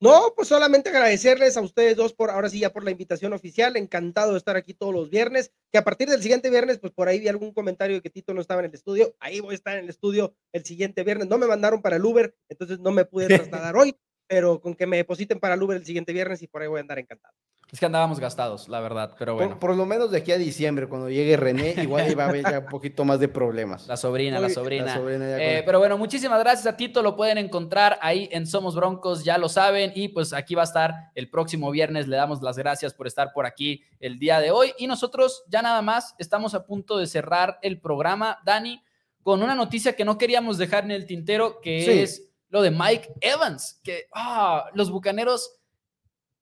No, 0.00 0.32
pues 0.34 0.48
solamente 0.48 0.88
agradecerles 0.88 1.56
a 1.56 1.60
ustedes 1.60 1.96
dos 1.96 2.12
por 2.12 2.30
ahora 2.30 2.48
sí 2.48 2.58
ya 2.58 2.72
por 2.72 2.82
la 2.82 2.90
invitación 2.90 3.34
oficial. 3.34 3.76
Encantado 3.76 4.32
de 4.32 4.38
estar 4.38 4.56
aquí 4.56 4.72
todos 4.72 4.94
los 4.94 5.10
viernes. 5.10 5.52
Que 5.70 5.76
a 5.76 5.84
partir 5.84 6.08
del 6.08 6.22
siguiente 6.22 6.48
viernes, 6.48 6.78
pues 6.78 6.94
por 6.94 7.08
ahí 7.08 7.20
vi 7.20 7.28
algún 7.28 7.52
comentario 7.52 7.96
de 7.96 8.02
que 8.02 8.10
Tito 8.10 8.32
no 8.32 8.40
estaba 8.40 8.62
en 8.62 8.70
el 8.70 8.74
estudio. 8.74 9.14
Ahí 9.20 9.40
voy 9.40 9.52
a 9.52 9.56
estar 9.56 9.76
en 9.76 9.84
el 9.84 9.90
estudio 9.90 10.34
el 10.52 10.64
siguiente 10.64 11.04
viernes. 11.04 11.28
No 11.28 11.36
me 11.36 11.46
mandaron 11.46 11.82
para 11.82 11.96
el 11.96 12.04
Uber, 12.06 12.34
entonces 12.48 12.78
no 12.80 12.90
me 12.90 13.04
pude 13.04 13.26
trasladar 13.60 13.76
hoy 13.76 13.94
pero 14.26 14.60
con 14.60 14.74
que 14.74 14.86
me 14.86 14.96
depositen 14.96 15.40
para 15.40 15.54
el 15.54 15.62
Uber 15.62 15.76
el 15.76 15.84
siguiente 15.84 16.12
viernes 16.12 16.42
y 16.42 16.46
por 16.46 16.62
ahí 16.62 16.68
voy 16.68 16.78
a 16.78 16.80
andar 16.82 16.98
encantado. 16.98 17.34
Es 17.72 17.80
que 17.80 17.86
andábamos 17.86 18.20
gastados, 18.20 18.68
la 18.68 18.80
verdad, 18.80 19.16
pero 19.18 19.34
bueno. 19.34 19.58
Por, 19.58 19.74
lo 19.74 19.86
menos 19.86 20.10
de 20.10 20.18
aquí 20.18 20.30
a 20.30 20.36
diciembre, 20.36 20.88
cuando 20.88 21.08
llegue 21.08 21.38
René, 21.38 21.74
igual 21.82 22.10
iba 22.10 22.24
a 22.24 22.28
haber 22.28 22.42
ya 22.42 22.58
un 22.60 22.66
poquito 22.66 23.02
más 23.06 23.18
de 23.18 23.28
problemas. 23.28 23.86
La 23.86 23.96
sobrina, 23.96 24.38
la 24.40 24.50
sobrina. 24.50 24.94
Eh, 25.40 25.62
pero 25.64 25.78
bueno, 25.78 25.96
muchísimas 25.96 26.38
gracias 26.40 26.66
a 26.66 26.76
Tito, 26.76 27.02
lo 27.02 27.16
pueden 27.16 27.38
encontrar 27.38 27.98
ahí 28.02 28.28
en 28.30 28.46
Somos 28.46 28.74
Broncos, 28.74 29.24
ya 29.24 29.38
lo 29.38 29.48
saben, 29.48 29.90
y 29.94 30.08
pues 30.08 30.34
aquí 30.34 30.54
va 30.54 30.60
a 30.60 30.64
estar 30.64 30.94
el 31.14 31.30
próximo 31.30 31.70
viernes. 31.70 32.08
Le 32.08 32.16
damos 32.18 32.42
las 32.42 32.58
gracias 32.58 32.92
por 32.92 33.06
estar 33.06 33.32
por 33.32 33.46
aquí 33.46 33.82
el 34.00 34.18
día 34.18 34.38
de 34.38 34.50
hoy. 34.50 34.74
Y 34.76 34.86
nosotros 34.86 35.42
ya 35.48 35.62
nada 35.62 35.80
más 35.80 36.14
estamos 36.18 36.52
a 36.54 36.66
punto 36.66 36.98
de 36.98 37.06
cerrar 37.06 37.58
el 37.62 37.80
programa, 37.80 38.38
Dani, 38.44 38.84
con 39.22 39.42
una 39.42 39.54
noticia 39.54 39.96
que 39.96 40.04
no 40.04 40.18
queríamos 40.18 40.58
dejar 40.58 40.84
en 40.84 40.90
el 40.90 41.06
tintero, 41.06 41.58
que 41.62 42.02
es 42.02 42.31
lo 42.52 42.60
de 42.60 42.70
Mike 42.70 43.14
Evans, 43.20 43.80
que 43.82 44.08
ah, 44.14 44.66
los 44.74 44.90
Bucaneros 44.90 45.58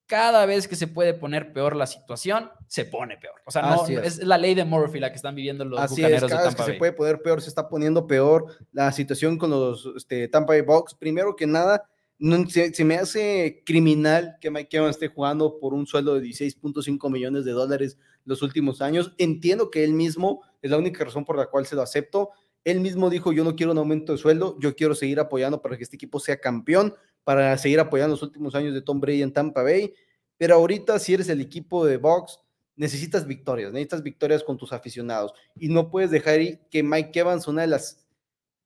cada 0.05 0.45
vez 0.45 0.67
que 0.67 0.75
se 0.75 0.87
puede 0.87 1.13
poner 1.13 1.53
peor 1.53 1.73
la 1.73 1.87
situación, 1.87 2.51
se 2.67 2.83
pone 2.83 3.15
peor. 3.17 3.35
O 3.45 3.51
sea, 3.51 3.61
no, 3.61 3.87
es. 3.87 4.17
la 4.17 4.37
ley 4.37 4.53
de 4.53 4.65
Murphy 4.65 4.99
la 4.99 5.09
que 5.09 5.15
están 5.15 5.35
viviendo 5.35 5.63
los 5.63 5.79
Así 5.79 6.01
bucaneros 6.01 6.29
cada 6.29 6.47
vez 6.47 6.55
que 6.55 6.63
se 6.63 6.73
puede 6.73 6.91
poner 6.91 7.21
peor, 7.21 7.41
se 7.41 7.47
está 7.47 7.69
poniendo 7.69 8.05
peor 8.07 8.45
la 8.73 8.91
situación 8.91 9.37
con 9.37 9.51
los 9.51 9.89
este, 9.95 10.27
Tampa 10.27 10.51
Bay 10.51 10.63
Bucks. 10.63 10.95
Primero 10.95 11.33
que 11.37 11.47
nada, 11.47 11.89
no, 12.19 12.45
se, 12.49 12.83
me 12.83 12.97
hace 12.97 13.63
criminal 13.65 14.35
que 14.41 14.51
Mike 14.51 14.75
Evans 14.75 14.97
esté 14.97 15.07
jugando 15.07 15.59
por 15.59 15.73
un 15.73 15.87
sueldo 15.87 16.15
de 16.15 16.27
16.5 16.27 17.09
millones 17.09 17.45
de 17.45 17.51
dólares 17.53 17.97
los 18.25 18.41
últimos 18.41 18.81
años. 18.81 19.13
Entiendo 19.17 19.71
que 19.71 19.85
él 19.85 19.93
mismo 19.93 20.41
es 20.61 20.71
la 20.71 20.77
única 20.77 21.05
razón 21.05 21.23
por 21.23 21.37
la 21.37 21.45
cual 21.45 21.65
se 21.65 21.75
lo 21.77 21.81
acepto. 21.83 22.31
Él 22.63 22.79
mismo 22.79 23.09
dijo, 23.09 23.31
yo 23.31 23.43
no 23.43 23.55
quiero 23.55 23.71
un 23.71 23.77
aumento 23.77 24.11
de 24.11 24.17
sueldo, 24.17 24.57
yo 24.59 24.75
quiero 24.75 24.95
seguir 24.95 25.19
apoyando 25.19 25.61
para 25.61 25.77
que 25.77 25.83
este 25.83 25.95
equipo 25.95 26.19
sea 26.19 26.37
campeón 26.37 26.93
para 27.23 27.57
seguir 27.57 27.79
apoyando 27.79 28.15
los 28.15 28.23
últimos 28.23 28.55
años 28.55 28.73
de 28.73 28.81
Tom 28.81 28.99
Brady 28.99 29.21
en 29.21 29.33
Tampa 29.33 29.63
Bay. 29.63 29.93
Pero 30.37 30.55
ahorita, 30.55 30.97
si 30.99 31.13
eres 31.13 31.29
el 31.29 31.41
equipo 31.41 31.85
de 31.85 31.97
Box, 31.97 32.39
necesitas 32.75 33.27
victorias, 33.27 33.71
necesitas 33.71 34.01
victorias 34.01 34.43
con 34.43 34.57
tus 34.57 34.73
aficionados. 34.73 35.33
Y 35.55 35.69
no 35.69 35.89
puedes 35.89 36.09
dejar 36.09 36.39
que 36.69 36.83
Mike 36.83 37.19
Evans, 37.19 37.47
una 37.47 37.61
de 37.61 37.67
las 37.67 38.05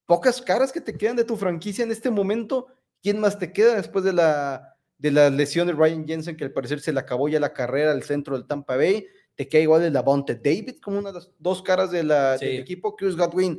pocas 0.05 0.41
caras 0.41 0.71
que 0.71 0.81
te 0.81 0.97
quedan 0.97 1.15
de 1.15 1.25
tu 1.25 1.35
franquicia 1.35 1.83
en 1.83 1.91
este 1.91 2.09
momento, 2.09 2.67
¿quién 3.01 3.19
más 3.19 3.37
te 3.37 3.51
queda 3.51 3.75
después 3.75 4.05
de 4.05 4.13
la, 4.13 4.77
de 4.97 5.11
la 5.11 5.29
lesión 5.29 5.67
de 5.67 5.73
Ryan 5.73 6.07
Jensen, 6.07 6.37
que 6.37 6.45
al 6.45 6.53
parecer 6.53 6.79
se 6.79 6.93
le 6.93 6.99
acabó 6.99 7.27
ya 7.27 7.39
la 7.39 7.53
carrera 7.53 7.91
al 7.91 8.03
centro 8.03 8.37
del 8.37 8.47
Tampa 8.47 8.77
Bay? 8.77 9.05
Te 9.35 9.49
queda 9.49 9.63
igual 9.63 9.83
el 9.83 9.91
Lavonte 9.91 10.35
David 10.35 10.77
como 10.81 10.99
una 10.99 11.09
de 11.09 11.15
las 11.15 11.31
dos 11.39 11.61
caras 11.61 11.91
de 11.91 12.03
la, 12.03 12.37
del 12.37 12.61
equipo. 12.61 12.95
Chris 12.95 13.17
Godwin, 13.17 13.57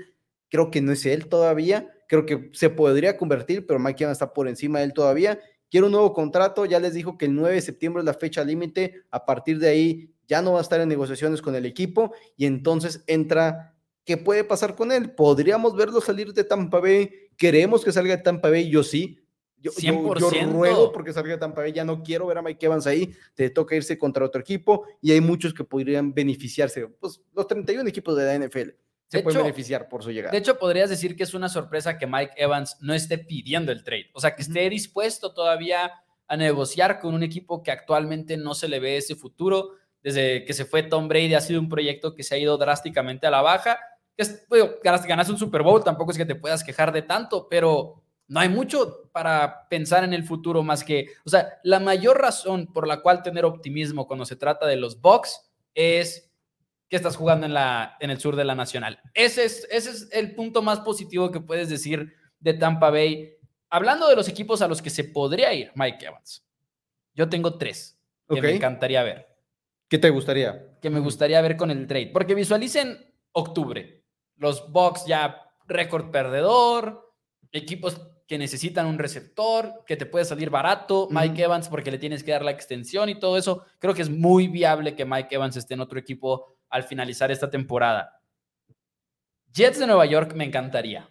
creo 0.49 0.71
que 0.71 0.81
no 0.81 0.93
es 0.93 1.07
él 1.07 1.29
todavía 1.29 1.91
creo 2.07 2.27
que 2.27 2.51
se 2.53 2.71
podría 2.71 3.17
convertir, 3.17 3.67
pero 3.67 3.79
Mike 3.79 4.05
Evans 4.05 4.17
está 4.17 4.33
por 4.33 4.49
encima 4.49 4.79
de 4.79 4.87
él 4.87 4.93
todavía. 4.93 5.39
Quiero 5.71 5.87
un 5.87 5.93
nuevo 5.93 6.13
contrato, 6.13 6.65
ya 6.65 6.79
les 6.79 6.95
dijo 6.95 7.19
que 7.19 7.27
el 7.27 7.35
9 7.35 7.55
de 7.55 7.61
septiembre 7.61 8.01
es 8.01 8.07
la 8.07 8.15
fecha 8.15 8.45
límite, 8.45 9.03
a 9.11 9.25
partir 9.25 9.59
de 9.59 9.69
ahí 9.69 10.11
ya 10.29 10.43
no 10.43 10.53
va 10.53 10.59
a 10.59 10.63
estar 10.63 10.81
en 10.81 10.89
negociaciones 10.89 11.43
con 11.43 11.55
el 11.55 11.67
equipo 11.67 12.13
y 12.37 12.47
entonces 12.47 13.03
entra, 13.07 13.75
¿qué 14.05 14.17
puede 14.17 14.45
pasar 14.45 14.75
con 14.75 14.93
él? 14.93 15.11
¿Podríamos 15.11 15.77
verlo 15.77 16.01
salir 16.01 16.33
de 16.33 16.45
Tampa 16.45 16.81
Bay? 16.81 17.11
¿Queremos 17.37 17.85
que 17.85 17.93
salga 17.93 18.17
de 18.17 18.23
Tampa 18.23 18.51
Bay? 18.51 18.69
Yo 18.69 18.83
sí. 18.83 19.21
Yo, 19.59 19.73
100%. 19.73 20.19
yo, 20.19 20.53
ruego 20.53 20.93
porque 20.93 21.13
salga 21.13 21.31
de 21.33 21.39
Tampa 21.39 21.63
Bay, 21.63 21.73
ya 21.73 21.85
no 21.85 22.03
quiero 22.03 22.27
ver 22.27 22.39
a 22.39 22.43
Mike 22.43 22.67
Evans 22.67 22.87
ahí, 22.87 23.13
te 23.35 23.51
toca 23.51 23.75
irse 23.75 23.99
contra 23.99 24.25
otro 24.25 24.41
equipo 24.41 24.85
y 25.01 25.11
hay 25.11 25.21
muchos 25.21 25.55
que 25.55 25.65
podrían 25.65 26.13
beneficiarse, 26.13 26.87
pues 26.87 27.21
los 27.35 27.49
31 27.49 27.89
equipos 27.89 28.17
de 28.17 28.25
la 28.25 28.47
NFL 28.47 28.86
se 29.09 29.23
puede 29.23 29.39
beneficiar 29.39 29.89
por 29.89 30.03
su 30.03 30.11
llegada. 30.11 30.33
De 30.33 30.39
hecho, 30.39 30.59
podrías 30.59 30.91
decir 30.91 31.17
que 31.17 31.23
es 31.23 31.35
una 31.35 31.49
sorpresa 31.49 31.99
que 31.99 32.07
Mike 32.07 32.35
Evans 32.37 32.77
no 32.81 32.93
esté 32.95 33.19
pidiendo 33.19 33.73
el 33.73 33.85
trade. 33.85 34.11
O 34.15 34.21
sea, 34.21 34.35
que 34.35 34.43
esté 34.43 34.69
dispuesto 34.69 35.33
todavía 35.33 35.93
a 36.29 36.37
negociar 36.37 36.99
con 36.99 37.15
un 37.15 37.23
equipo 37.23 37.63
que 37.63 37.71
actualmente 37.71 38.37
no 38.37 38.55
se 38.55 38.69
le 38.69 38.81
ve 38.81 38.97
ese 38.97 39.15
futuro. 39.15 39.73
Desde 40.03 40.45
que 40.45 40.55
se 40.55 40.65
fue 40.65 40.83
Tom 40.83 41.09
Brady 41.09 41.35
ha 41.35 41.41
sido 41.41 41.61
un 41.61 41.69
proyecto 41.69 42.15
que 42.15 42.23
se 42.23 42.35
ha 42.35 42.39
ido 42.39 42.57
drásticamente 42.59 43.27
a 43.27 43.31
la 43.31 43.43
baja. 43.43 43.79
Es, 44.17 44.47
ganas 44.83 45.29
un 45.29 45.39
Super 45.39 45.63
Bowl, 45.63 45.85
tampoco 45.85 46.11
es 46.11 46.17
que 46.17 46.25
te 46.25 46.35
puedas 46.35 46.65
quejar 46.65 46.91
de 46.91 47.03
tanto, 47.03 47.49
pero 47.49 48.03
no 48.29 48.41
hay 48.41 48.49
mucho 48.49 49.11
para 49.13 49.69
pensar 49.69 50.05
en 50.05 50.15
el 50.15 50.25
futuro 50.25 50.63
más 50.63 50.83
que, 50.83 51.09
o 51.25 51.31
sea, 51.31 51.59
la 51.63 51.81
mayor 51.81 52.21
razón 52.21 52.67
por 52.73 52.87
la 52.87 53.03
cual 53.03 53.23
tener 53.23 53.45
optimismo 53.45 54.07
cuando 54.07 54.25
se 54.25 54.37
trata 54.37 54.67
de 54.67 54.77
los 54.77 55.01
Bucks 55.01 55.53
es 55.75 56.26
que 56.89 56.97
estás 56.97 57.17
jugando 57.17 57.47
en, 57.47 57.55
la, 57.55 57.97
en 58.01 58.11
el 58.11 58.21
sur 58.21 58.37
de 58.37 58.45
la 58.45 58.55
Nacional. 58.55 59.01
Ese 59.15 59.45
es, 59.45 59.67
ese 59.71 59.91
es 59.91 60.09
el 60.13 60.35
punto 60.35 60.63
más 60.63 60.81
positivo 60.81 61.31
que 61.31 61.41
puedes 61.41 61.69
decir 61.69 62.13
de 62.39 62.55
Tampa 62.55 62.91
Bay. 62.91 63.35
Hablando 63.71 64.09
de 64.09 64.17
los 64.17 64.29
equipos 64.29 64.63
a 64.63 64.69
los 64.69 64.81
que 64.81 64.91
se 64.91 65.05
podría 65.05 65.53
ir, 65.53 65.73
Mike 65.75 66.07
Evans. 66.07 66.47
Yo 67.15 67.29
tengo 67.29 67.57
tres 67.59 67.99
que 68.29 68.41
me 68.41 68.55
encantaría 68.55 69.03
ver. 69.03 69.27
¿Qué 69.89 69.99
te 69.99 70.11
gustaría? 70.11 70.79
Que 70.81 70.91
me 70.91 71.01
gustaría 71.01 71.41
ver 71.41 71.57
con 71.57 71.71
el 71.71 71.87
trade. 71.87 72.11
Porque 72.13 72.35
visualicen 72.35 73.15
octubre. 73.33 74.05
Los 74.37 74.71
Bucks 74.71 75.07
ya 75.07 75.43
récord 75.67 76.11
perdedor, 76.11 77.15
equipos 77.53 78.01
que 78.27 78.39
necesitan 78.39 78.87
un 78.87 78.99
receptor, 78.99 79.85
que 79.87 79.97
te 79.97 80.07
puede 80.07 80.25
salir 80.25 80.51
barato, 80.51 81.09
Mike 81.11 81.45
Evans 81.45 81.69
porque 81.69 81.93
le 81.93 81.99
tienes 81.99 82.25
que 82.25 82.33
dar 82.33 82.45
la 82.45 82.51
extensión 82.51 83.09
y 83.09 83.19
todo 83.19 83.37
eso. 83.37 83.65
Creo 83.79 83.95
que 83.95 84.03
es 84.03 84.11
muy 84.11 84.49
viable 84.49 84.97
que 84.97 85.05
Mike 85.05 85.35
Evans 85.35 85.57
esté 85.57 85.75
en 85.75 85.81
otro 85.81 85.99
equipo 85.99 86.56
al 86.77 86.85
finalizar 86.85 87.31
esta 87.31 87.51
temporada. 87.51 88.21
Jets 89.53 89.79
de 89.79 89.87
Nueva 89.87 90.05
York 90.05 90.35
me 90.35 90.45
encantaría. 90.45 91.09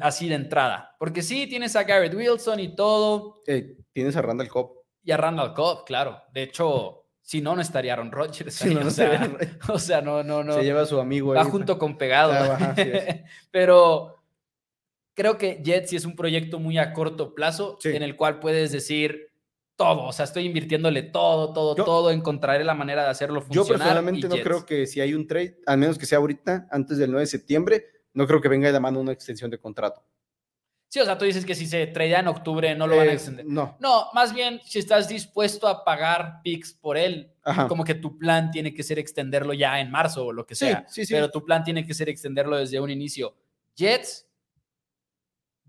Así 0.00 0.28
de 0.28 0.34
entrada. 0.34 0.96
Porque 0.98 1.20
sí, 1.20 1.46
tienes 1.46 1.76
a 1.76 1.84
Garrett 1.84 2.14
Wilson 2.14 2.58
y 2.58 2.74
todo. 2.74 3.36
Eh, 3.46 3.76
tienes 3.92 4.16
a 4.16 4.22
Randall 4.22 4.48
Cobb. 4.48 4.82
Y 5.04 5.12
a 5.12 5.18
Randall 5.18 5.52
Cobb, 5.52 5.84
claro. 5.84 6.22
De 6.32 6.42
hecho, 6.42 7.04
si 7.20 7.42
no, 7.42 7.54
no 7.54 7.60
estaría 7.60 7.92
Aaron 7.92 8.10
Rodgers. 8.10 8.62
o, 9.68 9.78
sea, 9.78 10.00
no, 10.00 10.22
no, 10.22 10.42
no. 10.42 10.54
Se 10.54 10.64
lleva 10.64 10.82
a 10.82 10.86
su 10.86 10.98
amigo. 10.98 11.34
Va 11.34 11.44
junto 11.44 11.78
con 11.78 11.98
pegado. 11.98 12.56
Pero 13.50 14.24
creo 15.12 15.36
que 15.36 15.60
Jets 15.62 15.90
sí 15.90 15.96
es 15.96 16.06
un 16.06 16.16
proyecto 16.16 16.58
muy 16.58 16.78
a 16.78 16.94
corto 16.94 17.34
plazo 17.34 17.78
en 17.84 18.02
el 18.02 18.16
cual 18.16 18.40
puedes 18.40 18.72
decir, 18.72 19.31
todo, 19.82 20.04
o 20.04 20.12
sea, 20.12 20.24
estoy 20.24 20.46
invirtiéndole 20.46 21.02
todo, 21.02 21.52
todo, 21.52 21.74
todo, 21.74 22.10
encontraré 22.10 22.64
la 22.64 22.74
manera 22.74 23.04
de 23.04 23.10
hacerlo 23.10 23.40
funcionar. 23.40 23.66
Yo 23.66 23.74
personalmente 23.74 24.28
no 24.28 24.36
creo 24.36 24.64
que 24.64 24.86
si 24.86 25.00
hay 25.00 25.14
un 25.14 25.26
trade, 25.26 25.58
al 25.66 25.78
menos 25.78 25.98
que 25.98 26.06
sea 26.06 26.18
ahorita, 26.18 26.68
antes 26.70 26.98
del 26.98 27.10
9 27.10 27.22
de 27.22 27.26
septiembre, 27.26 27.86
no 28.14 28.26
creo 28.26 28.40
que 28.40 28.48
venga 28.48 28.66
de 28.66 28.72
la 28.72 28.80
mano 28.80 29.00
una 29.00 29.12
extensión 29.12 29.50
de 29.50 29.58
contrato. 29.58 30.04
Sí, 30.88 31.00
o 31.00 31.06
sea, 31.06 31.16
tú 31.16 31.24
dices 31.24 31.46
que 31.46 31.54
si 31.54 31.66
se 31.66 31.86
tradea 31.86 32.20
en 32.20 32.28
octubre 32.28 32.74
no 32.74 32.86
lo 32.86 32.98
van 32.98 33.08
a 33.08 33.12
extender. 33.14 33.46
No. 33.46 33.78
No, 33.80 34.10
más 34.12 34.34
bien 34.34 34.60
si 34.62 34.78
estás 34.78 35.08
dispuesto 35.08 35.66
a 35.66 35.84
pagar 35.86 36.42
picks 36.44 36.74
por 36.74 36.98
él, 36.98 37.32
como 37.66 37.82
que 37.82 37.94
tu 37.94 38.18
plan 38.18 38.50
tiene 38.50 38.74
que 38.74 38.82
ser 38.82 38.98
extenderlo 38.98 39.54
ya 39.54 39.80
en 39.80 39.90
marzo 39.90 40.26
o 40.26 40.32
lo 40.34 40.44
que 40.44 40.54
sea. 40.54 40.84
Sí, 40.88 41.00
sí, 41.00 41.06
sí. 41.06 41.14
Pero 41.14 41.30
tu 41.30 41.42
plan 41.46 41.64
tiene 41.64 41.86
que 41.86 41.94
ser 41.94 42.10
extenderlo 42.10 42.58
desde 42.58 42.78
un 42.78 42.90
inicio. 42.90 43.34
Jets, 43.74 44.28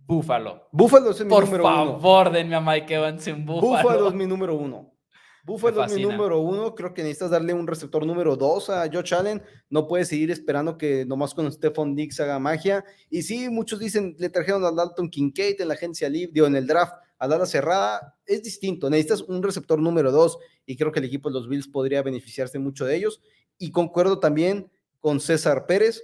Búfalo. 0.06 0.68
Búfalo 0.72 1.12
es 1.12 1.20
mi 1.22 1.30
número 1.30 1.64
uno. 1.64 1.94
Por 1.94 2.02
favor, 2.02 2.32
denme 2.32 2.56
a 2.56 2.62
Mike 2.62 2.94
Evans 2.94 3.28
en 3.28 3.46
Búfalo. 3.46 3.84
Búfalo 3.84 4.08
es 4.10 4.14
mi 4.14 4.26
número 4.26 4.56
uno. 4.56 4.94
Búfalo 5.46 5.84
es 5.84 5.94
mi 5.94 6.02
número 6.02 6.40
uno. 6.40 6.74
Creo 6.74 6.94
que 6.94 7.04
necesitas 7.04 7.32
darle 7.32 7.54
un 7.54 7.68
receptor 7.68 8.06
número 8.06 8.36
dos 8.36 8.70
a 8.70 8.90
Josh 8.92 9.14
Allen. 9.14 9.42
No 9.70 9.88
puedes 9.88 10.08
seguir 10.08 10.32
esperando 10.32 10.78
que 10.78 11.06
nomás 11.06 11.34
con 11.34 11.52
Stephon 11.52 11.96
Diggs 11.96 12.20
haga 12.20 12.40
magia. 12.40 12.84
Y 13.10 13.24
sí, 13.24 13.50
muchos 13.50 13.80
dicen, 13.80 14.16
le 14.20 14.30
trajeron 14.30 14.64
a 14.64 14.72
Dalton 14.72 15.10
Kincaid 15.10 15.60
en 15.60 15.68
la 15.68 15.74
agencia 15.74 16.10
libre, 16.10 16.32
digo, 16.34 16.48
en 16.48 16.56
el 16.56 16.68
draft, 16.68 16.94
a 17.18 17.28
la 17.28 17.46
cerrada. 17.46 18.18
Es 18.26 18.44
distinto. 18.44 18.90
Necesitas 18.90 19.22
un 19.22 19.44
receptor 19.44 19.80
número 19.80 20.12
dos. 20.12 20.38
Y 20.66 20.78
creo 20.78 20.92
que 20.92 21.00
el 21.00 21.06
equipo 21.06 21.30
de 21.30 21.34
los 21.34 21.50
Bills 21.50 21.68
podría 21.68 22.02
beneficiarse 22.02 22.60
mucho 22.60 22.86
de 22.86 22.96
ellos. 22.96 23.22
Y 23.58 23.72
concuerdo 23.72 24.20
también 24.20 24.72
con 25.00 25.20
César 25.20 25.66
Pérez 25.66 26.02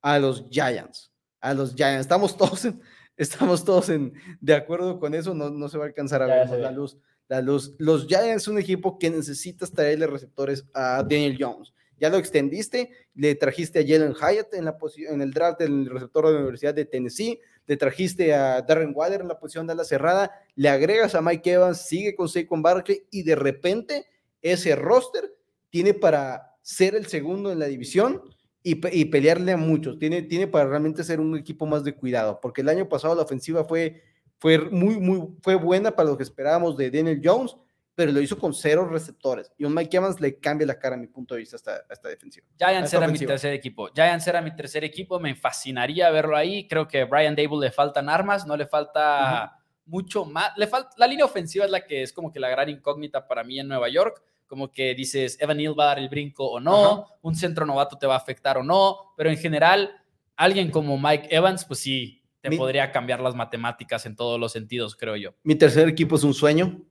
a 0.00 0.18
los 0.18 0.46
Giants. 0.50 1.12
A 1.40 1.52
los 1.52 1.74
Giants. 1.74 2.00
Estamos 2.00 2.36
todos 2.36 2.64
en 2.64 2.80
estamos 3.18 3.64
todos 3.64 3.90
en, 3.90 4.14
de 4.40 4.54
acuerdo 4.54 4.98
con 4.98 5.14
eso, 5.14 5.34
no, 5.34 5.50
no 5.50 5.68
se 5.68 5.76
va 5.76 5.84
a 5.84 5.88
alcanzar 5.88 6.22
a 6.22 6.26
ver 6.26 6.60
la 6.60 6.70
luz. 6.70 6.96
La 7.28 7.42
luz. 7.42 7.74
Los 7.76 8.06
Giants 8.06 8.44
es 8.44 8.48
un 8.48 8.58
equipo 8.58 8.98
que 8.98 9.10
necesitas 9.10 9.70
traerle 9.70 10.06
receptores 10.06 10.64
a 10.72 11.02
Daniel 11.02 11.36
Jones. 11.38 11.74
Ya 12.00 12.08
lo 12.08 12.16
extendiste, 12.16 12.90
le 13.14 13.34
trajiste 13.34 13.80
a 13.80 13.82
Jalen 13.82 14.14
Hyatt 14.14 14.54
en, 14.54 14.64
la 14.64 14.78
en 15.10 15.20
el 15.20 15.32
draft 15.32 15.58
del 15.58 15.90
receptor 15.90 16.26
de 16.26 16.32
la 16.32 16.38
Universidad 16.38 16.72
de 16.72 16.84
Tennessee, 16.84 17.40
le 17.66 17.76
trajiste 17.76 18.32
a 18.32 18.62
Darren 18.62 18.92
Waller 18.94 19.20
en 19.20 19.28
la 19.28 19.38
posición 19.38 19.66
de 19.66 19.74
la 19.74 19.84
cerrada, 19.84 20.30
le 20.54 20.68
agregas 20.68 21.14
a 21.14 21.20
Mike 21.20 21.52
Evans, 21.52 21.86
sigue 21.86 22.14
con 22.14 22.28
Saquon 22.28 22.62
Barkley 22.62 23.04
y 23.10 23.24
de 23.24 23.34
repente 23.34 24.06
ese 24.40 24.76
roster 24.76 25.34
tiene 25.70 25.92
para 25.92 26.56
ser 26.62 26.94
el 26.94 27.06
segundo 27.06 27.50
en 27.50 27.58
la 27.58 27.66
división 27.66 28.22
y, 28.62 29.04
pelearle 29.06 29.52
a 29.52 29.56
muchos. 29.56 29.98
Tiene, 29.98 30.22
tiene 30.22 30.46
para 30.46 30.68
realmente 30.68 31.04
ser 31.04 31.20
un 31.20 31.36
equipo 31.36 31.66
más 31.66 31.84
de 31.84 31.94
cuidado, 31.94 32.40
porque 32.40 32.60
el 32.60 32.68
año 32.68 32.88
pasado 32.88 33.14
la 33.14 33.22
ofensiva 33.22 33.64
fue, 33.64 34.02
fue 34.38 34.58
muy, 34.58 34.98
muy, 34.98 35.28
fue 35.42 35.54
buena 35.54 35.90
para 35.90 36.08
lo 36.10 36.16
que 36.16 36.22
esperábamos 36.22 36.76
de 36.76 36.90
Daniel 36.90 37.20
Jones, 37.22 37.56
pero 37.94 38.12
lo 38.12 38.20
hizo 38.20 38.38
con 38.38 38.54
cero 38.54 38.88
receptores. 38.88 39.50
Y 39.58 39.64
un 39.64 39.74
Mike 39.74 39.96
Evans 39.96 40.20
le 40.20 40.38
cambia 40.38 40.66
la 40.66 40.78
cara 40.78 40.94
a 40.94 40.98
mi 40.98 41.08
punto 41.08 41.34
de 41.34 41.40
vista 41.40 41.56
a 41.56 41.92
esta, 41.92 42.08
defensiva. 42.08 42.46
Giants 42.56 42.92
era 42.94 43.08
mi 43.08 43.18
tercer 43.18 43.52
equipo. 43.52 43.90
Giants 43.92 44.26
era 44.28 44.40
mi 44.40 44.54
tercer 44.54 44.84
equipo. 44.84 45.18
Me 45.18 45.34
fascinaría 45.34 46.08
verlo 46.10 46.36
ahí. 46.36 46.68
Creo 46.68 46.86
que 46.86 47.00
a 47.00 47.06
Brian 47.06 47.34
Dable 47.34 47.66
le 47.66 47.72
faltan 47.72 48.08
armas, 48.08 48.46
no 48.46 48.56
le 48.56 48.68
falta 48.68 49.58
mucho 49.84 50.24
más. 50.24 50.52
Le 50.56 50.68
falta, 50.68 50.90
la 50.96 51.08
línea 51.08 51.24
ofensiva 51.24 51.64
es 51.64 51.72
la 51.72 51.84
que 51.84 52.02
es 52.02 52.12
como 52.12 52.30
que 52.30 52.38
la 52.38 52.48
gran 52.48 52.68
incógnita 52.68 53.26
para 53.26 53.42
mí 53.42 53.58
en 53.58 53.66
Nueva 53.66 53.88
York 53.88 54.22
como 54.48 54.72
que 54.72 54.94
dices, 54.94 55.36
Evan 55.40 55.58
Neal 55.58 55.78
va 55.78 55.84
a 55.84 55.88
dar 55.88 55.98
el 55.98 56.08
brinco 56.08 56.50
o 56.50 56.58
no, 56.58 57.06
un 57.22 57.36
centro 57.36 57.66
novato 57.66 57.96
te 57.96 58.06
va 58.06 58.14
a 58.14 58.18
afectar 58.18 58.58
o 58.58 58.64
no, 58.64 59.12
pero 59.16 59.30
en 59.30 59.36
general, 59.36 59.90
alguien 60.36 60.70
como 60.70 60.98
Mike 60.98 61.28
Evans, 61.30 61.64
pues 61.64 61.80
sí, 61.80 62.24
te 62.40 62.56
podría 62.56 62.90
cambiar 62.90 63.20
las 63.20 63.34
matemáticas 63.34 64.06
en 64.06 64.16
todos 64.16 64.40
los 64.40 64.50
sentidos, 64.52 64.96
creo 64.96 65.16
yo. 65.16 65.34
Mi 65.42 65.54
tercer 65.54 65.88
equipo 65.88 66.16
es 66.16 66.24
un 66.24 66.34
sueño, 66.34 66.82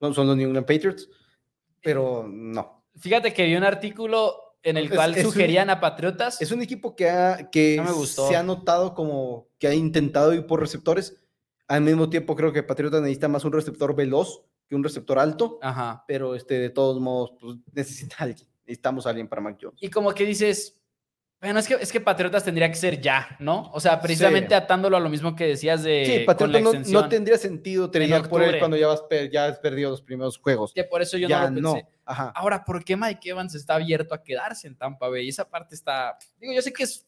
son 0.00 0.26
los 0.26 0.36
New 0.36 0.46
England 0.46 0.66
Patriots, 0.66 1.08
pero 1.82 2.26
no. 2.28 2.84
Fíjate 2.96 3.34
que 3.34 3.44
vi 3.44 3.56
un 3.56 3.64
artículo 3.64 4.58
en 4.62 4.76
el 4.76 4.88
cual 4.88 5.14
sugerían 5.20 5.68
a 5.70 5.80
Patriotas. 5.80 6.40
Es 6.40 6.52
un 6.52 6.62
equipo 6.62 6.94
que, 6.94 7.10
ha, 7.10 7.50
que 7.50 7.82
se 8.06 8.36
ha 8.36 8.42
notado 8.42 8.94
como 8.94 9.48
que 9.58 9.66
ha 9.66 9.74
intentado 9.74 10.32
ir 10.32 10.46
por 10.46 10.60
receptores. 10.60 11.20
Al 11.66 11.80
mismo 11.80 12.08
tiempo, 12.08 12.36
creo 12.36 12.52
que 12.52 12.62
Patriotas 12.62 13.02
necesita 13.02 13.28
más 13.28 13.44
un 13.44 13.52
receptor 13.52 13.96
veloz 13.96 14.44
que 14.68 14.74
un 14.74 14.84
receptor 14.84 15.18
alto, 15.18 15.58
Ajá. 15.62 16.04
pero 16.06 16.34
este, 16.34 16.58
de 16.58 16.70
todos 16.70 17.00
modos, 17.00 17.32
pues 17.40 17.56
necesita 17.72 18.16
alguien. 18.20 18.48
Necesitamos 18.66 19.06
a 19.06 19.10
alguien 19.10 19.28
para 19.28 19.42
Mac 19.42 19.58
Jones. 19.60 19.78
Y 19.82 19.90
como 19.90 20.14
que 20.14 20.24
dices, 20.24 20.78
bueno, 21.44 21.58
es 21.58 21.68
que, 21.68 21.74
es 21.74 21.92
que 21.92 22.00
Patriotas 22.00 22.42
tendría 22.42 22.70
que 22.70 22.76
ser 22.76 23.02
ya, 23.02 23.36
¿no? 23.38 23.70
O 23.74 23.80
sea, 23.80 24.00
precisamente 24.00 24.54
atándolo 24.54 24.96
a 24.96 25.00
lo 25.00 25.10
mismo 25.10 25.36
que 25.36 25.46
decías 25.46 25.82
de. 25.82 26.04
Sí, 26.06 26.24
Patriotas 26.24 26.62
no, 26.62 26.72
no, 26.72 27.08
tendría 27.10 27.36
sentido 27.36 27.90
tener 27.90 28.26
por 28.30 28.42
él 28.42 28.58
cuando 28.58 28.78
ya, 28.78 28.86
vas, 28.86 29.02
ya 29.30 29.46
has 29.46 29.58
perdido 29.58 29.90
los 29.90 30.00
primeros 30.00 30.38
juegos. 30.38 30.72
Que 30.72 30.84
por 30.84 31.02
eso 31.02 31.18
yo 31.18 31.28
no 31.28 31.50
lo 31.50 31.74
pensé. 31.74 31.86
Ajá. 32.06 32.32
Ahora, 32.34 32.64
¿por 32.64 32.82
qué 32.82 32.96
Mike 32.96 33.28
Evans 33.28 33.54
está 33.54 33.74
abierto 33.74 34.14
a 34.14 34.22
quedarse 34.22 34.66
en 34.66 34.76
Tampa 34.76 35.08
Bay? 35.10 35.26
Y 35.26 35.28
esa 35.28 35.46
parte 35.46 35.74
está. 35.74 36.16
Digo, 36.38 36.54
yo 36.54 36.62
sé 36.62 36.72
que 36.72 36.84
es 36.84 37.06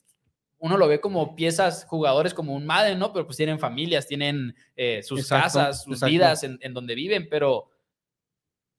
uno 0.58 0.76
lo 0.76 0.88
ve 0.88 1.00
como 1.00 1.36
piezas, 1.36 1.84
jugadores 1.84 2.34
como 2.34 2.54
un 2.54 2.66
Madden, 2.66 2.98
¿no? 2.98 3.12
Pero 3.12 3.26
pues 3.26 3.36
tienen 3.36 3.58
familias, 3.58 4.06
tienen 4.06 4.54
eh, 4.74 5.02
sus 5.02 5.28
casas, 5.28 5.82
sus 5.82 6.02
vidas 6.02 6.44
en, 6.44 6.58
en, 6.62 6.72
donde 6.72 6.94
viven, 6.94 7.28
pero 7.28 7.70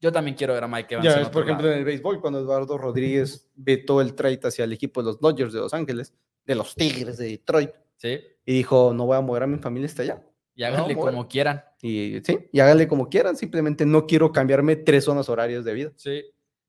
yo 0.00 0.12
también 0.12 0.36
quiero 0.36 0.54
ver 0.54 0.64
a 0.64 0.68
Mike 0.68 0.94
Evans. 0.94 1.14
Ya 1.14 1.30
por 1.30 1.44
ejemplo, 1.44 1.70
en 1.70 1.78
el 1.78 1.84
béisbol, 1.84 2.20
cuando 2.20 2.40
Eduardo 2.40 2.78
Rodríguez 2.78 3.48
vetó 3.54 4.00
el 4.00 4.14
trade 4.14 4.40
hacia 4.44 4.64
el 4.64 4.72
equipo 4.72 5.02
de 5.02 5.06
los 5.06 5.20
Dodgers 5.20 5.52
de 5.52 5.60
Los 5.60 5.74
Ángeles, 5.74 6.14
de 6.44 6.54
los 6.54 6.74
Tigres 6.74 7.16
de 7.16 7.26
Detroit. 7.26 7.70
Sí. 7.96 8.20
Y 8.44 8.54
dijo, 8.54 8.92
no 8.94 9.06
voy 9.06 9.16
a 9.16 9.20
mover 9.20 9.42
a 9.42 9.46
mi 9.46 9.58
familia 9.58 9.86
hasta 9.86 10.02
allá. 10.02 10.22
Y 10.54 10.64
háganle 10.64 10.96
como 10.96 11.28
quieran. 11.28 11.64
Y 11.82 12.20
sí, 12.24 12.48
y 12.52 12.60
háganle 12.60 12.88
como 12.88 13.08
quieran. 13.08 13.36
Simplemente 13.36 13.86
no 13.86 14.06
quiero 14.06 14.32
cambiarme 14.32 14.76
tres 14.76 15.04
zonas 15.04 15.28
horarias 15.28 15.64
de 15.64 15.72
vida. 15.72 15.92
Sí. 15.96 16.24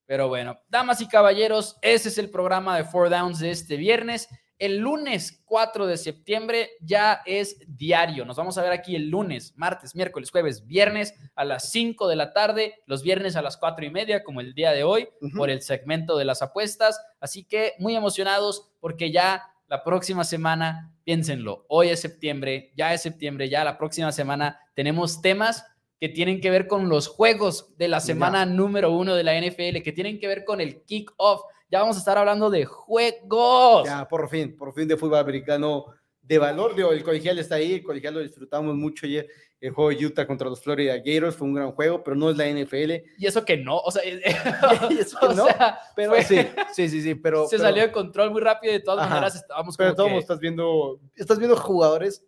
Pero 0.05 0.27
bueno, 0.27 0.59
damas 0.67 1.01
y 1.01 1.07
caballeros, 1.07 1.77
ese 1.81 2.09
es 2.09 2.17
el 2.17 2.29
programa 2.29 2.77
de 2.77 2.83
Four 2.83 3.09
Downs 3.09 3.39
de 3.39 3.51
este 3.51 3.77
viernes. 3.77 4.27
El 4.59 4.79
lunes 4.79 5.41
4 5.45 5.87
de 5.87 5.95
septiembre 5.95 6.71
ya 6.81 7.21
es 7.25 7.61
diario. 7.65 8.25
Nos 8.25 8.35
vamos 8.35 8.57
a 8.57 8.61
ver 8.61 8.73
aquí 8.73 8.93
el 8.93 9.09
lunes, 9.09 9.53
martes, 9.55 9.95
miércoles, 9.95 10.31
jueves, 10.31 10.67
viernes 10.67 11.15
a 11.33 11.45
las 11.45 11.71
5 11.71 12.09
de 12.09 12.17
la 12.17 12.33
tarde, 12.33 12.75
los 12.85 13.01
viernes 13.01 13.37
a 13.37 13.41
las 13.41 13.55
4 13.55 13.85
y 13.85 13.89
media, 13.89 14.21
como 14.21 14.41
el 14.41 14.53
día 14.53 14.71
de 14.71 14.83
hoy, 14.83 15.07
por 15.37 15.49
el 15.49 15.61
segmento 15.61 16.17
de 16.17 16.25
las 16.25 16.41
apuestas. 16.41 16.99
Así 17.21 17.45
que 17.45 17.75
muy 17.79 17.95
emocionados 17.95 18.69
porque 18.81 19.13
ya 19.13 19.43
la 19.69 19.81
próxima 19.81 20.25
semana, 20.25 20.93
piénsenlo, 21.05 21.63
hoy 21.69 21.87
es 21.87 22.01
septiembre, 22.01 22.73
ya 22.75 22.93
es 22.93 23.01
septiembre, 23.01 23.47
ya 23.47 23.63
la 23.63 23.77
próxima 23.77 24.11
semana 24.11 24.59
tenemos 24.73 25.21
temas 25.21 25.65
que 26.01 26.09
tienen 26.09 26.41
que 26.41 26.49
ver 26.49 26.67
con 26.67 26.89
los 26.89 27.07
juegos 27.07 27.77
de 27.77 27.87
la 27.87 27.99
semana 28.01 28.45
número 28.45 28.91
uno 28.91 29.15
de 29.15 29.23
la 29.23 29.39
NFL, 29.39 29.81
que 29.83 29.93
tienen 29.93 30.19
que 30.19 30.27
ver 30.27 30.43
con 30.43 30.59
el 30.59 30.83
kickoff 30.83 31.43
ya 31.69 31.79
vamos 31.79 31.95
a 31.95 31.99
estar 31.99 32.17
hablando 32.17 32.49
de 32.49 32.65
juegos. 32.65 33.85
Ya, 33.85 34.07
por 34.07 34.27
fin, 34.29 34.55
por 34.57 34.73
fin 34.73 34.87
de 34.87 34.97
fútbol 34.97 35.19
americano 35.19 35.85
de 36.21 36.37
valor. 36.37 36.79
el 36.79 37.03
colegial 37.03 37.39
está 37.39 37.55
ahí, 37.55 37.73
el 37.73 37.83
colegial 37.83 38.13
lo 38.13 38.19
disfrutamos 38.21 38.75
mucho 38.75 39.05
ayer. 39.05 39.27
El 39.59 39.71
juego 39.71 39.89
de 39.89 40.05
Utah 40.05 40.25
contra 40.25 40.47
los 40.47 40.61
Florida 40.61 40.95
Gators 40.97 41.35
fue 41.35 41.47
un 41.47 41.55
gran 41.55 41.71
juego, 41.73 42.01
pero 42.01 42.15
no 42.15 42.29
es 42.29 42.37
la 42.37 42.47
NFL. 42.47 42.91
Y 43.17 43.25
eso 43.25 43.43
que 43.43 43.57
no, 43.57 43.77
o 43.77 43.91
sea, 43.91 44.01
no, 45.35 45.47
pero 45.95 46.15
sí, 46.21 46.39
sí, 46.73 46.87
sí, 46.87 47.01
sí, 47.01 47.15
pero 47.15 47.47
se 47.47 47.57
salió 47.57 47.83
de 47.83 47.91
control 47.91 48.31
muy 48.31 48.41
rápido 48.41 48.71
de 48.71 48.79
todas 48.79 49.09
maneras 49.09 49.35
estábamos 49.35 49.75
pero 49.75 49.95
como 49.95 50.15
que... 50.15 50.17
estás 50.19 50.39
viendo, 50.39 51.01
estás 51.15 51.39
viendo 51.39 51.57
jugadores 51.57 52.23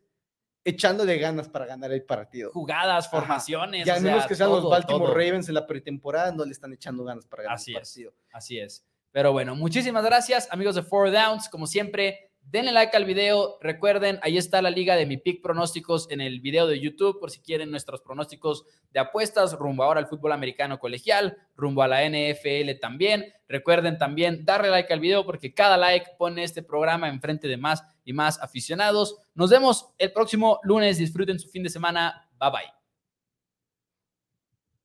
echándole 0.64 1.18
ganas 1.18 1.48
para 1.48 1.66
ganar 1.66 1.92
el 1.92 2.04
partido. 2.04 2.52
Jugadas, 2.52 3.10
formaciones. 3.10 3.86
Ya 3.86 4.00
menos 4.00 4.26
que 4.26 4.36
sean 4.36 4.50
los 4.50 4.68
Baltimore 4.70 5.14
Ravens 5.14 5.48
en 5.48 5.56
la 5.56 5.66
pretemporada, 5.66 6.32
no 6.32 6.44
le 6.44 6.52
están 6.52 6.74
echando 6.74 7.04
ganas 7.04 7.26
para 7.26 7.44
ganar 7.44 7.56
así 7.56 7.72
el 7.72 7.78
partido. 7.78 8.12
Es, 8.12 8.36
así 8.36 8.60
es. 8.60 8.86
Pero 9.12 9.32
bueno, 9.34 9.56
muchísimas 9.56 10.04
gracias, 10.04 10.48
amigos 10.52 10.76
de 10.76 10.84
Four 10.84 11.12
Downs. 11.12 11.50
Como 11.50 11.68
siempre, 11.68 12.32
denle 12.44 12.72
like 12.72 12.96
al 12.96 13.06
video. 13.06 13.58
Recuerden, 13.62 14.20
ahí 14.24 14.38
está 14.38 14.62
la 14.62 14.70
liga 14.70 14.96
de 14.96 15.06
mi 15.06 15.18
pick 15.18 15.42
pronósticos 15.42 16.10
en 16.12 16.22
el 16.22 16.40
video 16.40 16.68
de 16.68 16.80
YouTube, 16.80 17.20
por 17.20 17.32
si 17.32 17.42
quieren 17.42 17.72
nuestros 17.72 18.02
pronósticos 18.02 18.66
de 18.92 19.00
apuestas 19.00 19.54
rumbo 19.54 19.84
ahora 19.84 20.00
al 20.00 20.08
fútbol 20.08 20.32
americano 20.32 20.80
colegial, 20.80 21.38
rumbo 21.56 21.84
a 21.84 21.88
la 21.88 22.08
NFL 22.08 22.80
también. 22.80 23.26
Recuerden 23.48 23.98
también 23.98 24.46
darle 24.46 24.70
like 24.70 24.92
al 24.94 25.00
video 25.00 25.26
porque 25.26 25.54
cada 25.54 25.78
like 25.78 26.12
pone 26.18 26.44
este 26.44 26.64
programa 26.64 27.10
enfrente 27.10 27.48
de 27.48 27.58
más 27.58 27.84
y 28.06 28.14
más 28.14 28.42
aficionados. 28.42 29.18
Nos 29.34 29.50
vemos 29.50 29.90
el 29.98 30.12
próximo 30.12 30.60
lunes. 30.64 30.98
Disfruten 30.98 31.40
su 31.40 31.50
fin 31.50 31.64
de 31.64 31.70
semana. 31.70 32.30
Bye 32.40 32.50
bye. 32.52 32.81